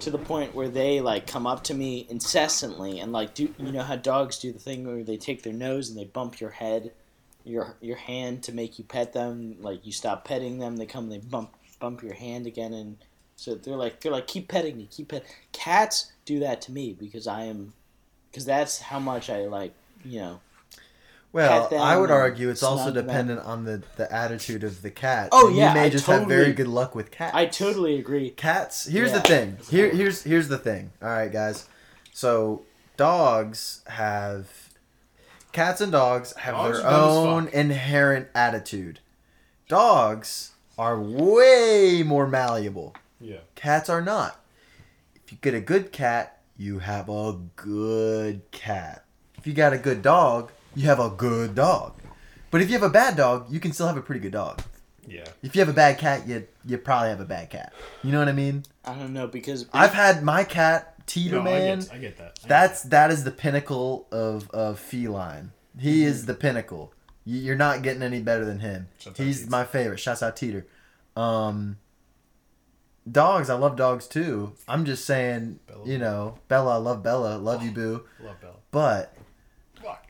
to 0.00 0.10
the 0.10 0.18
point 0.18 0.54
where 0.54 0.68
they 0.68 1.00
like 1.00 1.26
come 1.26 1.46
up 1.46 1.62
to 1.64 1.74
me 1.74 2.06
incessantly 2.08 2.98
and 2.98 3.12
like 3.12 3.34
do 3.34 3.54
you 3.58 3.70
know 3.70 3.82
how 3.82 3.96
dogs 3.96 4.38
do 4.38 4.52
the 4.52 4.58
thing 4.58 4.86
where 4.86 5.04
they 5.04 5.16
take 5.16 5.42
their 5.42 5.52
nose 5.52 5.88
and 5.88 5.98
they 5.98 6.04
bump 6.04 6.40
your 6.40 6.50
head 6.50 6.90
your 7.44 7.76
your 7.80 7.96
hand 7.96 8.42
to 8.42 8.52
make 8.52 8.78
you 8.78 8.84
pet 8.84 9.12
them 9.12 9.56
like 9.60 9.84
you 9.86 9.92
stop 9.92 10.24
petting 10.24 10.58
them 10.58 10.76
they 10.76 10.86
come 10.86 11.08
they 11.08 11.18
bump 11.18 11.54
bump 11.78 12.02
your 12.02 12.14
hand 12.14 12.46
again 12.46 12.72
and 12.72 12.96
so 13.40 13.54
they're 13.54 13.74
like 13.76 14.00
they're 14.00 14.12
like 14.12 14.26
keep 14.26 14.48
petting 14.48 14.76
me 14.76 14.86
keep 14.90 15.08
pet 15.08 15.24
cats 15.52 16.12
do 16.26 16.38
that 16.40 16.60
to 16.60 16.72
me 16.72 16.92
because 16.92 17.26
i 17.26 17.42
am 17.44 17.72
because 18.30 18.44
that's 18.44 18.80
how 18.80 18.98
much 18.98 19.30
i 19.30 19.46
like 19.46 19.72
you 20.04 20.20
know 20.20 20.40
Well, 21.32 21.68
I 21.80 21.96
would 21.96 22.10
argue 22.10 22.50
it's 22.50 22.62
also 22.62 22.82
snug 22.84 22.94
them. 22.94 23.06
dependent 23.06 23.40
on 23.40 23.64
the, 23.64 23.82
the 23.96 24.12
attitude 24.12 24.64
of 24.64 24.82
the 24.82 24.90
cat. 24.90 25.28
Oh, 25.30 25.46
And 25.46 25.56
yeah, 25.56 25.68
you 25.68 25.74
may 25.74 25.86
I 25.86 25.88
just 25.88 26.06
have 26.06 26.26
very 26.26 26.52
good 26.52 26.66
luck 26.66 26.94
with 26.96 27.12
cats. 27.12 27.34
i 27.36 27.46
totally 27.46 27.98
agree 28.00 28.30
Cats. 28.30 28.86
Here's 28.86 29.12
the 29.12 29.20
thing. 29.20 29.56
Here, 29.70 29.90
here's 29.94 30.24
here's 30.24 30.48
the 30.48 30.58
thing. 30.58 30.90
All 31.00 31.08
right, 31.08 31.30
guys. 31.32 31.68
So 32.12 32.62
dogs 32.96 33.82
have 33.86 34.48
cats 35.52 35.80
and 35.80 35.92
dogs 35.92 36.32
have 36.36 36.54
Dogs 36.54 36.78
their 36.78 36.86
are 36.86 36.90
dumb 36.90 37.10
as 37.10 37.16
own 37.16 37.48
inherent 37.48 38.26
attitude. 38.34 38.98
Dogs 39.68 40.50
are 40.76 40.98
way 41.00 42.02
more 42.04 42.26
malleable. 42.26 42.94
Yeah. 43.20 43.38
Cats 43.54 43.88
are 43.88 44.00
not. 44.00 44.40
If 45.14 45.32
you 45.32 45.38
get 45.40 45.54
a 45.54 45.60
good 45.60 45.92
cat, 45.92 46.40
you 46.56 46.78
have 46.78 47.08
a 47.08 47.38
good 47.56 48.42
cat. 48.50 49.04
If 49.38 49.46
you 49.46 49.52
got 49.52 49.72
a 49.72 49.78
good 49.78 50.02
dog, 50.02 50.50
you 50.74 50.86
have 50.86 51.00
a 51.00 51.10
good 51.10 51.54
dog. 51.54 51.94
But 52.50 52.60
if 52.62 52.68
you 52.68 52.74
have 52.74 52.82
a 52.82 52.92
bad 52.92 53.16
dog, 53.16 53.46
you 53.50 53.60
can 53.60 53.72
still 53.72 53.86
have 53.86 53.96
a 53.96 54.02
pretty 54.02 54.20
good 54.20 54.32
dog. 54.32 54.60
Yeah. 55.06 55.24
If 55.42 55.54
you 55.54 55.60
have 55.60 55.68
a 55.68 55.72
bad 55.74 55.98
cat, 55.98 56.26
you 56.26 56.46
you 56.64 56.78
probably 56.78 57.08
have 57.10 57.20
a 57.20 57.24
bad 57.24 57.50
cat. 57.50 57.72
You 58.02 58.12
know 58.12 58.18
what 58.18 58.28
I 58.28 58.32
mean? 58.32 58.64
i 58.84 58.94
don't 58.94 59.12
know 59.12 59.26
because 59.26 59.66
I've 59.72 59.94
had 59.94 60.22
my 60.22 60.44
cat 60.44 61.06
Teeter 61.06 61.36
No, 61.36 61.42
man. 61.42 61.78
I 61.78 61.82
get, 61.82 61.92
I 61.92 61.98
get 61.98 62.18
that. 62.18 62.24
I 62.24 62.40
get 62.42 62.48
That's 62.48 62.82
that 62.84 63.10
is 63.10 63.24
the 63.24 63.30
pinnacle 63.30 64.06
of 64.12 64.50
of 64.50 64.78
feline. 64.78 65.52
He 65.78 66.04
is 66.04 66.26
the 66.26 66.34
pinnacle. 66.34 66.92
You- 67.24 67.40
You're 67.40 67.56
not 67.56 67.82
getting 67.82 68.02
any 68.02 68.20
better 68.20 68.44
than 68.44 68.60
him. 68.60 68.88
Shouts 68.98 69.18
He's 69.18 69.48
my 69.48 69.64
favorite. 69.64 69.98
Shouts 69.98 70.22
out 70.22 70.36
Teeter. 70.36 70.66
Um, 71.16 71.78
dogs, 73.10 73.50
I 73.50 73.54
love 73.54 73.76
dogs 73.76 74.06
too. 74.06 74.52
I'm 74.68 74.84
just 74.84 75.04
saying, 75.04 75.60
Bella. 75.66 75.86
you 75.86 75.98
know, 75.98 76.38
Bella, 76.48 76.74
I 76.74 76.76
love 76.76 77.02
Bella, 77.02 77.36
love 77.38 77.62
you, 77.62 77.70
boo. 77.70 78.04
Love 78.22 78.40
Bella. 78.40 78.54
But 78.70 79.14
Fuck. 79.82 80.06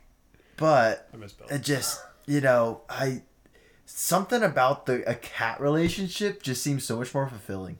but 0.57 1.07
I 1.13 1.17
miss 1.17 1.33
Bella. 1.33 1.53
it 1.53 1.61
just 1.63 2.01
you 2.27 2.41
know 2.41 2.81
I 2.89 3.21
something 3.85 4.43
about 4.43 4.85
the 4.85 5.09
a 5.09 5.15
cat 5.15 5.59
relationship 5.59 6.43
just 6.43 6.61
seems 6.61 6.83
so 6.83 6.97
much 6.97 7.13
more 7.13 7.27
fulfilling 7.27 7.77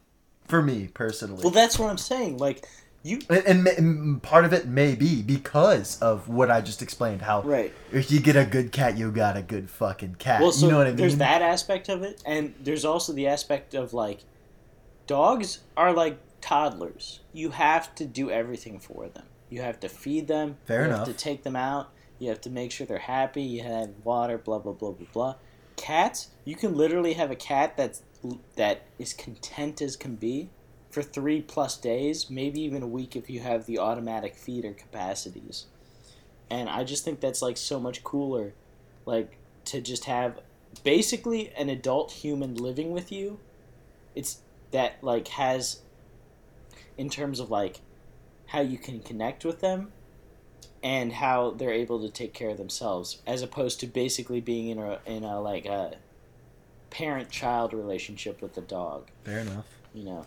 for 0.48 0.62
me 0.62 0.90
personally. 0.94 1.42
well 1.44 1.52
that's 1.52 1.80
what 1.80 1.90
i'm 1.90 1.98
saying 1.98 2.38
like 2.38 2.66
you 3.04 3.20
and, 3.30 3.46
and, 3.46 3.68
and 3.68 4.22
part 4.24 4.44
of 4.46 4.52
it 4.54 4.68
may 4.68 4.96
be 4.96 5.22
because 5.24 6.00
of 6.04 6.30
what 6.30 6.52
I 6.52 6.62
just 6.62 6.84
explained. 6.84 7.24
How 7.24 7.42
Right. 7.42 7.74
if 7.92 8.12
you 8.12 8.20
get 8.20 8.36
a 8.36 8.46
good 8.46 8.72
cat, 8.72 8.96
you 8.96 9.12
got 9.12 9.36
a 9.36 9.42
good 9.42 9.72
fucking 9.72 10.18
cat. 10.20 10.40
Well, 10.40 10.52
so 10.52 10.68
you 10.68 10.72
know 10.72 10.78
what 10.78 10.86
I 10.86 10.92
mean? 10.92 10.98
there's 10.98 11.18
that 11.18 11.42
aspect 11.42 11.90
of 11.90 12.04
it, 12.04 12.22
and 12.28 12.54
there's 12.62 12.86
also 12.86 13.12
the 13.12 13.26
aspect 13.26 13.74
of 13.74 13.92
like, 13.96 14.20
dogs 15.08 15.60
are 15.76 15.94
like 15.94 16.20
toddlers. 16.42 17.20
You 17.34 17.52
have 17.52 17.94
to 17.96 18.06
do 18.06 18.30
everything 18.30 18.80
for 18.80 19.08
them. 19.08 19.26
You 19.50 19.62
have 19.62 19.80
to 19.82 19.90
feed 19.90 20.28
them. 20.28 20.58
Fair 20.66 20.82
you 20.82 20.86
enough. 20.88 21.08
have 21.08 21.16
to 21.16 21.24
take 21.24 21.44
them 21.44 21.56
out. 21.56 21.92
You 22.20 22.30
have 22.30 22.42
to 22.42 22.50
make 22.50 22.72
sure 22.72 22.86
they're 22.88 23.00
happy. 23.00 23.44
You 23.44 23.64
have 23.64 23.90
water. 24.04 24.38
Blah 24.38 24.60
blah 24.60 24.74
blah 24.74 24.92
blah 24.92 25.08
blah. 25.12 25.36
Cats, 25.76 26.30
you 26.46 26.56
can 26.56 26.76
literally 26.76 27.14
have 27.14 27.32
a 27.32 27.36
cat 27.36 27.76
that's 27.76 28.04
that 28.56 28.84
is 29.00 29.14
content 29.14 29.82
as 29.82 29.96
can 29.96 30.16
be 30.16 30.50
for 30.92 31.02
three 31.02 31.42
plus 31.42 31.78
days, 31.78 32.30
maybe 32.30 32.62
even 32.62 32.84
a 32.84 32.88
week 32.88 33.16
if 33.16 33.30
you 33.30 33.40
have 33.40 33.66
the 33.66 33.80
automatic 33.80 34.36
feeder 34.36 34.74
capacities. 34.74 35.66
And 36.50 36.70
I 36.70 36.84
just 36.84 37.06
think 37.06 37.22
that's 37.22 37.42
like 37.42 37.58
so 37.58 37.80
much 37.80 38.04
cooler, 38.04 38.54
like 39.06 39.38
to 39.66 39.82
just 39.82 40.06
have 40.06 40.40
basically 40.84 41.52
an 41.58 41.70
adult 41.70 42.12
human 42.12 42.56
living 42.56 42.92
with 42.92 43.12
you. 43.12 43.40
It's 44.16 44.41
that 44.72 45.04
like 45.04 45.28
has 45.30 45.82
in 46.98 47.10
terms 47.10 47.40
of 47.40 47.50
like 47.50 47.82
how 48.48 48.62
you 48.62 48.78
can 48.78 49.00
connect 49.00 49.46
with 49.46 49.62
them 49.62 49.92
and 50.84 51.14
how 51.14 51.52
they're 51.52 51.72
able 51.72 52.02
to 52.02 52.10
take 52.10 52.34
care 52.34 52.50
of 52.50 52.58
themselves 52.58 53.22
as 53.28 53.42
opposed 53.42 53.80
to 53.80 53.88
basically 53.88 54.42
being 54.42 54.68
in 54.70 54.80
a 54.80 55.00
in 55.06 55.24
a 55.24 55.40
like 55.40 55.66
a 55.66 55.96
parent 56.90 57.30
child 57.30 57.74
relationship 57.74 58.42
with 58.42 58.54
the 58.56 58.62
dog 58.62 59.08
Fair 59.24 59.40
enough. 59.40 59.66
you 59.94 60.04
know 60.04 60.26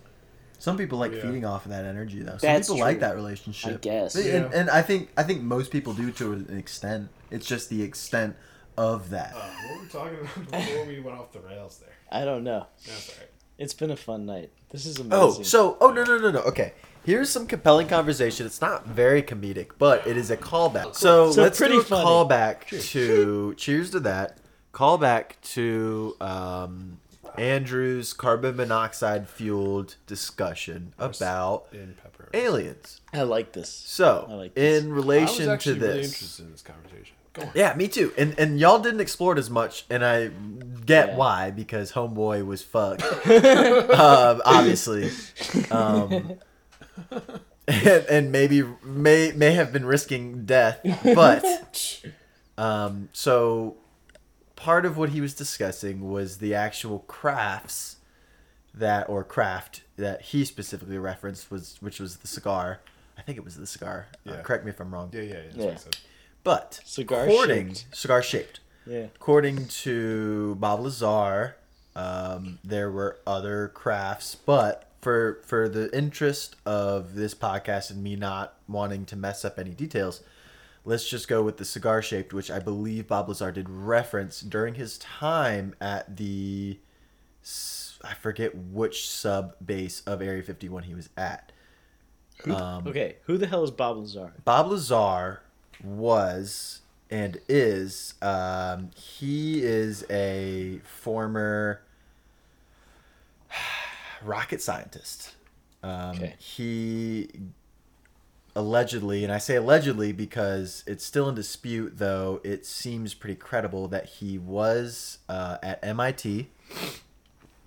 Some 0.58 0.78
people 0.78 0.98
like 0.98 1.12
Yeah. 1.12 1.22
feeding 1.22 1.44
off 1.44 1.66
of 1.66 1.72
that 1.72 1.84
energy, 1.84 2.20
though. 2.20 2.38
Some 2.38 2.48
That's 2.54 2.68
people 2.68 2.80
like 2.80 3.00
that 3.00 3.16
relationship. 3.16 3.74
I 3.74 3.78
guess. 3.78 4.14
And, 4.14 4.24
Yeah. 4.26 4.50
and 4.58 4.70
I 4.70 4.80
think 4.80 5.10
I 5.16 5.22
think 5.24 5.42
most 5.42 5.70
people 5.70 5.92
do 5.92 6.10
to 6.12 6.32
an 6.32 6.56
extent. 6.56 7.08
It's 7.30 7.44
just 7.46 7.68
the 7.68 7.82
extent 7.82 8.36
of 8.78 9.10
that. 9.10 9.34
Uh, 9.34 9.40
what 9.40 9.76
were 9.76 9.82
we 9.82 9.88
talking 9.88 10.18
about 10.20 10.50
before 10.66 10.84
we 10.86 11.00
went 11.00 11.18
off 11.18 11.32
the 11.32 11.40
rails 11.40 11.78
there? 11.78 11.90
i 12.10 12.24
don't 12.24 12.44
know 12.44 12.66
That's 12.86 13.08
all 13.10 13.16
right. 13.18 13.30
It's 13.58 13.74
been 13.74 13.90
a 13.90 13.96
fun 13.96 14.26
night 14.26 14.50
this 14.70 14.86
is 14.86 14.98
amazing 14.98 15.12
Oh, 15.40 15.42
so 15.42 15.76
oh 15.80 15.90
no 15.90 16.02
no 16.04 16.18
no 16.18 16.30
no. 16.32 16.40
Okay, 16.40 16.72
here's 17.04 17.30
some 17.30 17.46
compelling 17.46 17.86
conversation. 17.86 18.44
It's 18.46 18.60
not 18.60 18.86
very 18.86 19.22
comedic, 19.22 19.68
but 19.78 20.04
it 20.06 20.16
is 20.16 20.30
a 20.32 20.36
callback. 20.36 20.96
So, 20.96 21.30
So 21.30 21.42
let's 21.42 21.58
pretty 21.58 21.74
do 21.74 21.80
a 21.80 21.84
funny. 21.84 22.04
callback 22.04 22.66
to 22.90 23.54
cheers 23.54 23.90
to 23.92 24.00
that. 24.00 24.38
Callback 24.72 25.40
to 25.54 26.16
um, 26.20 26.98
Andrew's 27.38 28.12
carbon 28.12 28.56
monoxide 28.56 29.28
fueled 29.28 29.94
discussion 30.08 30.92
about 30.98 31.66
In 31.72 31.94
pepper. 32.02 32.28
aliens. 32.34 33.00
i 33.12 33.22
like 33.22 33.52
this 33.52 33.68
So, 33.70 34.26
I 34.28 34.34
like 34.34 34.54
this. 34.54 34.82
in 34.82 34.90
I 34.90 34.94
was 34.94 35.04
relation 35.04 35.46
to 35.46 35.52
actually 35.52 35.78
really 35.78 35.92
this, 36.02 36.12
interested 36.12 36.42
in 36.46 36.50
this 36.50 36.62
conversation. 36.62 37.14
Go 37.34 37.42
on. 37.42 37.50
yeah, 37.54 37.74
me 37.74 37.88
too. 37.88 38.12
And 38.16 38.38
and 38.38 38.58
y'all 38.58 38.78
didn't 38.78 39.00
explore 39.00 39.32
it 39.34 39.38
as 39.38 39.50
much, 39.50 39.84
and 39.90 40.04
I 40.04 40.30
get 40.86 41.08
Yeah. 41.10 41.16
why 41.16 41.50
because 41.50 41.92
Homeboy 41.92 42.46
was 42.46 42.62
fucked, 42.62 43.02
um, 43.90 44.40
obviously, 44.44 45.10
um, 45.70 46.38
and, 47.68 48.06
and 48.08 48.32
maybe 48.32 48.62
may 48.82 49.32
may 49.32 49.52
have 49.52 49.72
been 49.72 49.84
risking 49.84 50.44
death, 50.46 50.80
but 51.14 52.02
um, 52.58 53.08
so 53.12 53.76
part 54.56 54.86
of 54.86 54.96
what 54.96 55.10
he 55.10 55.20
was 55.20 55.34
discussing 55.34 56.08
was 56.10 56.38
the 56.38 56.54
actual 56.54 57.00
crafts 57.00 57.96
that 58.72 59.08
or 59.08 59.22
craft 59.24 59.82
that 59.96 60.20
he 60.22 60.44
specifically 60.44 60.98
referenced 60.98 61.50
was 61.50 61.76
which 61.80 61.98
was 62.00 62.18
the 62.18 62.26
cigar. 62.28 62.80
I 63.16 63.22
think 63.22 63.38
it 63.38 63.44
was 63.44 63.56
the 63.56 63.66
cigar. 63.66 64.06
Uh, 64.28 64.36
correct 64.42 64.64
me 64.64 64.70
if 64.70 64.80
I'm 64.80 64.92
wrong. 64.92 65.10
Yeah, 65.12 65.22
yeah, 65.22 65.36
yeah. 65.54 65.76
That's 66.44 66.46
Yeah. 66.46 66.52
what 66.54 66.62
I 66.62 66.70
said. 66.70 66.78
But 66.78 66.80
Cigar 66.84 67.24
according 67.24 67.74
shaped. 67.74 67.96
cigar 67.96 68.22
shaped. 68.22 68.60
yeah 68.86 69.06
According 69.16 69.66
to 69.68 70.54
Bob 70.56 70.80
Lazar, 70.80 71.56
um, 71.96 72.58
there 72.64 72.90
were 72.90 73.18
other 73.26 73.68
crafts, 73.74 74.34
but 74.34 74.90
for 75.00 75.40
for 75.44 75.68
the 75.68 75.94
interest 75.96 76.56
of 76.66 77.14
this 77.14 77.34
podcast 77.34 77.90
and 77.90 78.02
me 78.02 78.16
not 78.16 78.54
wanting 78.68 79.04
to 79.06 79.16
mess 79.16 79.44
up 79.44 79.58
any 79.58 79.70
details, 79.70 80.22
let's 80.84 81.08
just 81.08 81.28
go 81.28 81.42
with 81.42 81.56
the 81.58 81.64
cigar 81.64 82.00
shaped, 82.02 82.32
which 82.32 82.50
I 82.50 82.58
believe 82.58 83.06
Bob 83.08 83.28
Lazar 83.28 83.52
did 83.52 83.68
reference 83.70 84.40
during 84.40 84.74
his 84.74 84.98
time 84.98 85.74
at 85.80 86.16
the 86.16 86.78
I 88.02 88.14
forget 88.14 88.54
which 88.54 89.08
sub 89.08 89.54
base 89.64 90.00
of 90.06 90.20
Area 90.20 90.42
51 90.42 90.82
he 90.84 90.94
was 90.94 91.08
at. 91.16 91.52
Um, 92.46 92.86
okay 92.88 93.16
who 93.26 93.38
the 93.38 93.46
hell 93.46 93.62
is 93.62 93.70
bob 93.70 93.96
lazar 93.96 94.32
Bob 94.44 94.66
Lazar 94.66 95.40
was 95.84 96.80
and 97.10 97.38
is 97.48 98.14
um, 98.22 98.90
he 98.96 99.62
is 99.62 100.04
a 100.10 100.80
former 100.84 101.82
rocket 104.22 104.60
scientist. 104.62 105.34
Um, 105.82 106.16
Okay. 106.16 106.34
He 106.38 107.28
allegedly, 108.56 109.24
and 109.24 109.32
I 109.32 109.38
say 109.38 109.56
allegedly 109.56 110.12
because 110.12 110.84
it's 110.86 111.04
still 111.04 111.28
in 111.28 111.34
dispute, 111.34 111.98
though 111.98 112.40
it 112.44 112.64
seems 112.64 113.14
pretty 113.14 113.36
credible 113.36 113.88
that 113.88 114.06
he 114.06 114.38
was 114.38 115.18
uh, 115.28 115.58
at 115.62 115.84
MIT. 115.84 116.48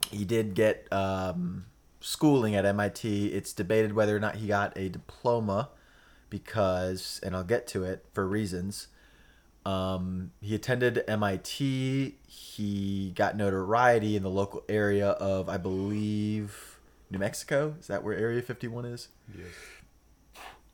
He 0.09 0.26
did 0.26 0.55
get 0.55 0.91
um, 0.91 1.65
schooling 1.99 2.55
at 2.55 2.65
MIT. 2.65 3.28
It's 3.28 3.51
debated 3.53 3.93
whether 3.93 4.15
or 4.15 4.20
not 4.20 4.38
he 4.38 4.47
got 4.47 4.78
a 4.78 4.89
diploma 4.89 5.70
because, 6.30 7.19
and 7.23 7.36
I'll 7.36 7.43
get 7.43 7.67
to 7.67 7.84
it 7.84 8.05
for 8.13 8.28
reasons. 8.28 8.88
Um, 9.65 10.32
he 10.41 10.55
attended 10.55 11.03
MIT. 11.07 12.15
He 12.28 13.11
got 13.15 13.36
notoriety 13.36 14.15
in 14.15 14.23
the 14.23 14.30
local 14.30 14.63
area 14.69 15.09
of, 15.09 15.49
I 15.49 15.57
believe, 15.57 16.80
New 17.09 17.19
Mexico. 17.19 17.75
Is 17.80 17.88
that 17.88 18.03
where 18.03 18.15
Area 18.15 18.41
51 18.41 18.86
is? 18.86 19.09
Yes. 19.36 19.47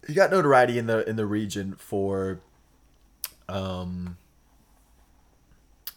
He 0.08 0.14
got 0.14 0.32
notoriety 0.32 0.78
in 0.78 0.88
the 0.88 1.08
in 1.10 1.16
the 1.16 1.26
region 1.26 1.76
for 1.78 2.42
um, 3.48 4.18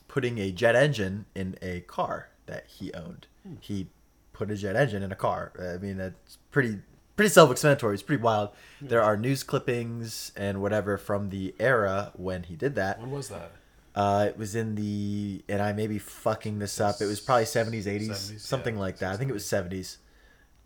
putting 0.07 0.39
a 0.39 0.53
jet 0.53 0.77
engine 0.77 1.27
in 1.35 1.57
a 1.61 1.81
car 1.81 2.29
that 2.47 2.67
he 2.69 2.93
owned. 2.95 3.27
He 3.61 3.89
put 4.33 4.51
a 4.51 4.57
jet 4.57 4.77
engine 4.77 5.03
in 5.03 5.11
a 5.13 5.17
car. 5.17 5.53
I 5.61 5.79
mean, 5.79 5.97
that's 5.97 6.39
pretty 6.51 6.79
pretty 7.17 7.31
self-explanatory. 7.31 7.95
It's 7.95 8.03
pretty 8.03 8.23
wild. 8.23 8.51
There 8.81 9.03
are 9.03 9.17
news 9.17 9.43
clippings 9.43 10.33
and 10.37 10.61
whatever 10.61 10.99
from 10.99 11.31
the 11.31 11.55
era 11.59 12.13
when 12.15 12.45
he 12.45 12.55
did 12.55 12.75
that. 12.77 13.01
When 13.01 13.11
was 13.11 13.29
that? 13.29 13.53
Uh, 13.95 14.27
it 14.29 14.37
was 14.37 14.55
in 14.55 14.75
the, 14.75 15.43
and 15.49 15.63
I 15.63 15.73
may 15.73 15.87
be 15.87 15.99
fucking 15.99 16.59
this 16.59 16.81
up. 16.81 17.01
It 17.01 17.07
was 17.07 17.19
probably 17.19 17.45
70s, 17.45 17.85
80s, 17.85 18.41
something 18.41 18.75
yeah, 18.75 18.81
like 18.81 18.99
that. 18.99 19.13
I 19.13 19.17
think 19.17 19.31
it 19.31 19.35
was 19.35 19.45
70s. 19.45 19.97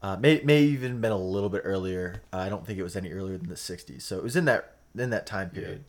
Uh, 0.03 0.17
may 0.17 0.41
may 0.45 0.63
even 0.63 1.01
been 1.01 1.13
a 1.13 1.19
little 1.19 1.51
bit 1.51 1.63
earlier. 1.65 2.23
Uh, 2.33 2.39
I 2.39 2.49
don't 2.49 2.67
think 2.67 2.79
it 2.79 2.83
was 2.83 2.97
any 2.97 3.13
earlier 3.13 3.37
than 3.37 3.49
the 3.49 3.55
60s. 3.55 4.03
So 4.03 4.17
it 4.17 4.23
was 4.23 4.35
in 4.35 4.47
that 4.47 4.77
in 4.97 5.11
that 5.11 5.27
time 5.27 5.51
period. 5.51 5.85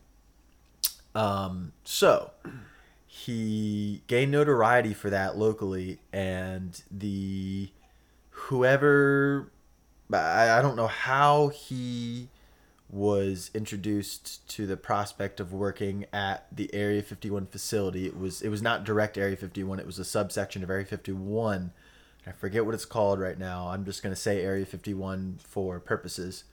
Um, 1.14 1.72
so 1.84 2.30
he 3.06 4.02
gained 4.06 4.32
notoriety 4.32 4.94
for 4.94 5.10
that 5.10 5.36
locally, 5.36 6.00
and 6.12 6.80
the 6.90 7.70
whoever 8.30 9.51
I, 10.20 10.58
I 10.58 10.62
don't 10.62 10.76
know 10.76 10.88
how 10.88 11.48
he 11.48 12.28
was 12.92 13.50
introduced 13.54 14.46
to 14.50 14.66
the 14.66 14.76
prospect 14.76 15.40
of 15.40 15.52
working 15.52 16.04
at 16.12 16.46
the 16.54 16.72
Area 16.74 17.02
51 17.02 17.46
facility. 17.46 18.06
It 18.06 18.18
was 18.18 18.42
it 18.42 18.50
was 18.50 18.60
not 18.60 18.84
direct 18.84 19.16
Area 19.16 19.36
51. 19.36 19.80
It 19.80 19.86
was 19.86 19.98
a 19.98 20.04
subsection 20.04 20.62
of 20.62 20.70
Area 20.70 20.84
51. 20.84 21.72
I 22.26 22.32
forget 22.32 22.64
what 22.66 22.74
it's 22.74 22.84
called 22.84 23.18
right 23.18 23.38
now. 23.38 23.68
I'm 23.68 23.84
just 23.84 24.02
gonna 24.02 24.14
say 24.14 24.42
Area 24.42 24.66
51 24.66 25.38
for 25.42 25.80
purposes. 25.80 26.44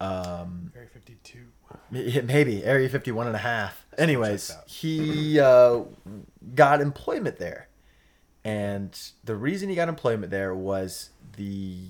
Um, 0.00 0.72
Area 0.76 0.88
52. 0.92 2.22
maybe 2.24 2.64
Area 2.64 2.88
51 2.88 3.26
and 3.26 3.34
a 3.34 3.40
half. 3.40 3.84
Anyways, 3.98 4.48
that. 4.48 4.68
he 4.68 5.40
uh, 5.40 5.80
got 6.54 6.80
employment 6.80 7.38
there. 7.38 7.68
And 8.44 8.96
the 9.24 9.34
reason 9.34 9.68
he 9.68 9.74
got 9.74 9.88
employment 9.88 10.30
there 10.30 10.54
was 10.54 11.10
the 11.36 11.88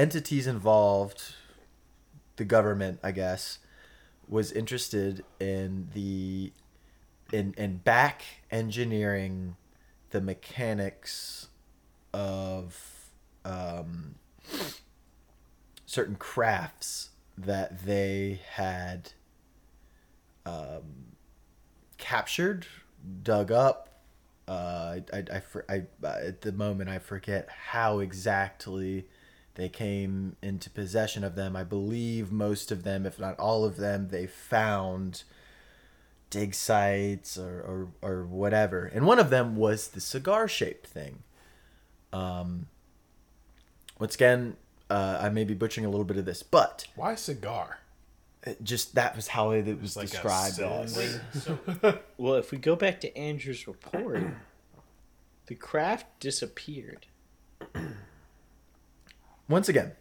entities 0.00 0.46
involved, 0.46 1.34
the 2.36 2.44
government, 2.44 2.98
I 3.02 3.10
guess, 3.10 3.58
was 4.26 4.50
interested 4.50 5.22
in 5.38 5.90
the 5.92 6.52
in 7.32 7.54
in 7.58 7.76
back 7.76 8.22
engineering 8.50 9.56
the 10.08 10.22
mechanics 10.22 11.48
of 12.14 13.10
um, 13.44 14.14
certain 15.84 16.16
crafts 16.16 17.10
that 17.36 17.84
they 17.84 18.40
had 18.52 19.12
um, 20.46 21.12
captured, 21.98 22.66
dug 23.22 23.52
up. 23.52 23.88
Uh, 24.48 25.00
I, 25.12 25.18
I, 25.18 25.42
I, 25.68 25.82
I, 26.02 26.08
at 26.08 26.40
the 26.40 26.52
moment, 26.52 26.88
I 26.88 26.98
forget 26.98 27.48
how 27.50 28.00
exactly 28.00 29.06
they 29.54 29.68
came 29.68 30.36
into 30.42 30.70
possession 30.70 31.24
of 31.24 31.34
them. 31.34 31.56
I 31.56 31.64
believe 31.64 32.30
most 32.32 32.70
of 32.70 32.82
them, 32.84 33.04
if 33.06 33.18
not 33.18 33.38
all 33.38 33.64
of 33.64 33.76
them, 33.76 34.08
they 34.08 34.26
found 34.26 35.22
dig 36.30 36.54
sites 36.54 37.36
or, 37.36 37.60
or, 38.02 38.08
or 38.10 38.24
whatever. 38.24 38.84
And 38.86 39.04
one 39.06 39.18
of 39.18 39.30
them 39.30 39.56
was 39.56 39.88
the 39.88 40.00
cigar 40.00 40.46
shaped 40.46 40.86
thing. 40.86 41.22
Um, 42.12 42.66
once 43.98 44.14
again, 44.14 44.56
uh, 44.88 45.18
I 45.20 45.28
may 45.28 45.44
be 45.44 45.54
butchering 45.54 45.84
a 45.86 45.90
little 45.90 46.04
bit 46.04 46.16
of 46.16 46.24
this, 46.24 46.42
but 46.42 46.86
Why 46.94 47.14
cigar? 47.16 47.78
it 48.44 48.62
just 48.62 48.94
that 48.94 49.14
was 49.16 49.28
how 49.28 49.50
it, 49.50 49.68
it 49.68 49.80
was 49.82 49.96
Like 49.96 50.10
described 50.10 50.58
as. 50.60 50.94
cylinder? 51.42 52.00
Well, 52.16 52.34
if 52.34 52.50
we 52.52 52.58
go 52.58 52.74
back 52.76 53.00
to 53.02 53.16
Andrew's 53.16 53.66
report, 53.66 54.22
the 55.46 55.54
craft 55.56 56.06
disappeared. 56.20 57.06
Once 59.50 59.68
again, 59.68 59.92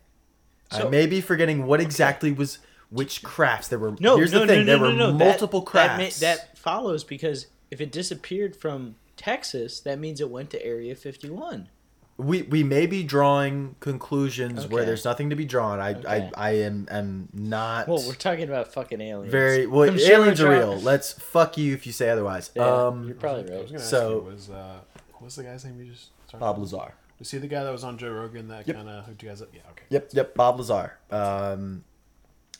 I 0.72 0.84
may 0.86 1.06
be 1.08 1.20
forgetting 1.22 1.66
what 1.66 1.82
exactly 1.82 2.32
was 2.32 2.60
which 2.90 3.24
crafts. 3.24 3.68
There 3.68 3.80
were 3.80 3.96
No, 4.00 4.16
here's 4.18 4.32
no, 4.32 4.40
the 4.42 4.48
thing. 4.48 4.66
no, 4.66 4.72
there 4.78 4.80
were 4.80 4.94
no, 4.94 5.12
no. 5.12 5.18
That- 5.18 5.26
multiple 5.26 5.62
that 5.62 5.66
ma- 5.66 5.98
crafts. 5.98 6.20
That, 6.22 6.58
follows 6.58 7.04
because 7.04 7.48
if 7.72 7.82
it 7.82 7.92
disappeared 7.92 8.56
from 8.56 8.96
Texas, 9.18 9.80
that 9.82 10.00
means 10.00 10.22
it 10.22 10.30
went 10.30 10.50
to 10.52 10.64
Area 10.64 10.96
51. 10.96 11.70
we 12.18 12.42
we 12.44 12.64
may 12.64 12.86
be 12.86 13.02
drawing 13.04 13.76
conclusions 13.80 14.68
where 14.68 14.84
there's 14.86 15.06
nothing 15.06 15.30
to 15.30 15.36
be 15.38 15.46
drawn. 15.46 15.80
I 15.80 15.94
Okay. 15.94 16.30
I, 16.36 16.50
I 16.50 16.52
am 16.68 16.88
am 16.92 17.30
not 17.34 17.88
Well, 17.88 18.04
we're 18.06 18.14
talking 18.14 18.44
about 18.44 18.74
fucking 18.74 19.00
aliens. 19.02 19.32
very 19.32 19.66
well. 19.74 19.90
I'm 19.90 19.98
aliens 19.98 20.42
we're 20.42 20.48
are 20.54 20.60
real. 20.60 20.76
Let's 20.80 21.14
fuck 21.14 21.58
you 21.58 21.74
if 21.74 21.86
you 21.88 21.94
say 21.94 22.10
otherwise. 22.10 22.52
Yeah, 22.56 22.64
um, 22.88 23.06
you're 23.08 23.16
probably 23.16 23.44
I 23.54 23.62
was 23.62 23.64
right. 23.64 23.68
gonna 23.68 23.80
ask 23.80 23.90
So- 23.90 24.10
you, 24.26 24.32
was 24.34 24.50
uh, 24.50 24.80
what 25.14 25.22
was 25.26 25.36
the 25.38 25.44
guy's 25.44 25.64
name 25.66 25.80
you 25.80 25.92
just? 25.92 26.10
Bob 26.38 26.58
Lazar. 26.60 26.94
Was 27.20 27.32
he 27.32 27.38
the 27.38 27.48
guy 27.48 27.64
that 27.64 27.72
was 27.72 27.84
on 27.84 27.98
Joe 27.98 28.12
Rogan 28.12 28.48
that 28.48 28.66
Yep. 28.68 28.76
kind 28.76 28.90
of 28.90 29.06
hooked 29.06 29.22
you 29.22 29.30
guys 29.30 29.42
up? 29.42 29.50
Yeah, 29.54 29.62
okay. 29.72 29.84
Yep, 29.90 30.10
yep, 30.14 30.36
Bob 30.36 30.58
Lazar. 30.60 30.94
Um, 31.12 31.84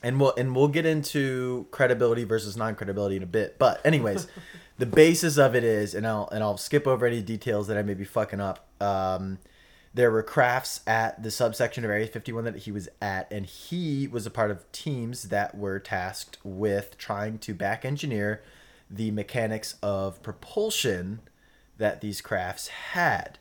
and 0.02 0.20
we'll 0.20 0.34
and 0.36 0.54
we'll 0.54 0.68
get 0.68 0.86
into 0.86 1.66
credibility 1.70 2.24
versus 2.24 2.56
non-credibility 2.56 3.16
in 3.16 3.22
a 3.22 3.26
bit. 3.26 3.58
But 3.58 3.84
anyways, 3.84 4.26
the 4.78 4.86
basis 4.86 5.38
of 5.38 5.54
it 5.54 5.64
is, 5.64 5.94
and 5.94 6.06
I'll 6.06 6.28
and 6.30 6.42
I'll 6.42 6.56
skip 6.56 6.86
over 6.86 7.06
any 7.06 7.22
details 7.22 7.68
that 7.68 7.76
I 7.76 7.82
may 7.82 7.94
be 7.94 8.04
fucking 8.04 8.40
up. 8.40 8.66
Um, 8.82 9.38
there 9.92 10.10
were 10.10 10.22
crafts 10.22 10.80
at 10.86 11.22
the 11.22 11.30
subsection 11.32 11.84
of 11.84 11.90
Area 11.90 12.06
51 12.06 12.44
that 12.44 12.56
he 12.58 12.70
was 12.72 12.88
at, 13.02 13.30
and 13.32 13.44
he 13.44 14.06
was 14.06 14.24
a 14.24 14.30
part 14.30 14.50
of 14.50 14.70
teams 14.72 15.24
that 15.24 15.56
were 15.56 15.80
tasked 15.80 16.38
with 16.44 16.96
trying 16.96 17.38
to 17.38 17.54
back 17.54 17.84
engineer 17.84 18.40
the 18.88 19.10
mechanics 19.10 19.74
of 19.82 20.22
propulsion 20.22 21.20
that 21.78 22.00
these 22.00 22.20
crafts 22.20 22.68
had. 22.68 23.38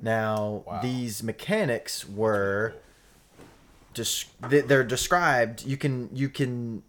Now, 0.00 0.62
Wow. 0.66 0.80
these 0.82 1.22
mechanics 1.22 2.08
were 2.08 2.74
just 3.92 4.26
they're 4.40 4.82
described 4.82 5.64
you 5.64 5.76
can 5.76 6.10
you 6.12 6.28
can 6.28 6.82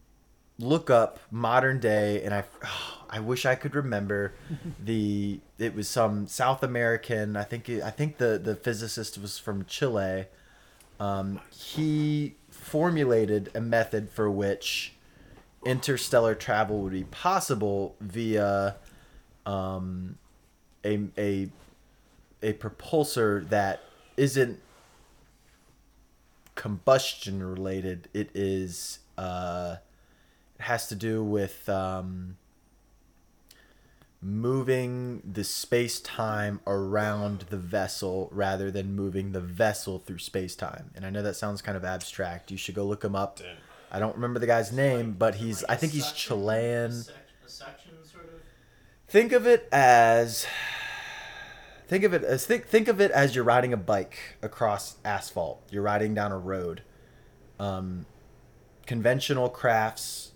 look 0.58 0.90
up 0.90 1.20
modern 1.30 1.80
day 1.80 2.24
and 2.24 2.34
i 2.34 2.44
i 3.12 3.20
wish 3.20 3.46
i 3.46 3.54
could 3.54 3.76
remember 3.76 4.34
the 4.84 5.40
it 5.60 5.76
was 5.76 5.88
some 5.88 6.26
south 6.26 6.64
american 6.64 7.38
i 7.38 7.44
think 7.44 7.70
i 7.70 7.92
think 7.92 8.18
the 8.18 8.40
the 8.44 8.56
physicist 8.56 9.20
was 9.20 9.38
from 9.38 9.64
chile 9.66 10.26
um, 11.00 11.40
he 11.52 12.34
formulated 12.50 13.52
a 13.54 13.62
method 13.62 14.10
for 14.10 14.32
which 14.32 14.94
interstellar 15.64 16.34
travel 16.34 16.82
would 16.82 16.94
be 16.94 17.04
possible 17.04 17.96
via 18.02 18.78
um, 19.46 20.18
a 20.84 21.02
a 21.20 21.50
a 22.46 22.54
propulsor 22.54 23.50
that 23.50 23.82
isn't 24.16 24.60
combustion 26.54 27.44
related. 27.44 28.08
It 28.14 28.30
is 28.34 29.00
uh, 29.18 29.78
it 30.60 30.64
has 30.64 30.88
to 30.88 30.96
do 30.96 31.24
with 31.24 31.68
um, 31.68 32.38
moving 34.22 35.22
the 35.30 35.44
space 35.44 36.00
time 36.00 36.60
around 36.68 37.46
the 37.50 37.58
vessel 37.58 38.30
rather 38.32 38.70
than 38.70 38.96
moving 38.96 39.32
the 39.32 39.42
vessel 39.42 40.00
through 40.00 40.20
space 40.20 40.56
time. 40.56 40.92
And 40.96 41.06
I 41.06 41.10
know 41.10 41.24
that 41.24 41.36
sounds 41.36 41.62
kind 41.62 41.76
of 41.76 41.84
abstract. 41.84 42.52
You 42.52 42.58
should 42.58 42.76
go 42.76 42.86
look 42.86 43.04
him 43.04 43.16
up. 43.16 43.40
Damn. 43.40 43.58
I 43.92 44.00
don't 44.00 44.16
remember 44.16 44.40
the 44.40 44.48
guy's 44.48 44.72
name, 44.72 45.16
but 45.18 45.36
he's 45.36 45.64
I 45.66 45.76
think 45.76 45.94
he's 45.94 46.12
Chilean. 46.12 47.04
Think 49.08 49.32
of 49.32 49.48
it 49.48 49.68
as 49.72 50.46
think 51.88 52.04
of 52.04 52.14
it 52.14 52.24
as 52.24 52.46
think 52.46 52.66
think 52.68 52.88
of 52.88 53.00
it 53.02 53.12
as 53.12 53.36
you're 53.36 53.44
riding 53.44 53.74
a 53.74 53.78
bike 53.78 54.38
across 54.42 54.96
asphalt. 55.06 55.62
You're 55.72 55.84
riding 55.84 56.14
down 56.14 56.32
a 56.32 56.38
road. 56.38 56.82
Um, 57.60 58.06
conventional 58.86 59.50
crafts 59.50 60.32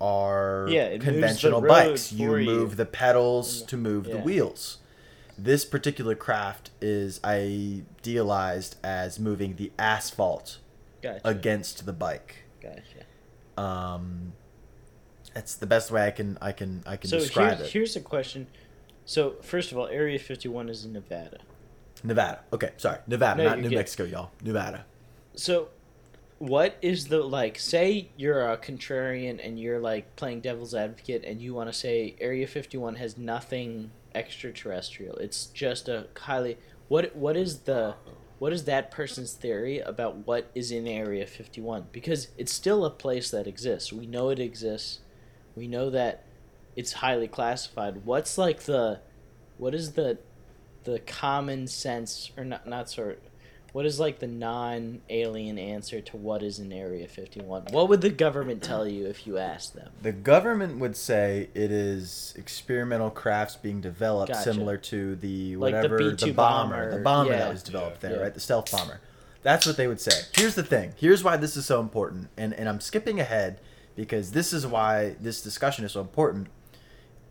are 0.00 0.66
Yeah, 0.68 0.84
it 0.86 0.92
moves 0.92 1.04
the 1.04 1.10
conventional 1.12 1.60
bikes. 1.60 2.12
You 2.12 2.28
for 2.30 2.38
you. 2.40 2.46
move 2.46 2.76
the 2.76 2.86
pedals 2.86 3.62
to 3.62 3.76
move 3.76 4.04
the 4.04 4.18
wheels. 4.18 4.78
This 5.36 5.64
particular 5.64 6.14
craft 6.14 6.70
is 6.80 7.20
idealized 7.24 8.76
as 8.84 9.18
moving 9.18 9.56
the 9.56 9.72
asphalt 9.78 10.58
Gotcha. 11.02 11.20
against 11.24 11.86
the 11.86 11.92
bike. 11.92 12.44
Gotcha. 12.60 13.60
Um, 13.60 14.32
that's 15.34 15.56
the 15.56 15.66
best 15.66 15.90
way 15.90 16.06
I 16.06 16.10
can 16.12 16.38
I 16.40 16.52
can 16.52 16.82
I 16.86 16.96
can 16.96 17.10
So 17.10 17.18
describe 17.18 17.56
here's, 17.58 17.68
it. 17.68 17.72
here's 17.72 17.96
a 17.96 18.00
question. 18.00 18.46
So 19.04 19.36
first 19.42 19.72
of 19.72 19.78
all, 19.78 19.86
Area 19.88 20.18
51 20.18 20.68
is 20.68 20.84
in 20.84 20.92
Nevada. 20.92 21.38
Nevada. 22.02 22.40
Okay, 22.52 22.72
sorry, 22.76 22.98
Nevada, 23.06 23.42
No, 23.42 23.50
not 23.50 23.60
New 23.60 23.70
good. 23.70 23.76
Mexico, 23.76 24.04
y'all. 24.04 24.30
Nevada. 24.42 24.84
So, 25.34 25.68
what 26.38 26.76
is 26.82 27.08
the 27.08 27.22
like? 27.22 27.58
Say 27.58 28.08
you're 28.16 28.50
a 28.50 28.58
contrarian 28.58 29.44
and 29.44 29.58
you're 29.58 29.80
like 29.80 30.14
playing 30.16 30.40
devil's 30.40 30.74
advocate, 30.74 31.24
and 31.24 31.40
you 31.40 31.54
want 31.54 31.70
to 31.70 31.72
say 31.72 32.14
Area 32.20 32.46
Fifty 32.46 32.76
One 32.76 32.96
has 32.96 33.16
nothing 33.16 33.90
extraterrestrial. 34.14 35.16
It's 35.16 35.46
just 35.46 35.88
a 35.88 36.06
highly 36.16 36.58
what 36.88 37.14
what 37.16 37.36
is 37.36 37.60
the 37.60 37.94
what 38.38 38.52
is 38.52 38.64
that 38.64 38.90
person's 38.90 39.32
theory 39.32 39.78
about 39.78 40.26
what 40.26 40.50
is 40.54 40.70
in 40.70 40.86
Area 40.86 41.26
Fifty 41.26 41.60
One? 41.60 41.86
Because 41.92 42.28
it's 42.36 42.52
still 42.52 42.84
a 42.84 42.90
place 42.90 43.30
that 43.30 43.46
exists. 43.46 43.92
We 43.92 44.06
know 44.06 44.28
it 44.28 44.38
exists. 44.38 44.98
We 45.56 45.66
know 45.68 45.88
that 45.90 46.24
it's 46.76 46.94
highly 46.94 47.28
classified. 47.28 48.04
What's 48.04 48.36
like 48.38 48.60
the 48.60 49.00
what 49.58 49.74
is 49.74 49.92
the 49.92 50.18
the 50.84 50.98
common 51.00 51.66
sense 51.66 52.30
or 52.36 52.44
not 52.44 52.66
not 52.66 52.90
sort 52.90 53.20
what 53.72 53.86
is 53.86 53.98
like 53.98 54.20
the 54.20 54.26
non-alien 54.28 55.58
answer 55.58 56.00
to 56.00 56.16
what 56.16 56.42
is 56.42 56.58
in 56.60 56.72
area 56.72 57.08
51 57.08 57.64
what 57.70 57.88
would 57.88 58.00
the 58.02 58.10
government 58.10 58.62
tell 58.62 58.86
you 58.86 59.06
if 59.06 59.26
you 59.26 59.36
asked 59.38 59.74
them 59.74 59.90
The 60.02 60.12
government 60.12 60.78
would 60.78 60.96
say 60.96 61.48
it 61.54 61.72
is 61.72 62.34
experimental 62.36 63.10
crafts 63.10 63.56
being 63.56 63.80
developed 63.80 64.30
Gotcha. 64.32 64.44
similar 64.44 64.76
to 64.76 65.16
the 65.16 65.56
Like 65.56 65.72
the 65.72 65.76
whatever 65.78 66.10
the, 66.14 66.32
bomber, 66.32 66.34
bomber, 66.34 66.90
the 66.98 67.02
bomber 67.02 67.32
yeah. 67.32 67.38
that 67.38 67.50
was 67.52 67.62
developed 67.62 68.00
there, 68.00 68.16
Yeah. 68.16 68.22
right? 68.22 68.34
The 68.34 68.40
stealth 68.40 68.70
bomber. 68.70 69.00
That's 69.42 69.66
what 69.66 69.76
they 69.76 69.86
would 69.88 70.00
say. 70.00 70.22
Here's 70.34 70.54
the 70.54 70.62
thing. 70.62 70.94
Here's 70.96 71.24
why 71.24 71.36
this 71.36 71.56
is 71.56 71.66
so 71.66 71.80
important, 71.80 72.28
and 72.36 72.54
and 72.54 72.66
I'm 72.68 72.80
skipping 72.80 73.20
ahead 73.20 73.60
because 73.96 74.32
this 74.32 74.52
is 74.52 74.66
why 74.66 75.16
this 75.20 75.42
discussion 75.42 75.84
is 75.84 75.92
so 75.92 76.00
important. 76.00 76.48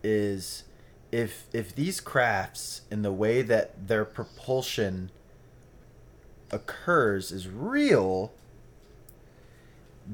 Is 0.04 0.64
if 1.10 1.46
if 1.52 1.74
these 1.74 2.00
crafts 2.00 2.82
and 2.90 3.04
the 3.04 3.12
way 3.12 3.42
that 3.42 3.88
their 3.88 4.04
propulsion 4.04 5.10
occurs 6.50 7.32
is 7.32 7.48
real 7.48 8.32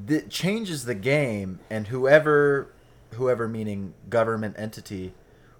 that 0.06 0.30
changes 0.30 0.84
the 0.84 0.94
game 0.94 1.58
and 1.68 1.88
whoever 1.88 2.70
whoever 3.14 3.48
meaning 3.48 3.92
government 4.08 4.54
entity 4.56 5.12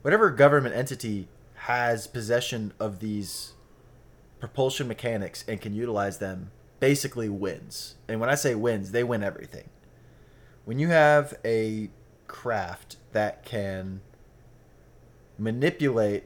whatever 0.03 0.31
government 0.31 0.75
entity 0.75 1.29
has 1.55 2.07
possession 2.07 2.73
of 2.81 3.01
these 3.01 3.53
propulsion 4.39 4.89
mechanics 4.89 5.45
and 5.47 5.61
can 5.61 5.75
utilize 5.75 6.19
them 6.19 6.51
basically 6.81 7.29
wins. 7.29 7.97
And 8.09 8.21
when 8.21 8.31
i 8.31 8.35
say 8.35 8.55
wins 8.55 8.93
they 8.93 9.05
win 9.05 9.23
everything. 9.23 9.69
When 10.65 10.79
you 10.79 10.89
have 10.89 11.35
a 11.45 11.91
craft 12.27 12.97
that 13.13 13.45
can 13.45 14.01
manipulate 15.41 16.25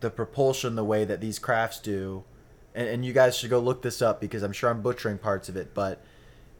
the 0.00 0.10
propulsion 0.10 0.74
the 0.74 0.84
way 0.84 1.04
that 1.04 1.20
these 1.20 1.38
crafts 1.38 1.78
do 1.78 2.24
and, 2.74 2.88
and 2.88 3.04
you 3.04 3.12
guys 3.12 3.36
should 3.36 3.50
go 3.50 3.58
look 3.58 3.82
this 3.82 4.02
up 4.02 4.20
because 4.20 4.42
i'm 4.42 4.52
sure 4.52 4.70
i'm 4.70 4.82
butchering 4.82 5.18
parts 5.18 5.48
of 5.48 5.56
it 5.56 5.72
but 5.74 6.02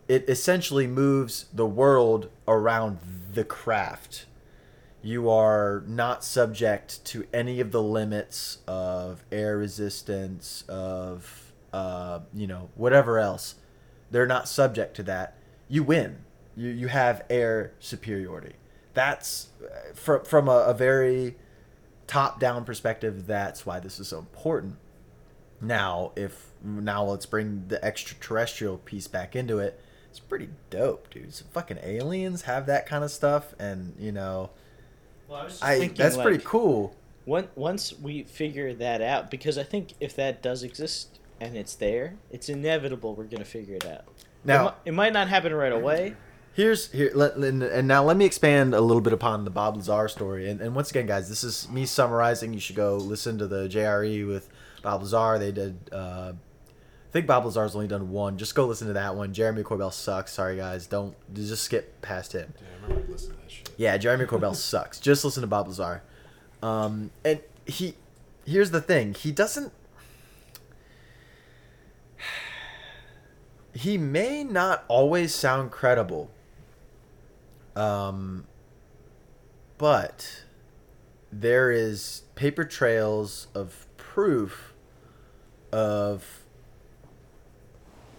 it 0.08 0.28
essentially 0.28 0.86
moves 0.86 1.46
the 1.52 1.66
world 1.66 2.30
around 2.46 2.98
the 3.32 3.44
craft. 3.44 4.26
You 5.02 5.30
are 5.30 5.84
not 5.86 6.24
subject 6.24 7.04
to 7.06 7.26
any 7.32 7.60
of 7.60 7.70
the 7.70 7.82
limits 7.82 8.58
of 8.66 9.24
air 9.30 9.56
resistance, 9.56 10.64
of 10.68 11.52
uh, 11.72 12.20
you 12.32 12.46
know 12.46 12.70
whatever 12.74 13.18
else. 13.18 13.56
They're 14.10 14.26
not 14.26 14.48
subject 14.48 14.94
to 14.96 15.02
that. 15.04 15.36
You 15.68 15.82
win. 15.82 16.18
You 16.56 16.70
you 16.70 16.88
have 16.88 17.24
air 17.28 17.72
superiority. 17.78 18.54
That's 18.96 19.48
from 19.92 20.24
from 20.24 20.48
a, 20.48 20.56
a 20.68 20.74
very 20.74 21.36
top 22.06 22.40
down 22.40 22.64
perspective. 22.64 23.26
That's 23.26 23.66
why 23.66 23.78
this 23.78 24.00
is 24.00 24.08
so 24.08 24.18
important. 24.18 24.76
Now, 25.60 26.12
if 26.16 26.46
now 26.64 27.04
let's 27.04 27.26
bring 27.26 27.64
the 27.68 27.82
extraterrestrial 27.84 28.78
piece 28.78 29.06
back 29.06 29.36
into 29.36 29.58
it. 29.58 29.78
It's 30.10 30.18
pretty 30.18 30.48
dope, 30.70 31.10
dude. 31.10 31.34
Some 31.34 31.48
fucking 31.48 31.78
aliens 31.82 32.42
have 32.42 32.64
that 32.66 32.86
kind 32.86 33.04
of 33.04 33.10
stuff, 33.10 33.54
and 33.58 33.94
you 33.98 34.12
know, 34.12 34.48
well, 35.28 35.40
I 35.40 35.44
was 35.44 35.52
just 35.52 35.64
I 35.64 35.78
thinking, 35.78 35.98
that's 35.98 36.16
pretty 36.16 36.42
cool. 36.42 36.96
Once 37.26 37.48
once 37.54 37.92
we 38.00 38.22
figure 38.22 38.72
that 38.72 39.02
out, 39.02 39.30
because 39.30 39.58
I 39.58 39.62
think 39.62 39.92
if 40.00 40.16
that 40.16 40.42
does 40.42 40.62
exist 40.62 41.18
and 41.38 41.54
it's 41.54 41.74
there, 41.74 42.14
it's 42.30 42.48
inevitable 42.48 43.14
we're 43.14 43.24
gonna 43.24 43.44
figure 43.44 43.74
it 43.74 43.84
out. 43.84 44.04
Now- 44.42 44.68
it, 44.68 44.70
mi- 44.70 44.76
it 44.86 44.92
might 44.94 45.12
not 45.12 45.28
happen 45.28 45.52
right 45.52 45.72
away. 45.72 46.16
Here's 46.56 46.90
here, 46.90 47.10
let, 47.12 47.36
and 47.36 47.62
and 47.62 47.86
now 47.86 48.02
let 48.02 48.16
me 48.16 48.24
expand 48.24 48.74
a 48.74 48.80
little 48.80 49.02
bit 49.02 49.12
upon 49.12 49.44
the 49.44 49.50
Bob 49.50 49.76
Lazar 49.76 50.08
story. 50.08 50.48
And, 50.48 50.58
and 50.62 50.74
once 50.74 50.88
again, 50.90 51.04
guys, 51.04 51.28
this 51.28 51.44
is 51.44 51.68
me 51.68 51.84
summarizing. 51.84 52.54
You 52.54 52.60
should 52.60 52.76
go 52.76 52.96
listen 52.96 53.36
to 53.36 53.46
the 53.46 53.68
JRE 53.68 54.26
with 54.26 54.48
Bob 54.82 55.02
Lazar. 55.02 55.38
They 55.38 55.52
did. 55.52 55.78
Uh, 55.92 56.32
I 56.32 57.12
think 57.12 57.26
Bob 57.26 57.44
Lazar's 57.44 57.74
only 57.74 57.88
done 57.88 58.10
one. 58.10 58.38
Just 58.38 58.54
go 58.54 58.64
listen 58.64 58.86
to 58.86 58.94
that 58.94 59.14
one. 59.14 59.34
Jeremy 59.34 59.64
Corbell 59.64 59.92
sucks. 59.92 60.32
Sorry, 60.32 60.56
guys. 60.56 60.86
Don't 60.86 61.14
just 61.34 61.62
skip 61.62 62.00
past 62.00 62.32
him. 62.32 62.54
Yeah, 62.56 62.66
I 62.66 62.88
remember 62.88 63.12
listening 63.12 63.36
to 63.36 63.42
that 63.42 63.50
shit. 63.50 63.70
Yeah, 63.76 63.98
Jeremy 63.98 64.24
Corbell 64.24 64.56
sucks. 64.56 64.98
Just 64.98 65.26
listen 65.26 65.42
to 65.42 65.46
Bob 65.46 65.68
Lazar. 65.68 66.02
Um, 66.62 67.10
and 67.22 67.40
he, 67.66 67.96
here's 68.46 68.70
the 68.70 68.80
thing. 68.80 69.12
He 69.12 69.30
doesn't. 69.30 69.74
He 73.74 73.98
may 73.98 74.42
not 74.42 74.86
always 74.88 75.34
sound 75.34 75.70
credible. 75.70 76.30
Um, 77.76 78.46
but 79.78 80.44
there 81.30 81.70
is 81.70 82.22
paper 82.34 82.64
trails 82.64 83.48
of 83.54 83.86
proof 83.98 84.72
of 85.70 86.44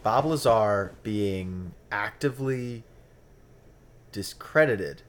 Bob 0.03 0.25
Lazar 0.25 0.93
being 1.01 1.73
actively 1.91 2.83
discredited 4.11 5.01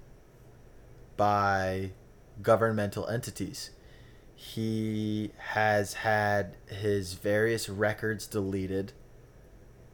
by 1.17 1.91
governmental 2.43 3.07
entities. 3.09 3.71
He 4.35 5.33
has 5.39 5.95
had 5.95 6.57
his 6.67 7.15
various 7.15 7.69
records 7.69 8.27
deleted. 8.27 8.93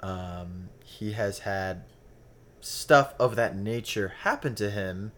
Um, 0.00 0.68
he 0.84 1.12
has 1.12 1.40
had 1.40 1.84
stuff 2.64 3.14
of 3.18 3.36
that 3.36 3.56
nature 3.56 4.08
happen 4.22 4.54
to 4.54 4.70
him, 4.70 5.12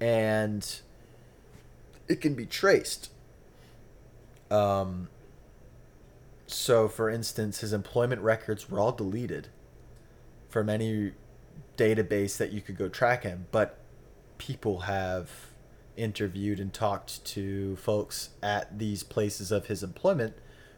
and 0.00 0.80
it 2.08 2.20
can 2.20 2.34
be 2.34 2.44
traced. 2.44 3.10
Um, 4.50 5.08
so, 6.46 6.88
for 6.88 7.10
instance, 7.10 7.60
his 7.60 7.72
employment 7.72 8.20
records 8.20 8.70
were 8.70 8.78
all 8.78 8.92
deleted 8.92 9.48
from 10.48 10.68
any 10.68 11.12
database 11.76 12.36
that 12.36 12.52
you 12.52 12.60
could 12.60 12.76
go 12.76 12.88
track 12.88 13.22
him, 13.22 13.46
but 13.50 13.78
people 14.38 14.80
have 14.80 15.30
interviewed 15.96 16.60
and 16.60 16.72
talked 16.72 17.24
to 17.24 17.76
folks 17.76 18.30
at 18.42 18.78
these 18.78 19.02
places 19.02 19.50
of 19.50 19.66
his 19.66 19.82
employment 19.82 20.34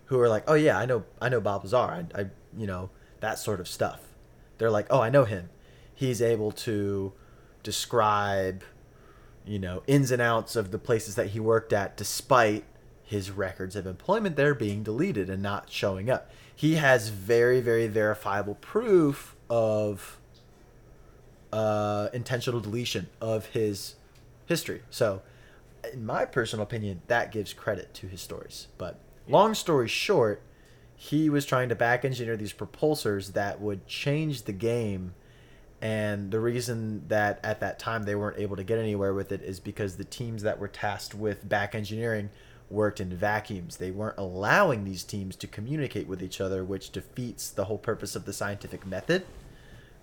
who 0.06 0.18
are 0.20 0.28
like, 0.28 0.44
"Oh 0.46 0.54
yeah, 0.54 0.78
I 0.78 0.86
know, 0.86 1.04
I 1.20 1.28
know 1.28 1.40
Bob 1.40 1.64
Lazar. 1.64 1.76
I, 1.76 2.04
I 2.14 2.26
you 2.56 2.66
know, 2.66 2.90
that 3.20 3.38
sort 3.38 3.60
of 3.60 3.68
stuff." 3.68 4.07
They're 4.58 4.70
like, 4.70 4.86
"Oh, 4.90 5.00
I 5.00 5.10
know 5.10 5.24
him. 5.24 5.50
He's 5.94 6.20
able 6.20 6.52
to 6.52 7.12
describe, 7.62 8.62
you 9.44 9.58
know, 9.58 9.82
ins 9.86 10.10
and 10.10 10.22
outs 10.22 10.56
of 10.56 10.70
the 10.70 10.78
places 10.78 11.14
that 11.16 11.28
he 11.28 11.40
worked 11.40 11.72
at, 11.72 11.96
despite 11.96 12.64
his 13.02 13.30
records 13.30 13.74
of 13.74 13.86
employment 13.86 14.36
there 14.36 14.54
being 14.54 14.82
deleted 14.82 15.30
and 15.30 15.42
not 15.42 15.70
showing 15.70 16.10
up. 16.10 16.30
He 16.54 16.74
has 16.74 17.08
very, 17.08 17.60
very 17.60 17.86
verifiable 17.86 18.56
proof 18.56 19.34
of 19.48 20.18
uh, 21.52 22.08
intentional 22.12 22.60
deletion 22.60 23.08
of 23.20 23.46
his 23.46 23.94
history. 24.46 24.82
So, 24.90 25.22
in 25.92 26.04
my 26.04 26.24
personal 26.26 26.62
opinion, 26.64 27.00
that 27.06 27.32
gives 27.32 27.52
credit 27.52 27.94
to 27.94 28.08
his 28.08 28.20
stories. 28.20 28.66
But 28.76 28.98
long 29.26 29.54
story 29.54 29.88
short, 29.88 30.42
he 31.00 31.30
was 31.30 31.46
trying 31.46 31.68
to 31.68 31.76
back 31.76 32.04
engineer 32.04 32.36
these 32.36 32.52
propulsors 32.52 33.34
that 33.34 33.60
would 33.60 33.86
change 33.86 34.42
the 34.42 34.52
game. 34.52 35.14
And 35.80 36.32
the 36.32 36.40
reason 36.40 37.06
that 37.06 37.38
at 37.44 37.60
that 37.60 37.78
time 37.78 38.02
they 38.02 38.16
weren't 38.16 38.36
able 38.36 38.56
to 38.56 38.64
get 38.64 38.80
anywhere 38.80 39.14
with 39.14 39.30
it 39.30 39.40
is 39.40 39.60
because 39.60 39.96
the 39.96 40.04
teams 40.04 40.42
that 40.42 40.58
were 40.58 40.66
tasked 40.66 41.14
with 41.14 41.48
back 41.48 41.76
engineering 41.76 42.30
worked 42.68 43.00
in 43.00 43.14
vacuums. 43.14 43.76
They 43.76 43.92
weren't 43.92 44.18
allowing 44.18 44.84
these 44.84 45.04
teams 45.04 45.36
to 45.36 45.46
communicate 45.46 46.08
with 46.08 46.20
each 46.20 46.40
other, 46.40 46.64
which 46.64 46.90
defeats 46.90 47.48
the 47.48 47.66
whole 47.66 47.78
purpose 47.78 48.16
of 48.16 48.24
the 48.24 48.32
scientific 48.32 48.84
method 48.84 49.24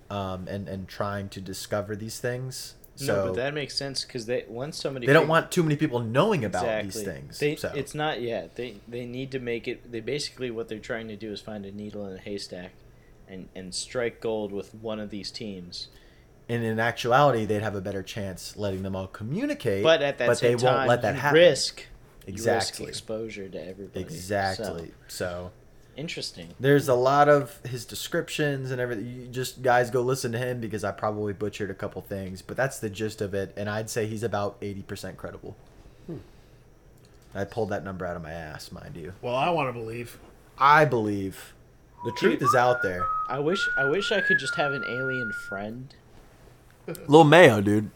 um, 0.10 0.48
and, 0.48 0.70
and 0.70 0.88
trying 0.88 1.28
to 1.28 1.42
discover 1.42 1.98
these 1.98 2.20
things. 2.20 2.76
So 2.98 3.16
no, 3.16 3.26
but 3.28 3.36
that 3.36 3.54
makes 3.54 3.76
sense 3.76 4.06
because 4.06 4.26
they 4.26 4.46
once 4.48 4.78
somebody 4.78 5.06
they 5.06 5.14
don't 5.14 5.28
want 5.28 5.52
too 5.52 5.64
many 5.64 5.76
people 5.76 6.00
knowing 6.00 6.46
about 6.46 6.84
these 6.84 7.04
things. 7.04 7.40
They, 7.40 7.56
so. 7.58 7.72
It's 7.76 7.94
not 7.94 8.22
yet. 8.22 8.56
They 8.56 8.78
they 8.88 9.06
need 9.06 9.32
to 9.32 9.40
make 9.40 9.68
it. 9.68 9.92
They 9.92 10.00
basically 10.00 10.50
what 10.50 10.70
they're 10.70 10.80
trying 10.80 11.10
to 11.10 11.16
do 11.18 11.32
is 11.32 11.42
find 11.42 11.66
a 11.66 11.72
needle 11.72 12.06
in 12.08 12.16
a 12.16 12.20
haystack, 12.20 12.72
and 13.28 13.50
and 13.56 13.74
strike 13.76 14.22
gold 14.22 14.52
with 14.54 14.74
one 14.74 15.00
of 15.00 15.10
these 15.10 15.30
teams. 15.32 15.90
and 16.48 16.64
in 16.64 16.80
actuality, 16.80 17.44
they'd 17.46 17.64
have 17.64 17.76
a 17.76 17.82
better 17.82 18.04
chance 18.04 18.56
letting 18.56 18.84
them 18.84 18.96
all 18.96 19.08
communicate. 19.08 19.84
But 19.84 20.02
at 20.02 20.18
that 20.20 20.28
but 20.28 20.38
same 20.38 20.58
they 20.58 20.64
time, 20.64 20.76
won't 20.76 20.88
let 20.88 21.02
that 21.02 21.16
happen. 21.16 21.40
risk 21.40 21.80
you 21.80 22.34
risk 22.34 22.34
Exactly. 22.34 22.88
exposure 22.88 23.50
to 23.50 23.68
everybody. 23.68 24.00
Exactly. 24.00 24.92
So, 25.08 25.52
so 25.52 25.52
interesting. 25.98 26.50
There's 26.60 26.88
a 26.88 26.94
lot 26.96 27.30
of 27.30 27.60
his 27.66 27.86
descriptions 27.86 28.72
and 28.72 28.80
everything. 28.82 29.06
You 29.06 29.28
just 29.28 29.62
guys 29.62 29.90
go 29.90 30.02
listen 30.02 30.32
to 30.34 30.38
him 30.38 30.60
because 30.60 30.84
I 30.84 30.92
probably 30.92 31.34
butchered 31.34 31.70
a 31.72 31.74
couple 31.74 32.02
things, 32.02 32.42
but 32.42 32.58
that's 32.58 32.80
the 32.80 32.90
gist 32.90 33.22
of 33.22 33.34
it. 33.34 33.54
And 33.58 33.70
I'd 33.70 33.90
say 33.90 34.06
he's 34.08 34.24
about 34.24 34.58
eighty 34.62 34.82
percent 34.82 35.18
credible. 35.18 35.56
Hmm. 36.08 36.18
I 37.34 37.44
pulled 37.44 37.70
that 37.70 37.84
number 37.84 38.06
out 38.06 38.16
of 38.16 38.24
my 38.24 38.32
ass, 38.32 38.72
mind 38.72 38.96
you. 38.96 39.14
Well, 39.22 39.36
I 39.36 39.50
want 39.50 39.70
to 39.70 39.74
believe. 39.74 40.18
I 40.58 40.86
believe 40.86 41.54
the 42.06 42.12
truth 42.14 42.42
is 42.42 42.56
out 42.56 42.82
there. 42.82 43.06
I 43.28 43.40
wish 43.40 43.68
I 43.78 43.86
wish 43.90 44.12
I 44.12 44.22
could 44.22 44.40
just 44.40 44.56
have 44.56 44.72
an 44.74 44.84
alien 44.88 45.32
friend. 45.50 45.94
Little 46.88 47.24
Mayo, 47.24 47.62
dude. 47.62 47.90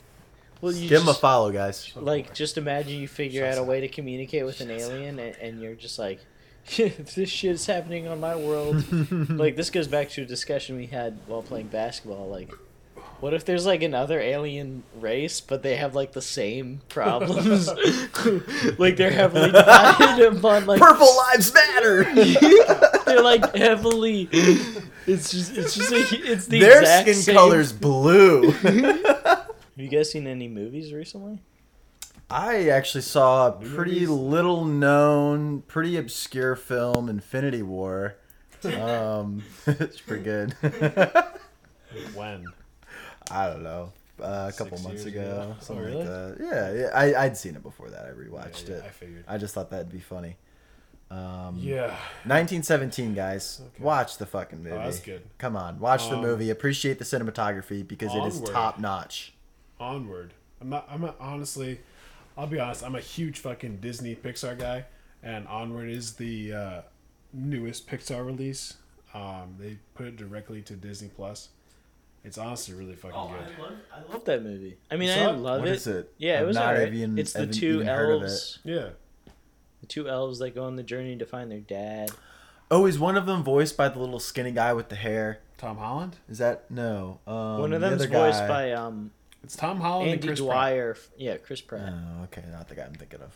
Well, 0.61 0.73
you 0.73 0.89
Give 0.89 1.01
him 1.01 1.07
a 1.07 1.13
follow, 1.13 1.51
guys. 1.51 1.93
like 1.95 2.33
just 2.33 2.57
imagine 2.57 2.99
you 2.99 3.07
figure 3.07 3.45
out 3.45 3.57
a 3.57 3.63
way 3.63 3.79
to 3.79 3.87
communicate 3.87 4.45
with 4.45 4.59
an 4.59 4.69
alien, 4.71 5.17
and, 5.19 5.35
and 5.37 5.61
you're 5.61 5.75
just 5.75 5.97
like, 5.97 6.19
this 6.77 7.29
shit 7.29 7.51
is 7.51 7.65
happening 7.65 8.07
on 8.07 8.19
my 8.19 8.35
world. 8.35 8.83
like 9.29 9.55
this 9.55 9.69
goes 9.69 9.87
back 9.87 10.09
to 10.11 10.21
a 10.21 10.25
discussion 10.25 10.75
we 10.75 10.85
had 10.87 11.17
while 11.27 11.41
playing 11.41 11.67
basketball. 11.67 12.29
Like, 12.29 12.51
what 13.19 13.33
if 13.33 13.43
there's 13.45 13.65
like 13.65 13.81
another 13.81 14.19
alien 14.19 14.83
race, 14.99 15.41
but 15.41 15.63
they 15.63 15.75
have 15.77 15.95
like 15.95 16.13
the 16.13 16.21
same 16.21 16.81
problems? 16.89 17.67
like 18.77 18.95
they're 18.97 19.11
heavily 19.11 19.51
divided 19.51 20.37
upon 20.37 20.65
like 20.65 20.79
Purple 20.79 21.15
lives 21.17 21.53
matter. 21.53 22.03
they're 23.05 23.23
like 23.23 23.55
heavily. 23.55 24.29
It's 24.31 25.31
just 25.31 25.57
it's 25.57 25.73
just 25.75 25.91
a, 25.91 26.31
it's 26.31 26.45
the 26.45 26.59
Their 26.59 26.85
skin 27.01 27.15
same- 27.15 27.35
color's 27.35 27.73
blue. 27.73 28.51
Have 28.51 29.47
you 29.75 29.87
guys 29.89 30.11
seen 30.11 30.27
any 30.27 30.47
movies 30.47 30.93
recently? 30.93 31.41
I 32.31 32.69
actually 32.69 33.01
saw 33.01 33.47
a 33.47 33.51
pretty 33.53 34.05
little 34.05 34.63
known, 34.65 35.61
pretty 35.63 35.97
obscure 35.97 36.55
film, 36.55 37.09
Infinity 37.09 37.63
War. 37.63 38.15
Um, 38.63 39.43
it's 39.67 39.99
pretty 40.01 40.23
good. 40.23 40.51
When? 42.13 42.45
I 43.31 43.47
don't 43.47 43.63
know. 43.63 43.91
Uh, 44.21 44.51
a 44.53 44.57
couple 44.57 44.77
Six 44.77 44.83
months 44.87 45.05
ago, 45.05 45.21
ago? 45.21 45.55
something 45.61 45.93
Oh, 45.93 45.97
like 45.97 46.07
that. 46.07 46.37
Yeah, 46.41 46.73
yeah 46.73 46.87
I, 46.93 47.23
I'd 47.25 47.37
seen 47.37 47.55
it 47.55 47.63
before 47.63 47.89
that. 47.89 48.05
I 48.05 48.09
rewatched 48.09 48.67
Yeah, 48.67 48.75
yeah, 48.75 48.81
it. 48.81 48.85
I 48.85 48.89
figured. 48.89 49.23
I 49.27 49.37
just 49.37 49.53
thought 49.55 49.69
that'd 49.71 49.91
be 49.91 49.99
funny. 49.99 50.35
Um, 51.09 51.57
Yeah. 51.57 51.87
1917, 52.25 53.15
guys. 53.15 53.61
Okay. 53.63 53.83
Watch 53.83 54.17
the 54.17 54.25
fucking 54.25 54.61
movie. 54.61 54.75
Oh, 54.75 54.79
that's 54.79 54.99
good. 54.99 55.21
Come 55.37 55.55
on, 55.55 55.79
watch 55.79 56.09
the 56.09 56.15
Um, 56.17 56.21
movie. 56.21 56.49
Appreciate 56.49 56.99
the 56.99 57.05
cinematography 57.05 57.87
because 57.87 58.13
it 58.13 58.23
is 58.25 58.41
top 58.41 58.77
notch. 58.77 59.33
Onward. 59.79 60.33
I'm 60.61 60.69
not. 60.69 60.85
I'm 60.91 60.99
not, 61.01 61.15
honestly. 61.21 61.79
I'll 62.39 62.47
be 62.47 62.59
honest. 62.59 62.83
I'm 62.85 62.95
a 62.95 63.01
huge 63.01 63.39
fucking 63.39 63.77
Disney 63.81 64.15
Pixar 64.15 64.57
guy, 64.57 64.85
and 65.21 65.45
Onward 65.47 65.89
is 65.89 66.13
the 66.13 66.53
uh, 66.53 66.81
newest 67.33 67.85
Pixar 67.87 68.25
release. 68.25 68.75
Um, 69.13 69.55
they 69.59 69.77
put 69.93 70.05
it 70.07 70.15
directly 70.15 70.61
to 70.63 70.73
Disney 70.73 71.09
Plus. 71.09 71.49
It's 72.23 72.37
honestly 72.37 72.75
really 72.75 72.95
fucking 72.95 73.11
good. 73.19 73.59
love 73.59 73.73
I 73.93 74.11
love 74.13 74.23
that 74.25 74.43
movie. 74.43 74.77
I 74.89 74.95
mean, 74.95 75.09
You 75.17 75.23
I 75.25 75.31
love 75.31 75.59
What 75.59 75.67
it. 75.67 75.75
is 75.75 75.87
it? 75.87 76.13
Yeah, 76.17 76.37
it 76.37 76.41
I've 76.41 76.47
was 76.47 76.55
not 76.55 76.75
alright. 76.75 76.93
even- 76.93 77.17
it's 77.17 77.33
the 77.33 77.47
two 77.47 77.75
even 77.75 77.87
heard 77.87 78.11
of 78.15 78.21
it. 78.21 78.25
elves. 78.25 78.59
Yeah. 78.63 78.89
The 79.81 79.87
two 79.87 80.07
elves 80.09 80.39
that 80.39 80.55
go 80.55 80.63
on 80.65 80.75
the 80.77 80.83
journey 80.83 81.17
to 81.17 81.25
find 81.25 81.51
their 81.51 81.59
dad. 81.61 82.11
Oh, 82.71 82.85
is 82.85 82.99
one 82.99 83.17
of 83.17 83.25
them 83.25 83.43
voiced 83.43 83.75
by 83.77 83.89
the 83.89 83.99
little 83.99 84.19
skinny 84.19 84.51
guy 84.51 84.73
with 84.73 84.89
the 84.89 84.95
hair? 84.95 85.39
Tom 85.57 85.77
Holland. 85.77 86.17
Is 86.29 86.37
that 86.37 86.69
no? 86.69 87.19
Um, 87.27 87.59
One 87.59 87.73
of 87.73 87.81
the 87.81 87.87
is 87.93 88.05
voiced 88.05 88.39
guy- 88.41 88.47
by 88.47 88.71
um 88.73 89.11
It's 89.43 89.55
Tom 89.55 89.79
Holland 89.79 90.11
and 90.11 90.15
Andy 90.15 90.27
Chris 90.27 90.41
Pratt. 90.41 90.97
Yeah, 91.17 91.37
Chris 91.37 91.61
Pratt. 91.61 91.93
Oh, 91.93 92.23
okay, 92.25 92.43
not 92.51 92.67
the 92.67 92.75
guy 92.75 92.83
I'm 92.85 92.93
thinking 92.93 93.21
of. 93.21 93.33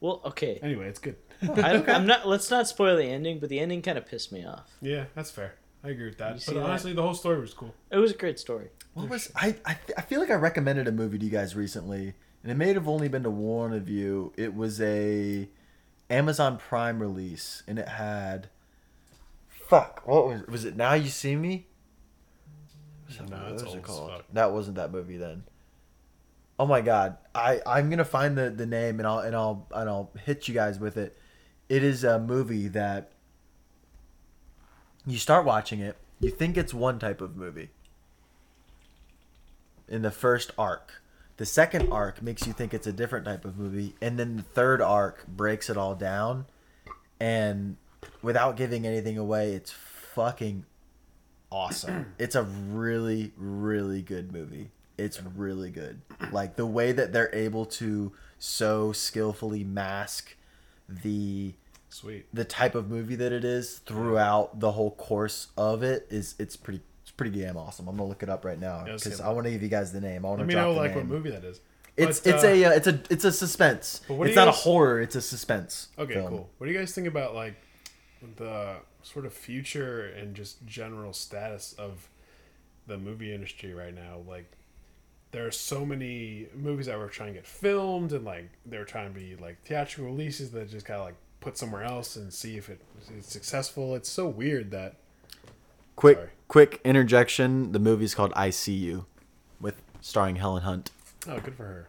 Well, 0.00 0.20
okay. 0.26 0.60
Anyway, 0.62 0.88
it's 0.88 1.00
good. 1.00 1.16
I 1.42 1.72
don't, 1.72 1.88
I'm 1.88 2.06
not. 2.06 2.26
Let's 2.28 2.50
not 2.50 2.68
spoil 2.68 2.96
the 2.96 3.04
ending, 3.04 3.38
but 3.40 3.48
the 3.48 3.58
ending 3.58 3.82
kind 3.82 3.98
of 3.98 4.06
pissed 4.06 4.30
me 4.32 4.44
off. 4.46 4.70
yeah, 4.80 5.04
that's 5.14 5.30
fair. 5.30 5.54
I 5.84 5.90
agree 5.90 6.06
with 6.06 6.18
that. 6.18 6.40
see 6.40 6.52
But 6.52 6.60
that? 6.60 6.66
honestly, 6.68 6.92
the 6.92 7.02
whole 7.02 7.14
story 7.14 7.40
was 7.40 7.54
cool. 7.54 7.72
It 7.90 7.98
was 7.98 8.10
a 8.10 8.16
great 8.16 8.38
story. 8.38 8.68
What 8.94 9.08
was 9.08 9.30
I? 9.36 9.56
I, 9.64 9.76
I 9.96 10.00
feel 10.02 10.20
like 10.20 10.30
I 10.30 10.34
recommended 10.34 10.88
a 10.88 10.92
movie 10.92 11.18
to 11.18 11.24
you 11.24 11.30
guys 11.30 11.54
recently, 11.54 12.14
and 12.42 12.50
it 12.52 12.56
may 12.56 12.72
have 12.74 12.88
only 12.88 13.08
been 13.08 13.22
to 13.22 13.30
one 13.30 13.72
of 13.72 13.88
you. 13.88 14.32
It 14.36 14.54
was 14.56 14.80
a 14.80 15.48
Amazon 16.10 16.58
Prime 16.58 17.00
release, 17.00 17.62
and 17.68 17.78
it 17.78 17.88
had 17.88 18.48
fuck. 19.48 20.02
What 20.06 20.26
was 20.26 20.42
was 20.48 20.64
it? 20.64 20.76
Now 20.76 20.94
you 20.94 21.08
see 21.08 21.36
me. 21.36 21.66
No, 23.30 23.36
what 23.36 23.64
was 23.64 23.74
it 23.74 23.82
called? 23.82 24.10
fuck. 24.10 24.24
That 24.32 24.52
wasn't 24.52 24.76
that 24.76 24.92
movie 24.92 25.16
then. 25.16 25.44
Oh 26.58 26.66
my 26.66 26.80
god, 26.80 27.16
I 27.34 27.60
I'm 27.66 27.88
gonna 27.88 28.04
find 28.04 28.36
the 28.36 28.50
the 28.50 28.66
name 28.66 28.98
and 28.98 29.06
I'll 29.06 29.20
and 29.20 29.34
I'll 29.34 29.66
and 29.72 29.88
I'll 29.88 30.10
hit 30.24 30.48
you 30.48 30.54
guys 30.54 30.78
with 30.78 30.96
it. 30.96 31.16
It 31.68 31.82
is 31.84 32.04
a 32.04 32.18
movie 32.18 32.68
that 32.68 33.12
you 35.06 35.18
start 35.18 35.44
watching 35.44 35.80
it, 35.80 35.96
you 36.20 36.30
think 36.30 36.56
it's 36.56 36.74
one 36.74 36.98
type 36.98 37.20
of 37.20 37.36
movie. 37.36 37.70
In 39.88 40.02
the 40.02 40.10
first 40.10 40.50
arc, 40.58 41.00
the 41.38 41.46
second 41.46 41.90
arc 41.90 42.20
makes 42.20 42.46
you 42.46 42.52
think 42.52 42.74
it's 42.74 42.86
a 42.86 42.92
different 42.92 43.24
type 43.24 43.44
of 43.44 43.56
movie, 43.56 43.94
and 44.02 44.18
then 44.18 44.36
the 44.36 44.42
third 44.42 44.82
arc 44.82 45.26
breaks 45.26 45.70
it 45.70 45.76
all 45.76 45.94
down, 45.94 46.44
and 47.18 47.76
without 48.20 48.56
giving 48.56 48.86
anything 48.86 49.16
away, 49.16 49.52
it's 49.52 49.70
fucking 49.70 50.66
awesome. 51.50 52.06
It's 52.18 52.34
a 52.34 52.42
really, 52.42 53.32
really 53.36 54.02
good 54.02 54.32
movie. 54.32 54.70
It's 54.96 55.22
really 55.22 55.70
good. 55.70 56.00
Like 56.32 56.56
the 56.56 56.66
way 56.66 56.92
that 56.92 57.12
they're 57.12 57.34
able 57.34 57.66
to 57.66 58.12
so 58.38 58.92
skillfully 58.92 59.62
mask 59.64 60.34
the 60.88 61.54
Sweet. 61.90 62.26
the 62.32 62.44
type 62.44 62.74
of 62.74 62.88
movie 62.90 63.14
that 63.16 63.32
it 63.32 63.44
is 63.44 63.78
throughout 63.78 64.60
the 64.60 64.72
whole 64.72 64.90
course 64.92 65.48
of 65.56 65.82
it 65.82 66.06
is 66.10 66.34
it's 66.38 66.56
pretty 66.56 66.80
it's 67.02 67.10
pretty 67.12 67.40
damn 67.40 67.56
awesome. 67.56 67.88
I'm 67.88 67.96
gonna 67.96 68.08
look 68.08 68.22
it 68.22 68.28
up 68.28 68.44
right 68.44 68.58
now 68.58 68.84
because. 68.84 69.20
I 69.20 69.30
want 69.30 69.46
to 69.46 69.50
give 69.50 69.62
you 69.62 69.68
guys 69.68 69.92
the 69.92 70.00
name. 70.00 70.24
I 70.24 70.28
want 70.28 70.40
to 70.40 70.44
Let 70.44 70.48
me 70.48 70.54
know 70.54 70.72
like 70.72 70.90
name. 70.90 70.98
what 70.98 71.06
movie 71.06 71.30
that 71.30 71.44
is. 71.44 71.60
It's 71.96 72.20
But, 72.20 72.34
it's 72.34 72.44
uh, 72.44 72.48
a 72.48 72.64
uh, 72.64 72.70
it's 72.72 72.86
a 72.86 73.00
it's 73.10 73.24
a 73.24 73.32
suspense. 73.32 74.02
But 74.06 74.14
what 74.14 74.24
do 74.24 74.30
It's 74.30 74.36
not 74.36 74.48
a 74.48 74.52
horror. 74.52 75.00
It's 75.00 75.16
a 75.16 75.22
suspense. 75.22 75.88
Okay, 75.98 76.14
film. 76.14 76.28
cool. 76.28 76.50
What 76.58 76.66
do 76.66 76.72
you 76.72 76.78
guys 76.78 76.92
think 76.94 77.06
about 77.06 77.34
like 77.34 77.54
the 78.36 78.76
sort 79.12 79.26
of 79.26 79.32
future 79.32 80.06
and 80.06 80.34
just 80.34 80.64
general 80.66 81.12
status 81.12 81.74
of 81.78 82.08
the 82.86 82.96
movie 82.98 83.32
industry 83.34 83.74
right 83.74 83.94
now? 83.94 84.18
Like, 84.26 84.50
there 85.30 85.46
are 85.46 85.50
so 85.50 85.84
many 85.84 86.46
movies 86.54 86.86
that 86.86 86.98
were 86.98 87.08
trying 87.08 87.28
to 87.28 87.34
get 87.34 87.46
filmed, 87.46 88.12
and 88.12 88.24
like 88.24 88.50
they're 88.64 88.84
trying 88.84 89.12
to 89.12 89.18
be 89.18 89.36
like 89.36 89.62
theatrical 89.64 90.06
releases 90.10 90.50
that 90.52 90.70
just 90.70 90.86
kind 90.86 91.00
of 91.00 91.06
like 91.06 91.16
put 91.40 91.56
somewhere 91.58 91.84
else 91.84 92.16
and 92.16 92.32
see 92.32 92.56
if 92.56 92.68
it 92.68 92.80
is 93.16 93.26
successful. 93.26 93.94
It's 93.94 94.08
so 94.08 94.26
weird 94.28 94.70
that 94.72 94.96
Quick 95.96 96.16
Sorry. 96.16 96.28
quick 96.46 96.80
interjection. 96.84 97.72
The 97.72 97.78
movie's 97.80 98.14
called 98.14 98.32
I 98.36 98.50
See 98.50 98.74
You, 98.74 99.06
with 99.60 99.82
starring 100.00 100.36
Helen 100.36 100.62
Hunt. 100.62 100.90
oh, 101.28 101.40
good 101.40 101.54
for 101.56 101.64
her. 101.64 101.88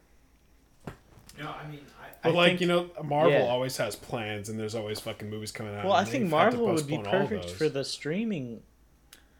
You 1.37 1.43
know, 1.43 1.51
I 1.51 1.67
mean, 1.69 1.81
I, 2.23 2.29
But 2.29 2.35
like 2.35 2.61
you 2.61 2.67
know, 2.67 2.89
Marvel 3.03 3.31
yeah. 3.31 3.47
always 3.47 3.77
has 3.77 3.95
plans, 3.95 4.49
and 4.49 4.59
there's 4.59 4.75
always 4.75 4.99
fucking 4.99 5.29
movies 5.29 5.51
coming 5.51 5.75
out. 5.75 5.85
well, 5.85 5.93
I 5.93 6.03
think 6.03 6.25
they've 6.25 6.31
had 6.31 6.51
to 6.51 6.57
Marvel 6.57 6.73
would 6.73 6.87
be 6.87 6.97
perfect 6.97 7.49
for 7.51 7.69
the 7.69 7.83
streaming, 7.83 8.61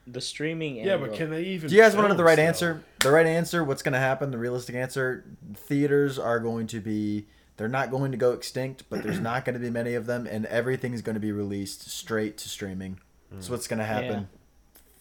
the 0.08 0.22
streaming. 0.22 0.78
Yeah, 0.78 0.94
angle. 0.94 1.10
but 1.10 1.18
can 1.18 1.30
they 1.30 1.44
even? 1.44 1.70
Do 1.70 1.76
you 1.76 1.82
guys 1.82 1.96
want 1.96 2.06
to 2.06 2.10
know 2.10 2.18
the 2.18 2.24
right 2.24 2.34
still? 2.36 2.48
answer? 2.48 2.84
The 3.00 3.12
right 3.12 3.26
answer. 3.26 3.64
What's 3.64 3.82
going 3.82 3.94
to 3.94 4.00
happen? 4.00 4.32
The 4.32 4.38
realistic 4.38 4.76
answer. 4.76 5.26
Theaters 5.56 6.18
are 6.18 6.40
going 6.40 6.68
to 6.68 6.80
be. 6.80 7.28
They're 7.58 7.68
not 7.68 7.92
going 7.92 8.12
to 8.12 8.18
go 8.18 8.32
extinct, 8.32 8.84
but 8.90 9.04
there's 9.04 9.20
not 9.20 9.44
going 9.44 9.56
to 9.56 9.60
be 9.60 9.70
many 9.70 9.94
of 9.94 10.06
them, 10.06 10.26
and 10.26 10.46
everything's 10.46 11.02
going 11.02 11.16
to 11.16 11.20
be 11.20 11.34
released 11.34 11.90
straight 11.90 12.38
to 12.38 12.48
streaming. 12.48 13.00
That's 13.32 13.48
hmm. 13.48 13.54
what's 13.54 13.68
going 13.68 13.80
to 13.80 13.86
happen. 13.86 14.30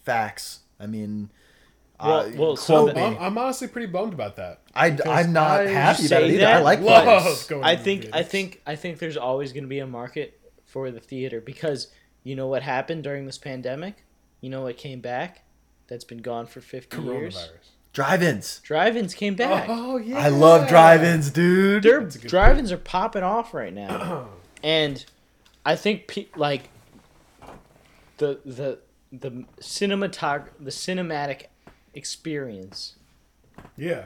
Facts. 0.03 0.59
I 0.79 0.85
mean, 0.85 1.29
Well- 2.01 2.19
uh, 2.19 2.31
well, 2.35 2.55
so 2.55 2.83
quote 2.83 2.95
the- 2.95 2.99
me. 3.01 3.05
I'm, 3.05 3.17
I'm 3.17 3.37
honestly 3.37 3.67
pretty 3.67 3.87
bummed 3.87 4.13
about 4.13 4.37
that. 4.37 4.61
I, 4.73 4.97
I'm 5.05 5.33
not 5.33 5.61
I 5.61 5.67
happy 5.67 6.05
about 6.05 6.23
it 6.23 6.27
say 6.29 6.35
either. 6.35 6.47
I 6.47 6.59
like 6.59 6.83
but- 6.83 7.23
those. 7.23 7.45
Going 7.45 7.63
I 7.63 7.75
think 7.75 8.07
I 8.13 8.23
think 8.23 8.61
I 8.65 8.75
think 8.75 8.99
there's 8.99 9.17
always 9.17 9.51
going 9.51 9.63
to 9.65 9.69
be 9.69 9.79
a 9.79 9.87
market 9.87 10.39
for 10.65 10.91
the 10.91 10.99
theater 10.99 11.41
because 11.41 11.87
you 12.23 12.35
know 12.35 12.47
what 12.47 12.63
happened 12.63 13.03
during 13.03 13.25
this 13.25 13.37
pandemic. 13.37 14.03
You 14.41 14.49
know 14.49 14.61
what 14.61 14.77
came 14.77 15.01
back? 15.01 15.43
That's 15.87 16.03
been 16.05 16.19
gone 16.19 16.45
for 16.45 16.61
50 16.61 17.01
years. 17.01 17.49
Drive-ins. 17.91 18.59
Drive-ins 18.59 19.15
came 19.15 19.35
back. 19.35 19.65
Oh 19.67 19.97
yeah, 19.97 20.19
I 20.19 20.29
love 20.29 20.69
drive-ins, 20.69 21.31
dude. 21.31 21.83
Their 21.83 22.01
That's 22.01 22.15
a 22.15 22.19
good 22.19 22.29
drive-ins 22.29 22.71
are 22.71 22.77
popping 22.77 23.23
off 23.23 23.53
right 23.53 23.73
now, 23.73 24.27
and 24.63 25.03
I 25.65 25.75
think 25.75 26.07
pe- 26.07 26.27
like 26.35 26.69
the 28.17 28.39
the 28.45 28.79
the 29.11 29.43
cinematog 29.59 30.49
the 30.59 30.69
cinematic 30.71 31.45
experience 31.93 32.95
Yeah, 33.77 34.05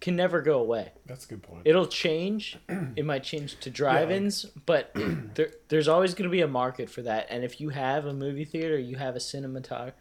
can 0.00 0.14
never 0.16 0.40
go 0.42 0.58
away. 0.60 0.92
that's 1.06 1.24
a 1.24 1.28
good 1.28 1.42
point. 1.42 1.62
It'll 1.64 1.86
change. 1.86 2.58
It 2.96 3.04
might 3.04 3.22
change 3.22 3.58
to 3.60 3.70
drive-ins, 3.70 4.44
but 4.66 4.90
there 5.34 5.50
there's 5.68 5.88
always 5.88 6.14
going 6.14 6.28
to 6.28 6.32
be 6.36 6.40
a 6.40 6.48
market 6.48 6.90
for 6.90 7.02
that. 7.02 7.26
And 7.30 7.44
if 7.44 7.60
you 7.60 7.68
have 7.70 8.06
a 8.06 8.12
movie 8.12 8.44
theater, 8.44 8.78
you 8.78 8.96
have 8.96 9.14
a 9.14 9.20
cinematog, 9.20 9.92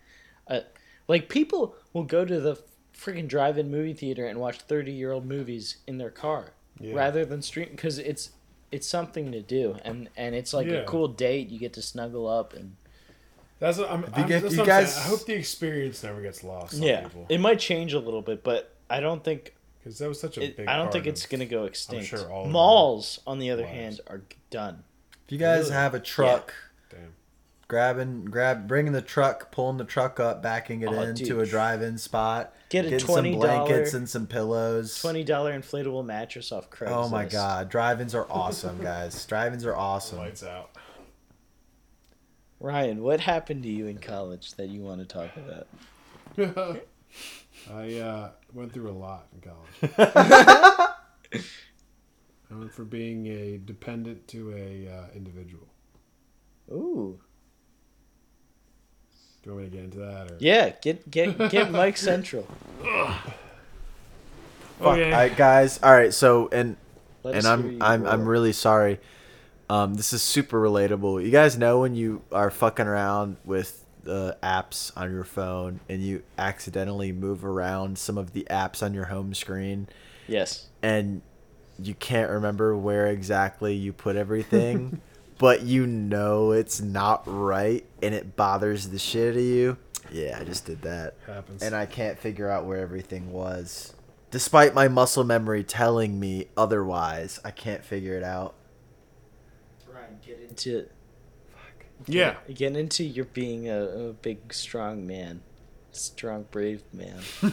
uh, 0.48 0.62
like 1.08 1.30
people 1.30 1.76
will 1.94 2.04
go 2.04 2.26
to 2.26 2.40
the 2.40 2.56
freaking 2.96 3.28
drive-in 3.28 3.70
movie 3.70 3.94
theater 3.94 4.26
and 4.26 4.40
watch 4.40 4.68
30-year-old 4.68 5.26
movies 5.26 5.78
in 5.86 5.98
their 6.00 6.10
car 6.10 6.54
Yeah. 6.80 6.96
rather 6.96 7.24
than 7.26 7.42
stream 7.44 7.70
because 7.72 8.00
it's 8.00 8.32
it's 8.72 8.88
something 8.88 9.32
to 9.32 9.42
do, 9.42 9.78
and 9.86 10.10
and 10.18 10.36
it's 10.36 10.54
like 10.54 10.68
Yeah. 10.68 10.80
a 10.82 10.86
cool 10.86 11.08
date. 11.08 11.50
You 11.50 11.60
get 11.60 11.74
to 11.74 11.82
snuggle 11.82 12.28
up, 12.28 12.54
and 12.54 12.76
That's 13.60 13.78
what 13.80 13.90
I'm. 13.90 14.06
I'm 14.14 14.28
get- 14.28 14.42
that's 14.44 14.54
you 14.54 14.60
what 14.60 14.70
I'm 14.70 14.82
guys- 14.82 14.94
saying. 14.96 15.06
I 15.06 15.10
hope 15.10 15.26
the 15.26 15.34
experience 15.34 16.04
never 16.04 16.22
gets 16.22 16.44
lost. 16.44 16.74
yeah, 16.76 17.02
people. 17.02 17.26
it 17.30 17.40
might 17.40 17.60
change 17.60 17.94
a 17.94 18.00
little 18.00 18.22
bit, 18.22 18.44
but 18.44 18.74
I 18.90 19.00
don't 19.00 19.24
think 19.24 19.56
because 19.80 19.98
that 20.00 20.08
was 20.08 20.20
such 20.20 20.38
a 20.38 20.44
it, 20.44 20.58
big. 20.58 20.68
I 20.68 20.76
don't 20.76 20.86
part 20.86 20.94
think 20.94 21.06
of- 21.08 21.14
it's 21.14 21.26
gonna 21.26 21.46
go 21.46 21.64
extinct. 21.66 22.08
sure 22.08 22.32
all 22.32 22.46
Malls, 22.48 23.20
on 23.26 23.40
the 23.40 23.50
other 23.52 23.64
lives. 23.64 23.74
hand, 23.76 24.02
are 24.08 24.22
done. 24.50 24.84
If 25.26 25.32
you 25.32 25.38
guys 25.40 25.64
Really? 25.66 25.74
have 25.74 25.94
a 25.94 26.00
truck, 26.00 26.54
Damn. 26.92 27.14
grabbing, 27.68 28.26
grab, 28.26 28.68
bringing 28.68 28.94
the 28.94 29.02
truck, 29.02 29.52
pulling 29.52 29.78
the 29.78 29.84
truck 29.86 30.20
up, 30.20 30.42
backing 30.44 30.82
it 30.82 30.90
Oh, 30.90 31.02
into 31.02 31.26
dude. 31.26 31.42
a 31.42 31.46
drive-in 31.46 31.98
spot, 31.98 32.54
Get 32.70 32.86
a 32.86 32.90
getting 32.92 33.08
some 33.08 33.32
blankets 33.34 33.94
and 33.94 34.08
some 34.10 34.28
pillows. 34.28 35.00
Twenty 35.02 35.24
dollar 35.24 35.58
inflatable 35.58 36.06
mattress 36.06 36.52
off 36.52 36.70
Craigslist. 36.70 36.92
Oh 37.06 37.10
my 37.10 37.26
god, 37.26 37.70
drive-ins 37.70 38.14
are 38.16 38.28
awesome, 38.30 38.82
guys. 38.82 39.26
Drive-ins 39.26 39.66
are 39.66 39.76
awesome. 39.76 40.20
Lights 40.20 40.44
out. 40.44 40.70
Ryan, 42.60 43.04
what 43.04 43.20
happened 43.20 43.64
to 43.64 43.70
you 43.70 43.88
in 43.88 43.98
college 44.00 44.54
that 44.56 44.70
you 44.70 44.82
want 44.82 45.00
to 45.00 45.06
talk 45.06 45.30
about? 45.38 45.68
I 47.72 47.96
uh, 48.00 48.30
went 48.54 48.72
through 48.74 48.90
a 48.90 48.94
lot 48.98 49.28
in 49.34 49.42
college. 49.42 49.94
I 52.50 52.56
went 52.56 52.74
from 52.74 52.88
being 52.88 53.28
a 53.28 53.58
dependent 53.58 54.28
to 54.30 54.52
a 54.54 54.90
uh, 54.92 55.06
individual. 55.16 55.68
Ooh, 56.72 57.20
Do 59.44 59.50
you 59.50 59.52
want 59.56 59.64
me 59.66 59.70
to 59.70 59.76
get 59.76 59.84
into 59.86 60.00
that? 60.00 60.32
Or? 60.32 60.38
yeah, 60.40 60.70
get 60.82 61.10
get 61.10 61.50
get 61.50 61.72
Mike 61.82 61.98
Central. 61.98 62.48
Fuck, 64.80 64.94
Okay. 64.94 65.12
I, 65.12 65.30
guys. 65.30 65.80
All 65.82 65.92
right, 65.92 66.14
so 66.14 66.50
and 66.52 66.76
Let 67.24 67.36
and 67.36 67.48
I'm 67.48 67.82
I'm 67.82 68.06
I'm 68.06 68.26
really 68.28 68.54
sorry. 68.54 69.00
Um, 69.70 69.96
this 69.96 70.14
is 70.14 70.22
super 70.22 70.62
relatable. 70.62 71.24
You 71.24 71.32
guys 71.32 71.58
know 71.58 71.82
when 71.82 71.96
you 71.96 72.22
are 72.32 72.50
fucking 72.50 72.88
around 72.88 73.38
with 73.44 73.84
the 74.04 74.38
apps 74.42 74.92
on 74.96 75.12
your 75.12 75.26
phone 75.26 75.82
and 75.90 76.02
you 76.02 76.24
accidentally 76.38 77.12
move 77.12 77.44
around 77.44 77.98
some 77.98 78.18
of 78.18 78.32
the 78.32 78.48
apps 78.50 78.82
on 78.82 78.94
your 78.94 79.06
home 79.06 79.34
screen 79.34 79.90
yes. 80.28 80.68
and 80.82 81.22
you 81.78 81.94
can't 81.94 82.32
remember 82.32 82.76
where 82.76 83.08
exactly 83.08 83.76
you 83.76 83.92
put 83.92 84.16
everything, 84.16 85.02
but 85.38 85.64
you 85.64 85.86
know 85.86 86.52
it's 86.52 86.80
not 86.82 87.24
right 87.26 87.86
and 88.02 88.16
it 88.16 88.36
bothers 88.36 88.90
the 88.90 89.00
shit 89.00 89.34
out 89.34 89.38
of 89.38 89.44
you. 89.44 89.78
Yeah, 90.12 90.38
I 90.40 90.46
just 90.46 90.66
did 90.66 90.82
that. 90.84 91.16
Happens. 91.26 91.62
And 91.62 91.76
I 91.76 91.86
can't 91.86 92.18
figure 92.18 92.50
out 92.50 92.66
where 92.66 92.80
everything 92.80 93.32
was. 93.32 93.94
Despite 94.32 94.74
my 94.74 94.88
muscle 94.88 95.24
memory 95.24 95.64
telling 95.64 96.20
me 96.20 96.48
otherwise, 96.56 97.40
I 97.44 97.52
can't 97.52 97.84
figure 97.84 98.18
it 98.18 98.24
out. 98.24 98.56
Ryan, 100.28 100.40
get 100.40 100.50
into 100.50 100.90
Fuck. 101.52 101.86
yeah. 102.08 102.36
get 102.54 102.76
into 102.76 103.04
your 103.04 103.26
being 103.26 103.70
a, 103.70 104.10
a 104.10 104.14
big, 104.14 104.54
strong 104.54 105.06
man, 105.08 105.42
strong, 105.92 106.46
brave 106.52 106.84
man. 106.94 107.20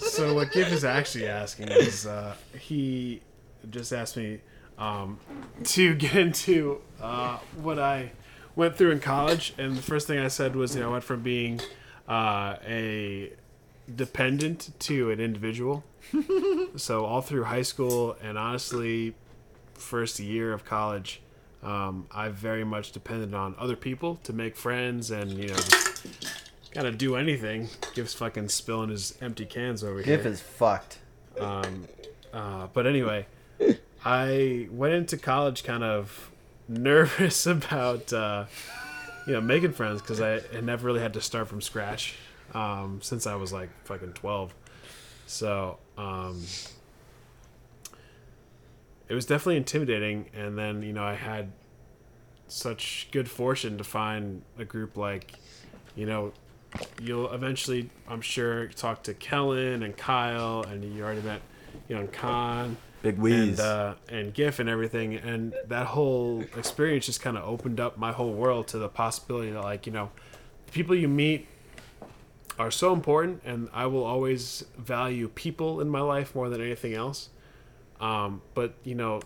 so 0.00 0.34
what 0.34 0.52
Giff 0.52 0.72
is 0.72 0.84
actually 0.84 1.26
asking 1.26 1.68
is 1.68 2.06
uh, 2.06 2.34
he 2.58 3.22
just 3.70 3.92
asked 3.92 4.16
me 4.16 4.40
um, 4.78 5.18
to 5.64 5.94
get 5.94 6.14
into 6.14 6.80
uh, 7.00 7.38
what 7.60 7.78
I 7.78 8.12
went 8.56 8.76
through 8.76 8.90
in 8.90 9.00
college, 9.00 9.54
and 9.58 9.76
the 9.76 9.82
first 9.82 10.06
thing 10.06 10.18
I 10.18 10.28
said 10.28 10.56
was, 10.56 10.74
you 10.74 10.80
know, 10.80 10.88
I 10.88 10.92
went 10.92 11.04
from 11.04 11.22
being 11.22 11.60
uh, 12.08 12.56
a 12.66 13.32
dependent 13.94 14.70
to 14.80 15.10
an 15.10 15.20
individual. 15.20 15.84
so 16.76 17.04
all 17.04 17.20
through 17.20 17.44
high 17.44 17.62
school 17.62 18.16
and 18.22 18.36
honestly, 18.36 19.14
first 19.74 20.18
year 20.18 20.52
of 20.52 20.64
college, 20.64 21.22
um, 21.62 22.06
I 22.10 22.28
very 22.28 22.64
much 22.64 22.92
depended 22.92 23.34
on 23.34 23.54
other 23.58 23.76
people 23.76 24.16
to 24.24 24.32
make 24.32 24.56
friends 24.56 25.10
and 25.10 25.30
you 25.32 25.48
know. 25.48 25.54
Just, 25.54 26.06
Gotta 26.72 26.90
do 26.90 27.16
anything. 27.16 27.68
Gives 27.94 28.14
fucking 28.14 28.48
spilling 28.48 28.88
his 28.88 29.16
empty 29.20 29.44
cans 29.44 29.84
over 29.84 30.00
here. 30.00 30.16
Gif 30.16 30.24
is 30.24 30.40
fucked. 30.40 30.98
Um, 31.38 31.86
uh, 32.32 32.68
but 32.72 32.86
anyway, 32.86 33.26
I 34.04 34.68
went 34.70 34.94
into 34.94 35.18
college 35.18 35.64
kind 35.64 35.84
of 35.84 36.30
nervous 36.68 37.44
about 37.44 38.10
uh, 38.12 38.46
you 39.26 39.34
know 39.34 39.40
making 39.42 39.72
friends 39.72 40.00
because 40.00 40.20
I 40.22 40.40
had 40.40 40.64
never 40.64 40.86
really 40.86 41.00
had 41.00 41.12
to 41.12 41.20
start 41.20 41.46
from 41.48 41.60
scratch 41.60 42.14
um, 42.54 43.00
since 43.02 43.26
I 43.26 43.34
was 43.34 43.52
like 43.52 43.68
fucking 43.84 44.14
twelve. 44.14 44.54
So 45.26 45.76
um, 45.98 46.42
it 49.12 49.14
was 49.14 49.26
definitely 49.26 49.58
intimidating. 49.58 50.30
And 50.32 50.56
then 50.56 50.82
you 50.82 50.94
know 50.94 51.04
I 51.04 51.14
had 51.14 51.52
such 52.48 53.08
good 53.12 53.30
fortune 53.30 53.76
to 53.76 53.84
find 53.84 54.40
a 54.58 54.64
group 54.64 54.96
like 54.96 55.34
you 55.94 56.06
know 56.06 56.32
you'll 56.98 57.30
eventually, 57.30 57.90
I'm 58.08 58.22
sure, 58.22 58.68
talk 58.68 59.02
to 59.02 59.12
Kellen 59.12 59.82
and 59.82 59.94
Kyle, 59.94 60.62
and 60.62 60.82
you 60.82 61.04
already 61.04 61.20
met, 61.20 61.42
you 61.86 61.96
know, 61.96 62.06
Khan 62.06 62.78
Big 63.02 63.18
Wheeze. 63.18 63.58
and 63.58 63.60
uh, 63.60 63.94
and 64.08 64.32
GIF 64.32 64.58
and 64.58 64.70
everything, 64.70 65.16
and 65.16 65.52
that 65.66 65.88
whole 65.88 66.42
experience 66.56 67.04
just 67.04 67.20
kind 67.20 67.36
of 67.36 67.44
opened 67.44 67.80
up 67.80 67.98
my 67.98 68.12
whole 68.12 68.32
world 68.32 68.68
to 68.68 68.78
the 68.78 68.88
possibility 68.88 69.50
that, 69.50 69.60
like, 69.60 69.84
you 69.84 69.92
know, 69.92 70.10
the 70.64 70.72
people 70.72 70.96
you 70.96 71.08
meet 71.08 71.46
are 72.58 72.70
so 72.70 72.94
important, 72.94 73.42
and 73.44 73.68
I 73.74 73.84
will 73.84 74.04
always 74.04 74.64
value 74.78 75.28
people 75.28 75.82
in 75.82 75.90
my 75.90 76.00
life 76.00 76.34
more 76.34 76.48
than 76.48 76.62
anything 76.62 76.94
else. 76.94 77.28
Um, 78.02 78.42
but 78.52 78.74
you 78.84 78.94
know, 78.94 79.22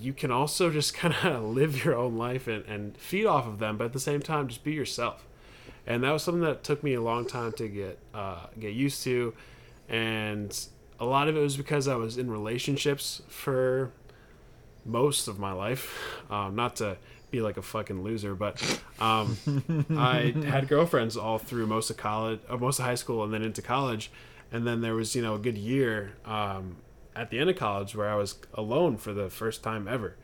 you 0.00 0.12
can 0.14 0.30
also 0.30 0.70
just 0.70 0.94
kind 0.94 1.14
of 1.14 1.42
live 1.42 1.84
your 1.84 1.94
own 1.94 2.16
life 2.16 2.46
and, 2.46 2.64
and 2.64 2.96
feed 2.96 3.26
off 3.26 3.46
of 3.46 3.58
them, 3.58 3.76
but 3.76 3.84
at 3.86 3.92
the 3.92 4.00
same 4.00 4.22
time, 4.22 4.48
just 4.48 4.64
be 4.64 4.72
yourself. 4.72 5.26
And 5.86 6.04
that 6.04 6.12
was 6.12 6.22
something 6.22 6.42
that 6.42 6.62
took 6.62 6.82
me 6.82 6.94
a 6.94 7.00
long 7.00 7.26
time 7.26 7.52
to 7.52 7.68
get 7.68 7.98
uh, 8.14 8.46
get 8.58 8.74
used 8.74 9.02
to, 9.04 9.34
and 9.88 10.56
a 11.00 11.04
lot 11.04 11.28
of 11.28 11.36
it 11.36 11.40
was 11.40 11.56
because 11.56 11.88
I 11.88 11.96
was 11.96 12.18
in 12.18 12.30
relationships 12.30 13.22
for 13.28 13.90
most 14.84 15.28
of 15.28 15.38
my 15.38 15.52
life. 15.52 15.94
Um, 16.30 16.54
not 16.56 16.76
to 16.76 16.98
be 17.30 17.40
like 17.40 17.56
a 17.56 17.62
fucking 17.62 18.02
loser, 18.02 18.34
but 18.34 18.60
um, 19.00 19.38
I 19.96 20.34
had 20.44 20.68
girlfriends 20.68 21.16
all 21.16 21.38
through 21.38 21.66
most 21.66 21.88
of 21.88 21.96
college, 21.96 22.38
uh, 22.50 22.58
most 22.58 22.78
of 22.80 22.84
high 22.84 22.96
school, 22.96 23.24
and 23.24 23.32
then 23.32 23.40
into 23.40 23.62
college. 23.62 24.10
And 24.52 24.66
then 24.66 24.82
there 24.82 24.94
was 24.94 25.16
you 25.16 25.22
know 25.22 25.36
a 25.36 25.38
good 25.38 25.56
year 25.56 26.12
um, 26.26 26.76
at 27.18 27.30
the 27.30 27.38
end 27.38 27.50
of 27.50 27.56
college 27.56 27.94
where 27.94 28.08
I 28.08 28.14
was 28.14 28.36
alone 28.54 28.96
for 28.96 29.12
the 29.12 29.28
first 29.28 29.62
time 29.62 29.88
ever, 29.88 30.16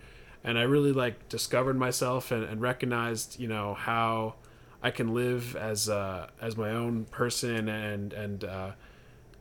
and 0.43 0.59
I 0.59 0.63
really 0.63 0.93
like 0.93 1.29
discovered 1.29 1.77
myself 1.77 2.31
and, 2.31 2.45
and 2.45 2.61
recognized 2.61 3.39
you 3.39 3.49
know 3.49 3.75
how 3.75 4.35
I 4.83 4.91
can 4.91 5.15
live 5.15 5.57
as 5.57 5.89
uh, 5.89 6.29
as 6.41 6.57
my 6.57 6.71
own 6.71 7.07
person 7.07 7.69
and 7.69 8.13
and 8.13 8.45
uh, 8.45 8.71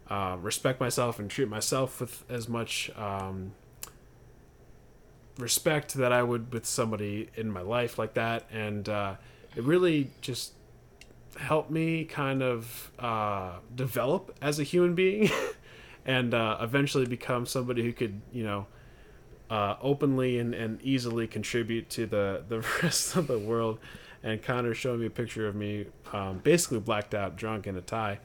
uh, 0.09 0.37
respect 0.41 0.79
myself 0.79 1.19
and 1.19 1.29
treat 1.29 1.49
myself 1.49 1.99
with 1.99 2.23
as 2.29 2.49
much 2.49 2.89
um, 2.97 3.53
respect 5.37 5.93
that 5.95 6.11
I 6.11 6.23
would 6.23 6.53
with 6.53 6.65
somebody 6.65 7.29
in 7.35 7.51
my 7.51 7.61
life 7.61 7.97
like 7.97 8.13
that, 8.13 8.45
and 8.51 8.87
uh, 8.87 9.15
it 9.55 9.63
really 9.63 10.11
just 10.21 10.53
helped 11.37 11.71
me 11.71 12.05
kind 12.05 12.41
of 12.41 12.91
uh, 12.99 13.53
develop 13.73 14.35
as 14.41 14.59
a 14.59 14.63
human 14.63 14.95
being, 14.95 15.29
and 16.05 16.33
uh, 16.33 16.57
eventually 16.61 17.05
become 17.05 17.45
somebody 17.45 17.83
who 17.83 17.93
could 17.93 18.21
you 18.31 18.43
know. 18.43 18.65
Uh, 19.49 19.77
openly 19.83 20.39
and, 20.39 20.55
and 20.55 20.81
easily 20.81 21.27
contribute 21.27 21.87
to 21.87 22.07
the, 22.07 22.43
the 22.47 22.65
rest 22.81 23.15
of 23.15 23.27
the 23.27 23.37
world 23.37 23.77
and 24.23 24.41
Connor 24.41 24.73
showed 24.73 24.99
me 24.99 25.05
a 25.05 25.11
picture 25.11 25.47
of 25.47 25.53
me 25.53 25.85
um, 26.11 26.39
basically 26.39 26.79
blacked 26.79 27.13
out 27.13 27.35
drunk 27.35 27.67
in 27.67 27.75
a 27.75 27.81
tie 27.81 28.17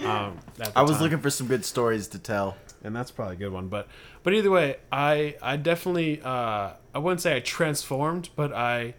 um, 0.00 0.36
at 0.60 0.74
the 0.74 0.78
I 0.78 0.82
was 0.82 0.90
time. 0.94 1.02
looking 1.02 1.20
for 1.20 1.30
some 1.30 1.46
good 1.46 1.64
stories 1.64 2.08
to 2.08 2.18
tell. 2.18 2.56
and 2.84 2.94
that's 2.94 3.10
probably 3.10 3.36
a 3.36 3.38
good 3.38 3.52
one 3.52 3.68
but 3.68 3.88
but 4.22 4.34
either 4.34 4.50
way 4.50 4.76
i 4.92 5.36
i 5.40 5.56
definitely 5.56 6.20
uh 6.22 6.72
i 6.94 6.98
wouldn't 6.98 7.22
say 7.22 7.36
i 7.36 7.40
transformed 7.40 8.28
but 8.36 8.52
i 8.52 8.92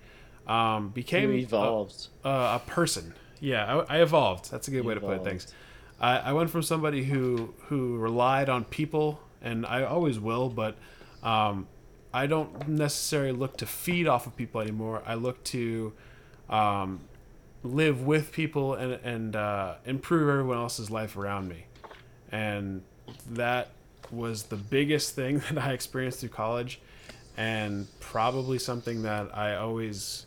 um 0.47 0.89
became 0.89 1.31
You 1.31 1.39
evolved. 1.39 2.07
a, 2.23 2.29
a 2.29 2.61
person 2.65 3.13
yeah 3.39 3.81
I, 3.87 3.97
I 3.97 4.01
evolved 4.01 4.49
that's 4.49 4.67
a 4.67 4.71
good 4.71 4.85
way 4.85 4.95
to 4.95 5.01
put 5.01 5.17
it 5.17 5.23
things 5.23 5.53
I, 5.99 6.17
I 6.17 6.33
went 6.33 6.49
from 6.49 6.63
somebody 6.63 7.03
who 7.05 7.53
who 7.67 7.97
relied 7.97 8.49
on 8.49 8.65
people 8.65 9.19
and 9.41 9.65
i 9.65 9.83
always 9.83 10.19
will 10.19 10.49
but 10.49 10.75
um 11.23 11.67
i 12.13 12.25
don't 12.25 12.67
necessarily 12.67 13.31
look 13.31 13.57
to 13.57 13.65
feed 13.65 14.07
off 14.07 14.25
of 14.27 14.35
people 14.35 14.61
anymore. 14.61 15.03
I 15.05 15.15
look 15.15 15.43
to 15.45 15.93
um, 16.49 17.01
live 17.63 18.01
with 18.01 18.31
people 18.31 18.73
and 18.73 18.93
and 19.03 19.35
uh, 19.35 19.75
improve 19.85 20.29
everyone 20.29 20.57
else's 20.57 20.89
life 20.89 21.17
around 21.17 21.49
me, 21.49 21.65
and 22.31 22.83
that 23.29 23.69
was 24.11 24.43
the 24.43 24.55
biggest 24.55 25.15
thing 25.15 25.39
that 25.51 25.57
I 25.57 25.73
experienced 25.73 26.19
through 26.19 26.29
college, 26.29 26.79
and 27.35 27.87
probably 27.99 28.57
something 28.57 29.03
that 29.03 29.35
I 29.37 29.55
always 29.55 30.25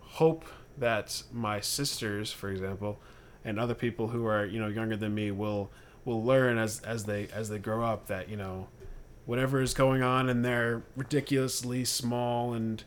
hope 0.00 0.44
that 0.76 1.22
my 1.32 1.60
sisters, 1.60 2.32
for 2.32 2.50
example, 2.50 3.00
and 3.48 3.58
other 3.58 3.74
people 3.74 4.08
who 4.08 4.26
are 4.26 4.44
you 4.44 4.60
know 4.60 4.68
younger 4.68 4.96
than 4.96 5.14
me 5.14 5.30
will 5.30 5.70
will 6.04 6.22
learn 6.22 6.58
as 6.58 6.80
as 6.80 7.04
they 7.04 7.26
as 7.32 7.48
they 7.48 7.58
grow 7.58 7.82
up 7.84 8.06
that 8.06 8.28
you 8.28 8.36
know 8.36 8.68
whatever 9.26 9.60
is 9.60 9.74
going 9.74 10.02
on 10.02 10.28
in 10.28 10.42
their 10.42 10.82
ridiculously 10.96 11.84
small 11.84 12.54
and 12.54 12.84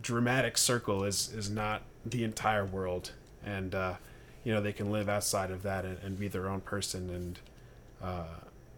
dramatic 0.00 0.58
circle 0.58 1.04
is 1.04 1.32
is 1.32 1.48
not 1.50 1.82
the 2.04 2.22
entire 2.24 2.64
world, 2.64 3.12
and 3.44 3.74
uh, 3.74 3.94
you 4.44 4.52
know 4.52 4.60
they 4.60 4.72
can 4.72 4.90
live 4.90 5.08
outside 5.08 5.50
of 5.50 5.62
that 5.62 5.84
and, 5.84 5.98
and 6.02 6.18
be 6.18 6.28
their 6.28 6.48
own 6.48 6.60
person 6.60 7.08
and 7.10 7.38
uh, 8.02 8.26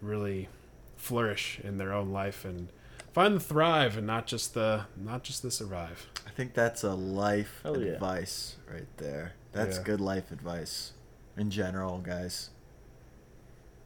really 0.01 0.49
flourish 0.97 1.59
in 1.64 1.77
their 1.79 1.93
own 1.93 2.11
life 2.12 2.45
and 2.45 2.69
find 3.12 3.35
the 3.35 3.41
thrive 3.41 3.97
and 3.97 4.07
not 4.07 4.27
just 4.27 4.55
the 4.55 4.83
not 4.97 5.23
just 5.23 5.43
the 5.43 5.51
survive. 5.51 6.07
I 6.27 6.31
think 6.31 6.55
that's 6.55 6.85
a 6.85 6.95
life 6.95 7.61
Hell 7.62 7.81
yeah. 7.81 7.93
advice 7.93 8.57
right 8.71 8.87
there. 8.99 9.33
That's 9.53 9.79
Yeah. 9.79 9.83
good 9.85 10.01
life 10.01 10.31
advice 10.31 10.93
in 11.37 11.51
general, 11.51 11.99
guys. 11.99 12.51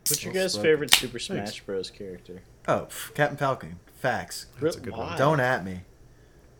What's 0.08 0.24
your 0.24 0.32
guys' 0.32 0.52
spoken. 0.52 0.70
favorite 0.70 0.94
Super 0.94 1.18
Smash 1.18 1.38
Thanks. 1.38 1.58
Bros. 1.60 1.90
character? 1.90 2.42
Oh, 2.66 2.86
pff, 2.90 3.14
Captain 3.14 3.36
Falcon. 3.36 3.78
Facts. 3.96 4.46
That's 4.60 4.76
a 4.76 4.80
Re- 4.80 4.84
good 4.86 4.96
one. 4.96 5.18
Don't 5.18 5.40
at 5.40 5.64
me. 5.64 5.80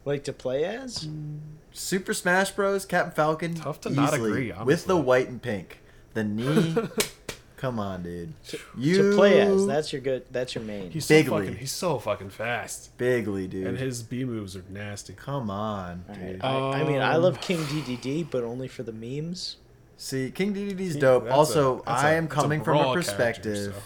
like 0.05 0.24
to 0.24 0.32
play 0.32 0.64
as. 0.64 1.09
Super 1.72 2.14
Smash 2.14 2.51
Bros. 2.53 2.84
Captain 2.84 3.12
Falcon. 3.14 3.55
Tough 3.55 3.80
to 3.82 3.91
not 3.91 4.12
easily, 4.14 4.51
agree, 4.51 4.64
With 4.64 4.86
the 4.86 4.97
white 4.97 5.28
and 5.28 5.41
pink. 5.43 5.80
The 6.14 6.24
knee. 6.24 6.76
Come 7.57 7.78
on, 7.78 8.03
dude. 8.03 8.32
You 8.76 9.11
To 9.11 9.14
play 9.16 9.41
as. 9.41 9.66
That's 9.66 9.93
your 9.93 10.01
good. 10.01 10.24
That's 10.30 10.55
your 10.55 10.64
main. 10.64 10.91
He's 10.91 11.05
so 11.07 11.14
Bigly. 11.14 11.28
fucking 11.47 11.57
he's 11.57 11.72
so 11.72 11.99
fucking 11.99 12.30
fast, 12.30 12.97
bigly, 12.97 13.47
dude. 13.47 13.66
and 13.66 13.78
his 13.78 14.03
B 14.03 14.24
moves 14.24 14.57
are 14.57 14.64
nasty. 14.70 15.12
Come 15.12 15.51
on, 15.51 16.05
All 16.09 16.14
dude. 16.14 16.43
right. 16.43 16.45
I, 16.45 16.80
I 16.80 16.84
mean, 16.84 17.01
I 17.03 17.14
Um, 17.16 17.22
love 17.22 17.41
King 17.43 17.59
Dedede, 17.64 18.28
but 18.30 18.45
only 18.45 18.66
for 18.66 18.82
the 18.82 18.93
memes. 18.93 19.57
See, 20.03 20.30
King 20.30 20.55
Dedede's 20.55 20.94
See, 20.94 20.98
dope. 20.98 21.24
that's 21.24 21.34
also, 21.36 21.80
a- 21.80 21.82
that's 21.84 22.03
I 22.05 22.12
a- 22.12 22.16
am 22.16 22.24
that's 22.24 22.32
a 22.38 22.40
coming 22.42 22.64
from 22.64 22.78
a 22.78 22.94
perspective. 22.94 23.74
so. 23.74 23.82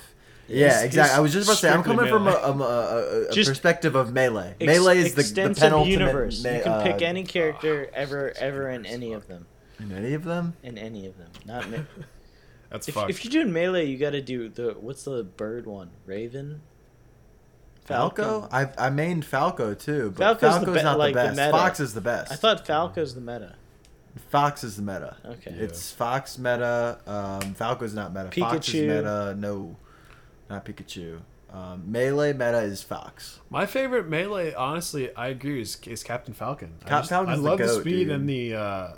Yeah, 0.46 0.68
He's- 0.68 0.82
exactly. 0.84 1.10
he's 1.10 1.18
I 1.18 1.20
was 1.20 1.32
just 1.32 1.46
about 1.48 1.54
to 1.54 1.58
say, 1.60 1.68
I'm 1.70 1.80
strictly 1.82 1.96
coming 1.96 2.12
from 2.12 2.26
a, 2.28 2.30
melee. 2.30 2.40
a, 2.42 2.52
a, 2.52 3.24
a, 3.24 3.28
a 3.28 3.32
Just 3.32 3.48
perspective 3.50 3.94
of 3.96 4.12
melee. 4.12 4.54
Ex- 4.60 4.66
melee 4.72 4.98
is 4.98 5.08
the, 5.10 5.14
the 5.16 5.20
extensive 5.22 5.62
penultimate. 5.62 5.90
universe. 5.98 6.44
ma- 6.44 6.50
you 6.50 6.62
can 6.62 6.82
pick 6.82 7.02
uh, 7.02 7.06
any 7.06 7.24
character 7.24 7.90
ever, 7.94 8.32
ever 8.38 8.68
in 8.70 8.86
any 8.86 9.12
of 9.12 9.26
them. 9.26 9.46
In 9.80 9.90
any 9.90 10.14
of 10.14 10.22
them? 10.24 10.54
In 10.62 10.78
any 10.78 11.06
of 11.06 11.18
them, 11.18 11.30
not 11.46 11.68
me- 11.68 11.82
That's 12.70 12.86
if, 12.88 12.94
fucked. 12.94 13.10
if 13.10 13.24
you're 13.24 13.32
doing 13.32 13.52
melee, 13.52 13.86
you 13.86 13.96
got 13.98 14.10
to 14.10 14.20
do 14.22 14.48
the 14.48 14.76
what's 14.78 15.02
the 15.04 15.24
bird 15.24 15.66
one? 15.66 15.90
Raven. 16.06 16.60
Falco? 17.86 18.48
I 18.52 18.62
I 18.78 18.88
mained 18.90 19.24
Falco 19.24 19.74
too, 19.74 20.12
but 20.16 20.40
Falco's 20.40 20.64
the 20.64 20.72
be- 20.72 20.82
not 20.82 20.98
like, 20.98 21.14
the 21.14 21.20
the 21.22 21.26
best. 21.28 21.36
meta. 21.38 21.50
Fox 21.50 21.80
is 21.80 21.94
the 21.94 22.00
best. 22.00 22.32
I 22.32 22.36
thought 22.36 22.66
Falco's 22.66 23.14
the 23.14 23.20
meta. 23.20 23.56
Fox 24.30 24.62
is 24.64 24.76
the 24.76 24.82
meta. 24.82 25.16
Okay. 25.24 25.50
It's 25.50 25.90
Fox 25.92 26.38
meta. 26.38 26.98
Um, 27.06 27.54
Falco's 27.54 27.94
not 27.94 28.12
meta. 28.14 28.30
Fox 28.30 28.68
is 28.68 28.74
Pikachu. 28.74 28.86
meta. 28.88 29.34
No, 29.38 29.76
not 30.48 30.64
Pikachu. 30.64 31.20
Um, 31.52 31.82
melee 31.86 32.32
meta 32.32 32.58
is 32.60 32.82
Fox. 32.82 33.40
My 33.50 33.64
favorite 33.66 34.08
melee, 34.08 34.54
honestly, 34.54 35.14
I 35.14 35.28
agree, 35.28 35.60
is, 35.60 35.78
is 35.86 36.02
Captain 36.02 36.34
Falcon. 36.34 36.74
I, 36.84 36.88
Cap- 36.88 37.02
just- 37.02 37.12
I 37.12 37.24
the 37.24 37.36
love 37.42 37.58
the 37.58 37.66
goat, 37.66 37.80
speed 37.80 38.04
dude. 38.04 38.10
and 38.10 38.28
the 38.28 38.54
uh, 38.54 38.88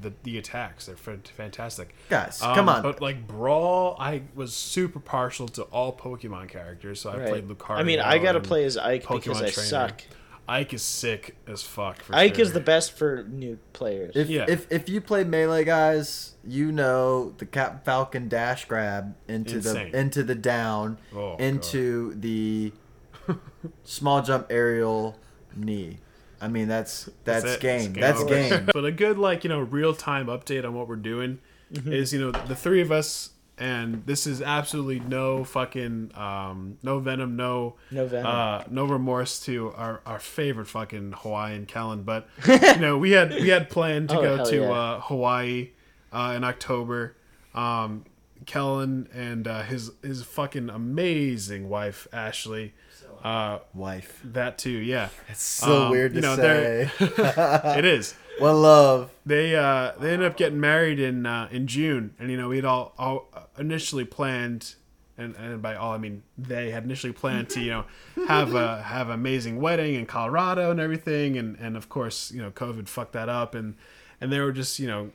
the 0.00 0.12
the 0.24 0.38
attacks. 0.38 0.86
They're 0.86 0.96
fantastic. 0.96 1.94
Guys, 2.08 2.40
Um, 2.42 2.54
come 2.54 2.68
on. 2.68 2.82
But 2.82 3.00
like 3.00 3.26
Brawl, 3.26 3.96
I 3.98 4.22
was 4.34 4.54
super 4.54 4.98
partial 5.00 5.46
to 5.50 5.62
all 5.64 5.92
Pokemon 5.96 6.48
characters, 6.48 7.00
so 7.00 7.10
I 7.10 7.16
Right. 7.18 7.28
played 7.28 7.48
Lucario. 7.48 7.78
I 7.78 7.82
mean, 7.84 8.00
I 8.00 8.18
gotta 8.18 8.40
play 8.40 8.64
as 8.64 8.76
Ike 8.76 9.06
because 9.08 9.40
I 9.42 9.50
Trainer. 9.50 9.68
suck. 9.68 10.02
Ike 10.46 10.74
is 10.74 10.82
sick 10.82 11.36
as 11.46 11.62
fuck. 11.62 12.02
For 12.02 12.14
Ike 12.14 12.36
sure. 12.36 12.42
is 12.42 12.52
the 12.52 12.60
best 12.60 12.92
for 12.92 13.24
new 13.28 13.58
players. 13.72 14.14
If, 14.14 14.28
Yeah. 14.28 14.44
if 14.48 14.70
if 14.70 14.88
you 14.88 15.00
play 15.00 15.24
melee 15.24 15.64
guys, 15.64 16.34
you 16.46 16.70
know 16.70 17.30
the 17.38 17.46
Cap 17.46 17.84
Falcon 17.84 18.28
dash 18.28 18.66
grab 18.66 19.14
into 19.26 19.56
Insane. 19.56 19.92
the 19.92 19.98
into 19.98 20.22
the 20.22 20.34
down, 20.34 20.98
Oh, 21.14 21.36
into 21.36 22.14
the 22.14 22.72
small 23.84 24.22
jump 24.22 24.46
aerial 24.50 25.16
knee. 25.56 25.98
I 26.40 26.48
mean 26.48 26.68
that's 26.68 27.08
that's, 27.24 27.44
it. 27.44 27.60
game. 27.60 27.92
It's 27.92 28.00
That's 28.00 28.20
over. 28.20 28.34
game. 28.34 28.68
but 28.74 28.84
a 28.84 28.92
good 28.92 29.18
like 29.18 29.44
you 29.44 29.48
know 29.48 29.60
real 29.60 29.94
time 29.94 30.26
update 30.26 30.64
on 30.64 30.74
what 30.74 30.88
we're 30.88 30.96
doing 30.96 31.38
mm-hmm. 31.72 31.92
is 31.92 32.12
you 32.12 32.20
know 32.20 32.32
the 32.32 32.56
three 32.56 32.82
of 32.82 32.92
us 32.92 33.30
and 33.58 34.04
this 34.06 34.26
is 34.26 34.42
absolutely 34.42 34.98
no 35.00 35.44
fucking 35.44 36.10
um 36.16 36.76
no 36.82 36.98
venom 36.98 37.36
no 37.36 37.74
No 37.90 38.06
venom. 38.06 38.26
uh 38.26 38.62
no 38.70 38.84
remorse 38.84 39.38
to 39.46 39.70
our 39.76 40.00
our 40.04 40.18
favorite 40.18 40.66
fucking 40.66 41.14
hawaiian 41.18 41.66
kellen 41.66 42.02
but 42.02 42.26
you 42.48 42.76
know 42.78 42.98
we 42.98 43.12
had 43.12 43.30
we 43.30 43.48
had 43.50 43.70
planned 43.70 44.08
to 44.08 44.18
Oh, 44.18 44.22
go 44.22 44.44
to 44.50 44.56
yeah. 44.62 44.70
uh 44.72 45.00
hawaii 45.00 45.70
uh 46.12 46.34
in 46.36 46.42
october 46.42 47.16
um 47.54 48.04
kellen 48.46 49.08
and 49.14 49.46
uh 49.46 49.62
his 49.62 49.92
his 50.02 50.22
fucking 50.24 50.68
amazing 50.68 51.68
wife 51.68 52.08
ashley 52.12 52.74
uh 53.22 53.58
Wife. 53.72 54.20
that 54.24 54.58
too 54.58 54.70
yeah 54.70 55.08
It's 55.28 55.40
so 55.42 55.84
Um, 55.84 55.90
weird 55.92 56.10
to 56.12 56.16
you 56.16 56.20
know, 56.22 56.36
say. 56.36 56.90
it 57.78 57.84
is 57.86 58.14
One 58.38 58.62
love. 58.62 59.10
they 59.24 59.54
uh 59.54 59.92
they 59.98 60.12
ended 60.12 60.30
up 60.30 60.36
getting 60.36 60.60
married 60.60 60.98
in 61.00 61.26
uh 61.26 61.48
in 61.50 61.66
June. 61.66 62.14
And 62.18 62.30
you 62.30 62.36
know 62.36 62.48
we'd 62.48 62.64
all, 62.64 62.92
all 62.98 63.28
initially 63.58 64.04
planned 64.04 64.74
and, 65.16 65.36
and 65.36 65.62
by 65.62 65.76
all 65.76 65.92
I 65.92 65.98
mean 65.98 66.22
they 66.36 66.70
had 66.70 66.84
initially 66.84 67.12
planned 67.12 67.48
to 67.50 67.60
you 67.60 67.70
know 67.70 67.84
have 68.26 68.54
a 68.54 68.82
have 68.94 69.08
an 69.08 69.14
amazing 69.14 69.60
wedding 69.60 69.94
in 69.94 70.06
Colorado 70.06 70.70
and 70.70 70.80
everything. 70.80 71.36
And 71.36 71.56
and 71.58 71.76
of 71.76 71.88
course 71.88 72.30
you 72.30 72.42
know 72.42 72.50
COVID 72.50 72.88
fucked 72.88 73.12
that 73.12 73.28
up. 73.28 73.54
And 73.54 73.76
and 74.20 74.32
they 74.32 74.40
were 74.40 74.52
just 74.52 74.78
you 74.78 74.86
know 74.86 75.10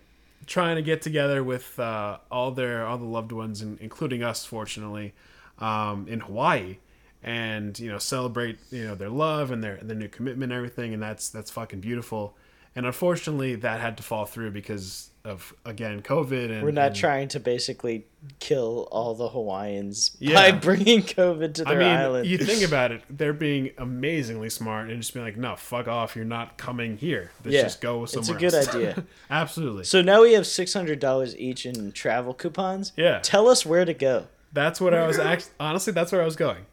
trying 0.46 0.78
to 0.78 0.82
get 0.82 1.02
together 1.02 1.44
with 1.44 1.80
uh, 1.80 2.18
all 2.32 2.52
their 2.52 2.86
all 2.86 2.98
the 2.98 3.06
loved 3.06 3.32
ones 3.32 3.62
and 3.62 3.78
including 3.80 4.24
us 4.24 4.46
fortunately 4.46 5.14
um, 5.60 6.08
in 6.08 6.22
Hawaii 6.22 6.78
and 7.22 7.78
you 7.78 7.92
know 7.92 7.98
celebrate 7.98 8.58
you 8.72 8.86
know 8.86 8.96
their 8.96 9.10
love 9.10 9.52
and 9.52 9.64
their 9.64 9.78
their 9.78 9.96
new 9.96 10.08
commitment 10.08 10.52
and 10.52 10.58
everything. 10.58 10.94
And 10.94 11.04
that's 11.04 11.30
that's 11.30 11.52
fucking 11.52 11.82
beautiful 11.82 12.36
and 12.80 12.86
unfortunately 12.88 13.56
that 13.56 13.82
had 13.82 13.98
to 13.98 14.04
fall 14.04 14.24
through 14.26 14.52
because 14.52 15.10
of 15.26 15.54
again 15.66 16.02
COVID 16.02 16.50
and 16.50 16.64
We're 16.64 16.72
not 16.72 16.88
and- 16.88 16.96
trying 16.96 17.28
to 17.28 17.40
basically 17.42 18.06
kill 18.40 18.88
all 18.90 19.16
the 19.16 19.28
Hawaiians 19.28 20.12
by 20.34 20.52
bringing 20.68 21.02
COVID 21.04 21.56
to 21.56 21.68
I 21.68 21.76
mean, 21.76 21.82
island. 21.88 22.26
you 22.26 22.38
think 22.38 22.64
about 22.68 22.94
it, 22.94 23.02
they're 23.10 23.34
being 23.34 23.72
amazingly 23.78 24.50
smart 24.50 24.90
and 24.90 25.02
just 25.02 25.14
being 25.14 25.26
like, 25.26 25.36
no, 25.36 25.58
fuck 25.58 25.90
off, 25.90 26.16
you're 26.16 26.24
not 26.24 26.58
coming 26.58 26.96
here. 26.96 27.32
Let's 27.44 27.54
Yeah, 27.54 27.64
just 27.64 27.82
go 27.82 28.06
somewhere." 28.06 28.06
Else. 28.06 28.14
It's 28.16 28.16
a 28.16 28.24
somewhere 28.24 28.40
good 28.40 28.54
else." 28.88 28.96
idea. 28.98 29.04
Absolutely. 29.30 29.84
so 29.84 30.02
now 30.02 30.22
we 30.22 30.32
have 30.34 30.48
six 30.48 30.74
hundred 30.74 31.00
dollars 31.02 31.36
each 31.36 31.66
in 31.66 31.92
travel 31.92 32.34
coupons. 32.34 32.94
Yeah. 32.96 33.20
Tell 33.22 33.50
us 33.50 33.66
where 33.66 33.84
to 33.84 33.94
go. 33.94 34.28
That's 34.54 34.80
what 34.82 34.94
I 34.96 35.06
was 35.06 35.20
actually, 35.20 35.52
honestly, 35.60 35.92
that's 35.94 36.12
where 36.14 36.22
I 36.22 36.26
was 36.26 36.36
going. 36.38 36.66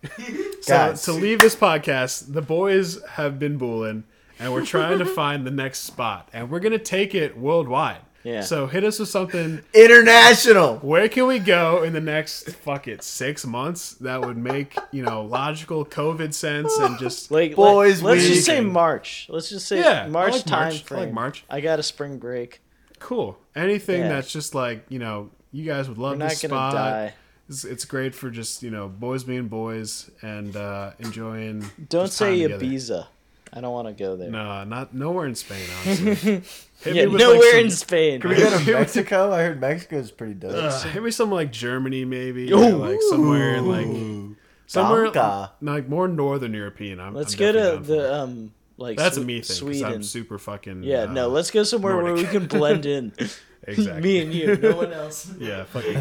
So 0.63 0.73
Guys. 0.75 1.03
to 1.03 1.13
leave 1.13 1.41
this 1.41 1.55
podcast, 1.55 2.33
the 2.33 2.41
boys 2.43 3.03
have 3.05 3.39
been 3.39 3.59
booling 3.59 4.05
and 4.39 4.53
we're 4.53 4.64
trying 4.64 4.99
to 4.99 5.05
find 5.20 5.47
the 5.47 5.51
next 5.51 5.80
spot 5.80 6.28
and 6.32 6.51
we're 6.51 6.61
going 6.61 6.72
to 6.72 6.78
take 6.78 7.14
it 7.14 7.37
worldwide. 7.37 7.99
Yeah. 8.24 8.41
So 8.41 8.66
hit 8.66 8.82
us 8.82 8.99
with 8.99 9.09
something. 9.09 9.61
International. 9.72 10.78
Where 10.78 11.09
can 11.09 11.26
we 11.28 11.39
go 11.39 11.84
in 11.84 11.93
the 11.93 12.01
next, 12.01 12.51
fuck 12.57 12.89
it, 12.89 13.03
six 13.05 13.47
months 13.47 13.93
that 13.95 14.20
would 14.20 14.37
make, 14.37 14.76
you 14.91 15.03
know, 15.03 15.22
logical 15.22 15.84
COVID 15.87 16.34
sense 16.34 16.76
and 16.78 16.99
just 16.99 17.30
Like 17.30 17.55
Boys 17.55 18.03
let, 18.03 18.18
us 18.18 18.26
just 18.26 18.45
say 18.45 18.61
March. 18.61 19.26
Let's 19.28 19.49
just 19.49 19.68
say 19.68 19.78
Yeah, 19.78 20.09
March 20.09 20.32
like 20.32 20.45
time 20.45 20.72
March. 20.72 20.93
I 20.93 20.95
like. 20.97 21.12
March. 21.12 21.45
I 21.49 21.61
got 21.61 21.78
a 21.78 21.82
spring 21.84 22.18
break. 22.18 22.61
cool. 22.99 23.39
Anything 23.55 24.01
Yeah. 24.03 24.09
that's 24.09 24.32
just 24.32 24.55
like, 24.55 24.84
you 24.89 24.99
know, 24.99 25.30
you 25.53 25.64
guys 25.64 25.89
would 25.89 25.99
love 25.99 26.18
We're 26.18 26.28
this 26.28 26.43
gonna 26.43 26.51
spot. 26.55 26.72
die. 26.74 27.14
It's, 27.49 27.64
it's 27.64 27.84
great 27.84 28.12
for 28.12 28.28
just, 28.28 28.61
you 28.64 28.70
know, 28.72 28.89
boys 28.89 29.22
being 29.22 29.47
boys 29.47 30.11
and 30.20 30.57
uh, 30.57 30.91
enjoying. 30.99 31.61
Don't 31.89 32.07
just 32.07 32.18
time 32.18 32.34
say 32.34 32.43
together. 32.43 33.07
Ibiza. 33.53 33.59
I 33.59 33.61
don't 33.61 33.72
want 33.72 33.88
to 33.88 33.94
go 33.94 34.16
there. 34.16 34.30
No, 34.30 34.64
not 34.64 34.94
nowhere 34.94 35.26
in 35.26 35.34
Spain, 35.34 35.66
honestly. 35.86 36.42
Yeah, 36.84 37.05
nowhere 37.07 37.36
like, 37.38 37.42
some- 37.51 37.61
in 37.61 37.70
Spain. 37.70 38.20
Can 38.20 38.30
we 38.30 38.36
go 38.36 38.59
to 38.59 38.72
Mexico? 38.72 39.32
I 39.32 39.42
heard 39.42 39.61
Mexico's 39.61 40.11
pretty 40.11 40.34
dope. 40.34 40.53
Uh, 40.55 40.80
hit 40.88 41.03
me 41.03 41.11
somewhere 41.11 41.40
like 41.42 41.53
Germany, 41.53 42.05
maybe. 42.05 42.51
Ooh. 42.53 42.57
or 42.64 42.70
like 42.72 42.99
somewhere 43.11 43.55
in 43.57 43.66
like 43.68 44.36
somewhere 44.66 45.11
Donka. 45.11 45.51
like 45.62 45.88
more 45.88 46.09
northern 46.09 46.53
European. 46.55 47.01
I'm, 47.01 47.14
Let's 47.14 47.32
I'm 47.34 47.38
go 47.38 47.53
to 47.53 47.82
the 47.82 47.94
that. 47.97 48.14
um 48.14 48.53
like 48.78 48.99
That's 48.99 49.16
Swe- 49.16 49.22
a 49.22 49.26
me 49.26 49.32
thing 49.34 49.40
because 49.42 49.57
Sweden. 49.57 49.92
I'm 49.92 50.03
super 50.03 50.38
fucking. 50.38 50.82
yeah, 50.82 51.03
uh, 51.05 51.12
no, 51.12 51.28
let's 51.28 51.51
go 51.51 51.62
somewhere 51.62 51.97
where 52.03 52.12
we 52.12 52.24
can 52.24 52.47
blend 52.47 52.84
in. 52.84 53.12
exactly. 53.62 54.03
me 54.03 54.20
and 54.22 54.34
you, 54.34 54.57
no 54.59 54.76
one 54.76 54.92
else. 54.92 55.32
Yeah, 55.38 55.64
fucking. 55.64 55.94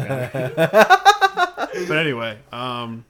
but 1.88 1.96
anyway, 1.96 2.38
um, 2.52 3.04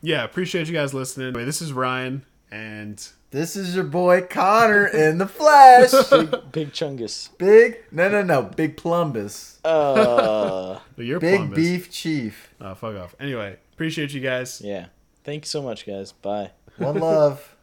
yeah, 0.00 0.24
appreciate 0.24 0.68
you 0.68 0.72
guys 0.72 0.94
listening. 0.94 1.28
Anyway, 1.28 1.44
this 1.44 1.60
is 1.60 1.72
Ryan, 1.72 2.24
and 2.50 3.06
This 3.30 3.56
is 3.56 3.74
your 3.74 3.84
boy 3.84 4.22
Connor 4.22 4.86
in 4.86 5.18
the 5.18 5.26
flesh. 5.26 5.90
Big 6.52 6.72
Chungus. 6.72 7.36
Big, 7.38 7.78
no, 7.90 8.08
no, 8.08 8.22
no, 8.22 8.42
Big 8.42 8.76
Plumbus. 8.76 9.58
Uh, 9.64 10.78
you're 10.96 11.20
Big 11.20 11.36
Columbus. 11.36 11.56
Beef 11.56 11.90
Chief. 11.90 12.54
Uh, 12.60 12.74
fuck 12.74 12.96
off. 12.96 13.14
Anyway, 13.20 13.56
appreciate 13.72 14.12
you 14.12 14.20
guys. 14.20 14.60
yeah. 14.64 14.86
Thank 15.24 15.44
you 15.44 15.48
so 15.48 15.60
much, 15.60 15.84
guys. 15.86 16.12
Bye. 16.12 16.52
One 16.76 16.98
love. 17.00 17.52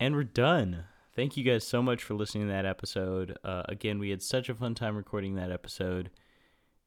And 0.00 0.14
we're 0.14 0.22
done. 0.22 0.84
Thank 1.16 1.36
you 1.36 1.42
guys 1.42 1.64
so 1.66 1.82
much 1.82 2.04
for 2.04 2.14
listening 2.14 2.46
to 2.46 2.52
that 2.52 2.64
episode. 2.64 3.36
Uh, 3.42 3.64
again, 3.68 3.98
we 3.98 4.10
had 4.10 4.22
such 4.22 4.48
a 4.48 4.54
fun 4.54 4.76
time 4.76 4.96
recording 4.96 5.34
that 5.34 5.50
episode. 5.50 6.10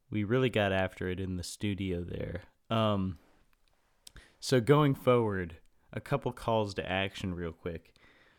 We 0.10 0.24
really 0.24 0.50
got 0.50 0.72
after 0.72 1.10
it 1.10 1.20
in 1.20 1.36
the 1.36 1.44
studio 1.44 2.06
there. 2.08 2.44
Um, 2.70 3.18
so 4.40 4.62
going 4.62 4.96
forward, 4.96 5.58
a 5.94 6.02
couple 6.02 6.32
calls 6.32 6.74
to 6.76 6.92
action 6.92 7.34
real 7.34 7.52
quick. 7.52 7.94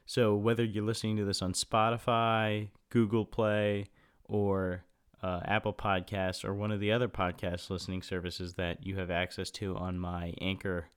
So 0.07 0.35
whether 0.35 0.65
you're 0.65 0.85
listening 0.85 1.17
to 1.17 1.25
this 1.25 1.43
on 1.43 1.53
Spotify, 1.53 2.69
Google 2.91 3.25
Play, 3.25 3.87
or 4.25 4.85
uh, 5.23 5.41
Apple 5.45 5.73
Podcasts, 5.73 6.45
or 6.45 6.55
one 6.55 6.73
of 6.73 6.81
the 6.81 6.93
other 6.93 7.09
podcast 7.09 7.71
listening 7.71 8.03
services 8.03 8.55
that 8.55 8.85
you 8.85 8.97
have 8.97 9.11
access 9.11 9.51
to 9.53 9.77
on 9.77 9.99
my 9.99 10.35
Anchor 10.41 10.89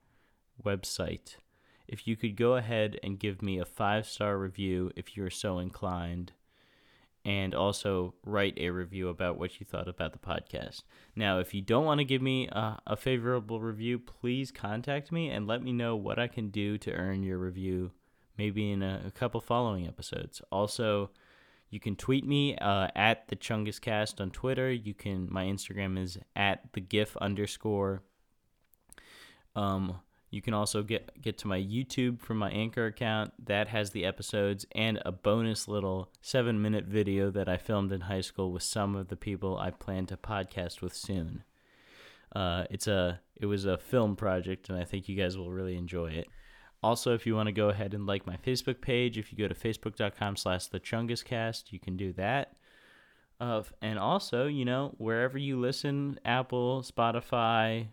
website, 0.64 1.36
if 1.86 2.06
you 2.06 2.16
could 2.16 2.36
go 2.36 2.56
ahead 2.56 2.98
and 3.02 3.20
give 3.20 3.42
me 3.42 3.58
a 3.58 3.64
five 3.64 4.06
star 4.06 4.36
review 4.38 4.90
if 4.96 5.16
you're 5.16 5.30
so 5.30 5.58
inclined, 5.58 6.32
and 7.26 7.56
also 7.56 8.14
write 8.24 8.56
a 8.56 8.70
review 8.70 9.08
about 9.08 9.36
what 9.36 9.58
you 9.58 9.66
thought 9.66 9.88
about 9.88 10.12
the 10.12 10.18
podcast. 10.18 10.84
Now, 11.16 11.40
if 11.40 11.52
you 11.52 11.60
don't 11.60 11.84
want 11.84 11.98
to 11.98 12.04
give 12.04 12.22
me 12.22 12.46
a, 12.46 12.78
a 12.86 12.96
favorable 12.96 13.60
review, 13.60 13.98
please 13.98 14.52
contact 14.52 15.10
me 15.10 15.28
and 15.30 15.44
let 15.44 15.60
me 15.60 15.72
know 15.72 15.96
what 15.96 16.20
I 16.20 16.28
can 16.28 16.50
do 16.50 16.78
to 16.78 16.92
earn 16.92 17.24
your 17.24 17.38
review, 17.38 17.90
maybe 18.38 18.70
in 18.70 18.80
a, 18.80 19.02
a 19.08 19.10
couple 19.10 19.40
following 19.40 19.88
episodes. 19.88 20.40
Also, 20.52 21.10
you 21.68 21.80
can 21.80 21.96
tweet 21.96 22.24
me 22.24 22.56
uh, 22.58 22.86
at 22.94 23.26
the 23.26 23.34
Chunguscast 23.34 24.20
on 24.20 24.30
Twitter. 24.30 24.70
You 24.70 24.94
can 24.94 25.26
my 25.28 25.46
Instagram 25.46 25.98
is 25.98 26.16
at 26.36 26.72
the 26.74 26.80
GIF 26.80 27.16
underscore. 27.16 28.02
Um, 29.56 29.98
you 30.36 30.42
can 30.42 30.52
also 30.52 30.82
get 30.82 31.20
get 31.22 31.38
to 31.38 31.48
my 31.48 31.58
YouTube 31.58 32.20
from 32.20 32.36
my 32.36 32.50
Anchor 32.50 32.84
account. 32.84 33.32
That 33.46 33.68
has 33.68 33.90
the 33.90 34.04
episodes 34.04 34.66
and 34.72 35.00
a 35.06 35.10
bonus 35.10 35.66
little 35.66 36.10
seven 36.20 36.60
minute 36.60 36.84
video 36.84 37.30
that 37.30 37.48
I 37.48 37.56
filmed 37.56 37.90
in 37.90 38.02
high 38.02 38.20
school 38.20 38.52
with 38.52 38.62
some 38.62 38.94
of 38.94 39.08
the 39.08 39.16
people 39.16 39.56
I 39.56 39.70
plan 39.70 40.04
to 40.06 40.16
podcast 40.18 40.82
with 40.82 40.94
soon. 40.94 41.42
Uh, 42.34 42.64
it's 42.70 42.86
a 42.86 43.20
it 43.34 43.46
was 43.46 43.64
a 43.64 43.78
film 43.78 44.14
project, 44.14 44.68
and 44.68 44.78
I 44.78 44.84
think 44.84 45.08
you 45.08 45.16
guys 45.16 45.38
will 45.38 45.50
really 45.50 45.74
enjoy 45.74 46.10
it. 46.10 46.26
Also, 46.82 47.14
if 47.14 47.26
you 47.26 47.34
want 47.34 47.46
to 47.46 47.52
go 47.52 47.70
ahead 47.70 47.94
and 47.94 48.06
like 48.06 48.26
my 48.26 48.36
Facebook 48.36 48.82
page, 48.82 49.16
if 49.16 49.32
you 49.32 49.38
go 49.38 49.48
to 49.48 49.54
facebook.com 49.54 50.36
slash 50.36 50.66
the 50.66 50.78
Chunguscast, 50.78 51.72
you 51.72 51.80
can 51.80 51.96
do 51.96 52.12
that. 52.12 52.56
Uh, 53.40 53.62
and 53.80 53.98
also, 53.98 54.46
you 54.46 54.66
know, 54.66 54.94
wherever 54.98 55.38
you 55.38 55.58
listen, 55.58 56.20
Apple, 56.24 56.82
Spotify, 56.82 57.86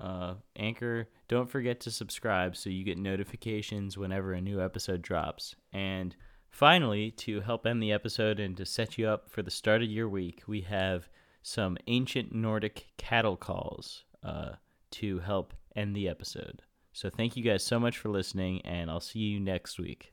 uh, 0.00 0.34
Anchor, 0.56 1.08
don't 1.28 1.50
forget 1.50 1.80
to 1.80 1.90
subscribe 1.90 2.56
so 2.56 2.70
you 2.70 2.84
get 2.84 2.98
notifications 2.98 3.98
whenever 3.98 4.32
a 4.32 4.40
new 4.40 4.60
episode 4.60 5.02
drops. 5.02 5.54
And 5.72 6.16
finally, 6.48 7.10
to 7.12 7.40
help 7.40 7.66
end 7.66 7.82
the 7.82 7.92
episode 7.92 8.40
and 8.40 8.56
to 8.56 8.64
set 8.64 8.96
you 8.96 9.06
up 9.06 9.30
for 9.30 9.42
the 9.42 9.50
start 9.50 9.82
of 9.82 9.90
your 9.90 10.08
week, 10.08 10.42
we 10.46 10.62
have 10.62 11.08
some 11.42 11.76
ancient 11.86 12.34
Nordic 12.34 12.86
cattle 12.96 13.36
calls 13.36 14.04
uh, 14.22 14.52
to 14.92 15.18
help 15.20 15.54
end 15.76 15.94
the 15.94 16.08
episode. 16.08 16.62
So 16.92 17.08
thank 17.10 17.36
you 17.36 17.42
guys 17.42 17.62
so 17.62 17.78
much 17.78 17.98
for 17.98 18.08
listening, 18.08 18.60
and 18.62 18.90
I'll 18.90 19.00
see 19.00 19.20
you 19.20 19.38
next 19.38 19.78
week. 19.78 20.12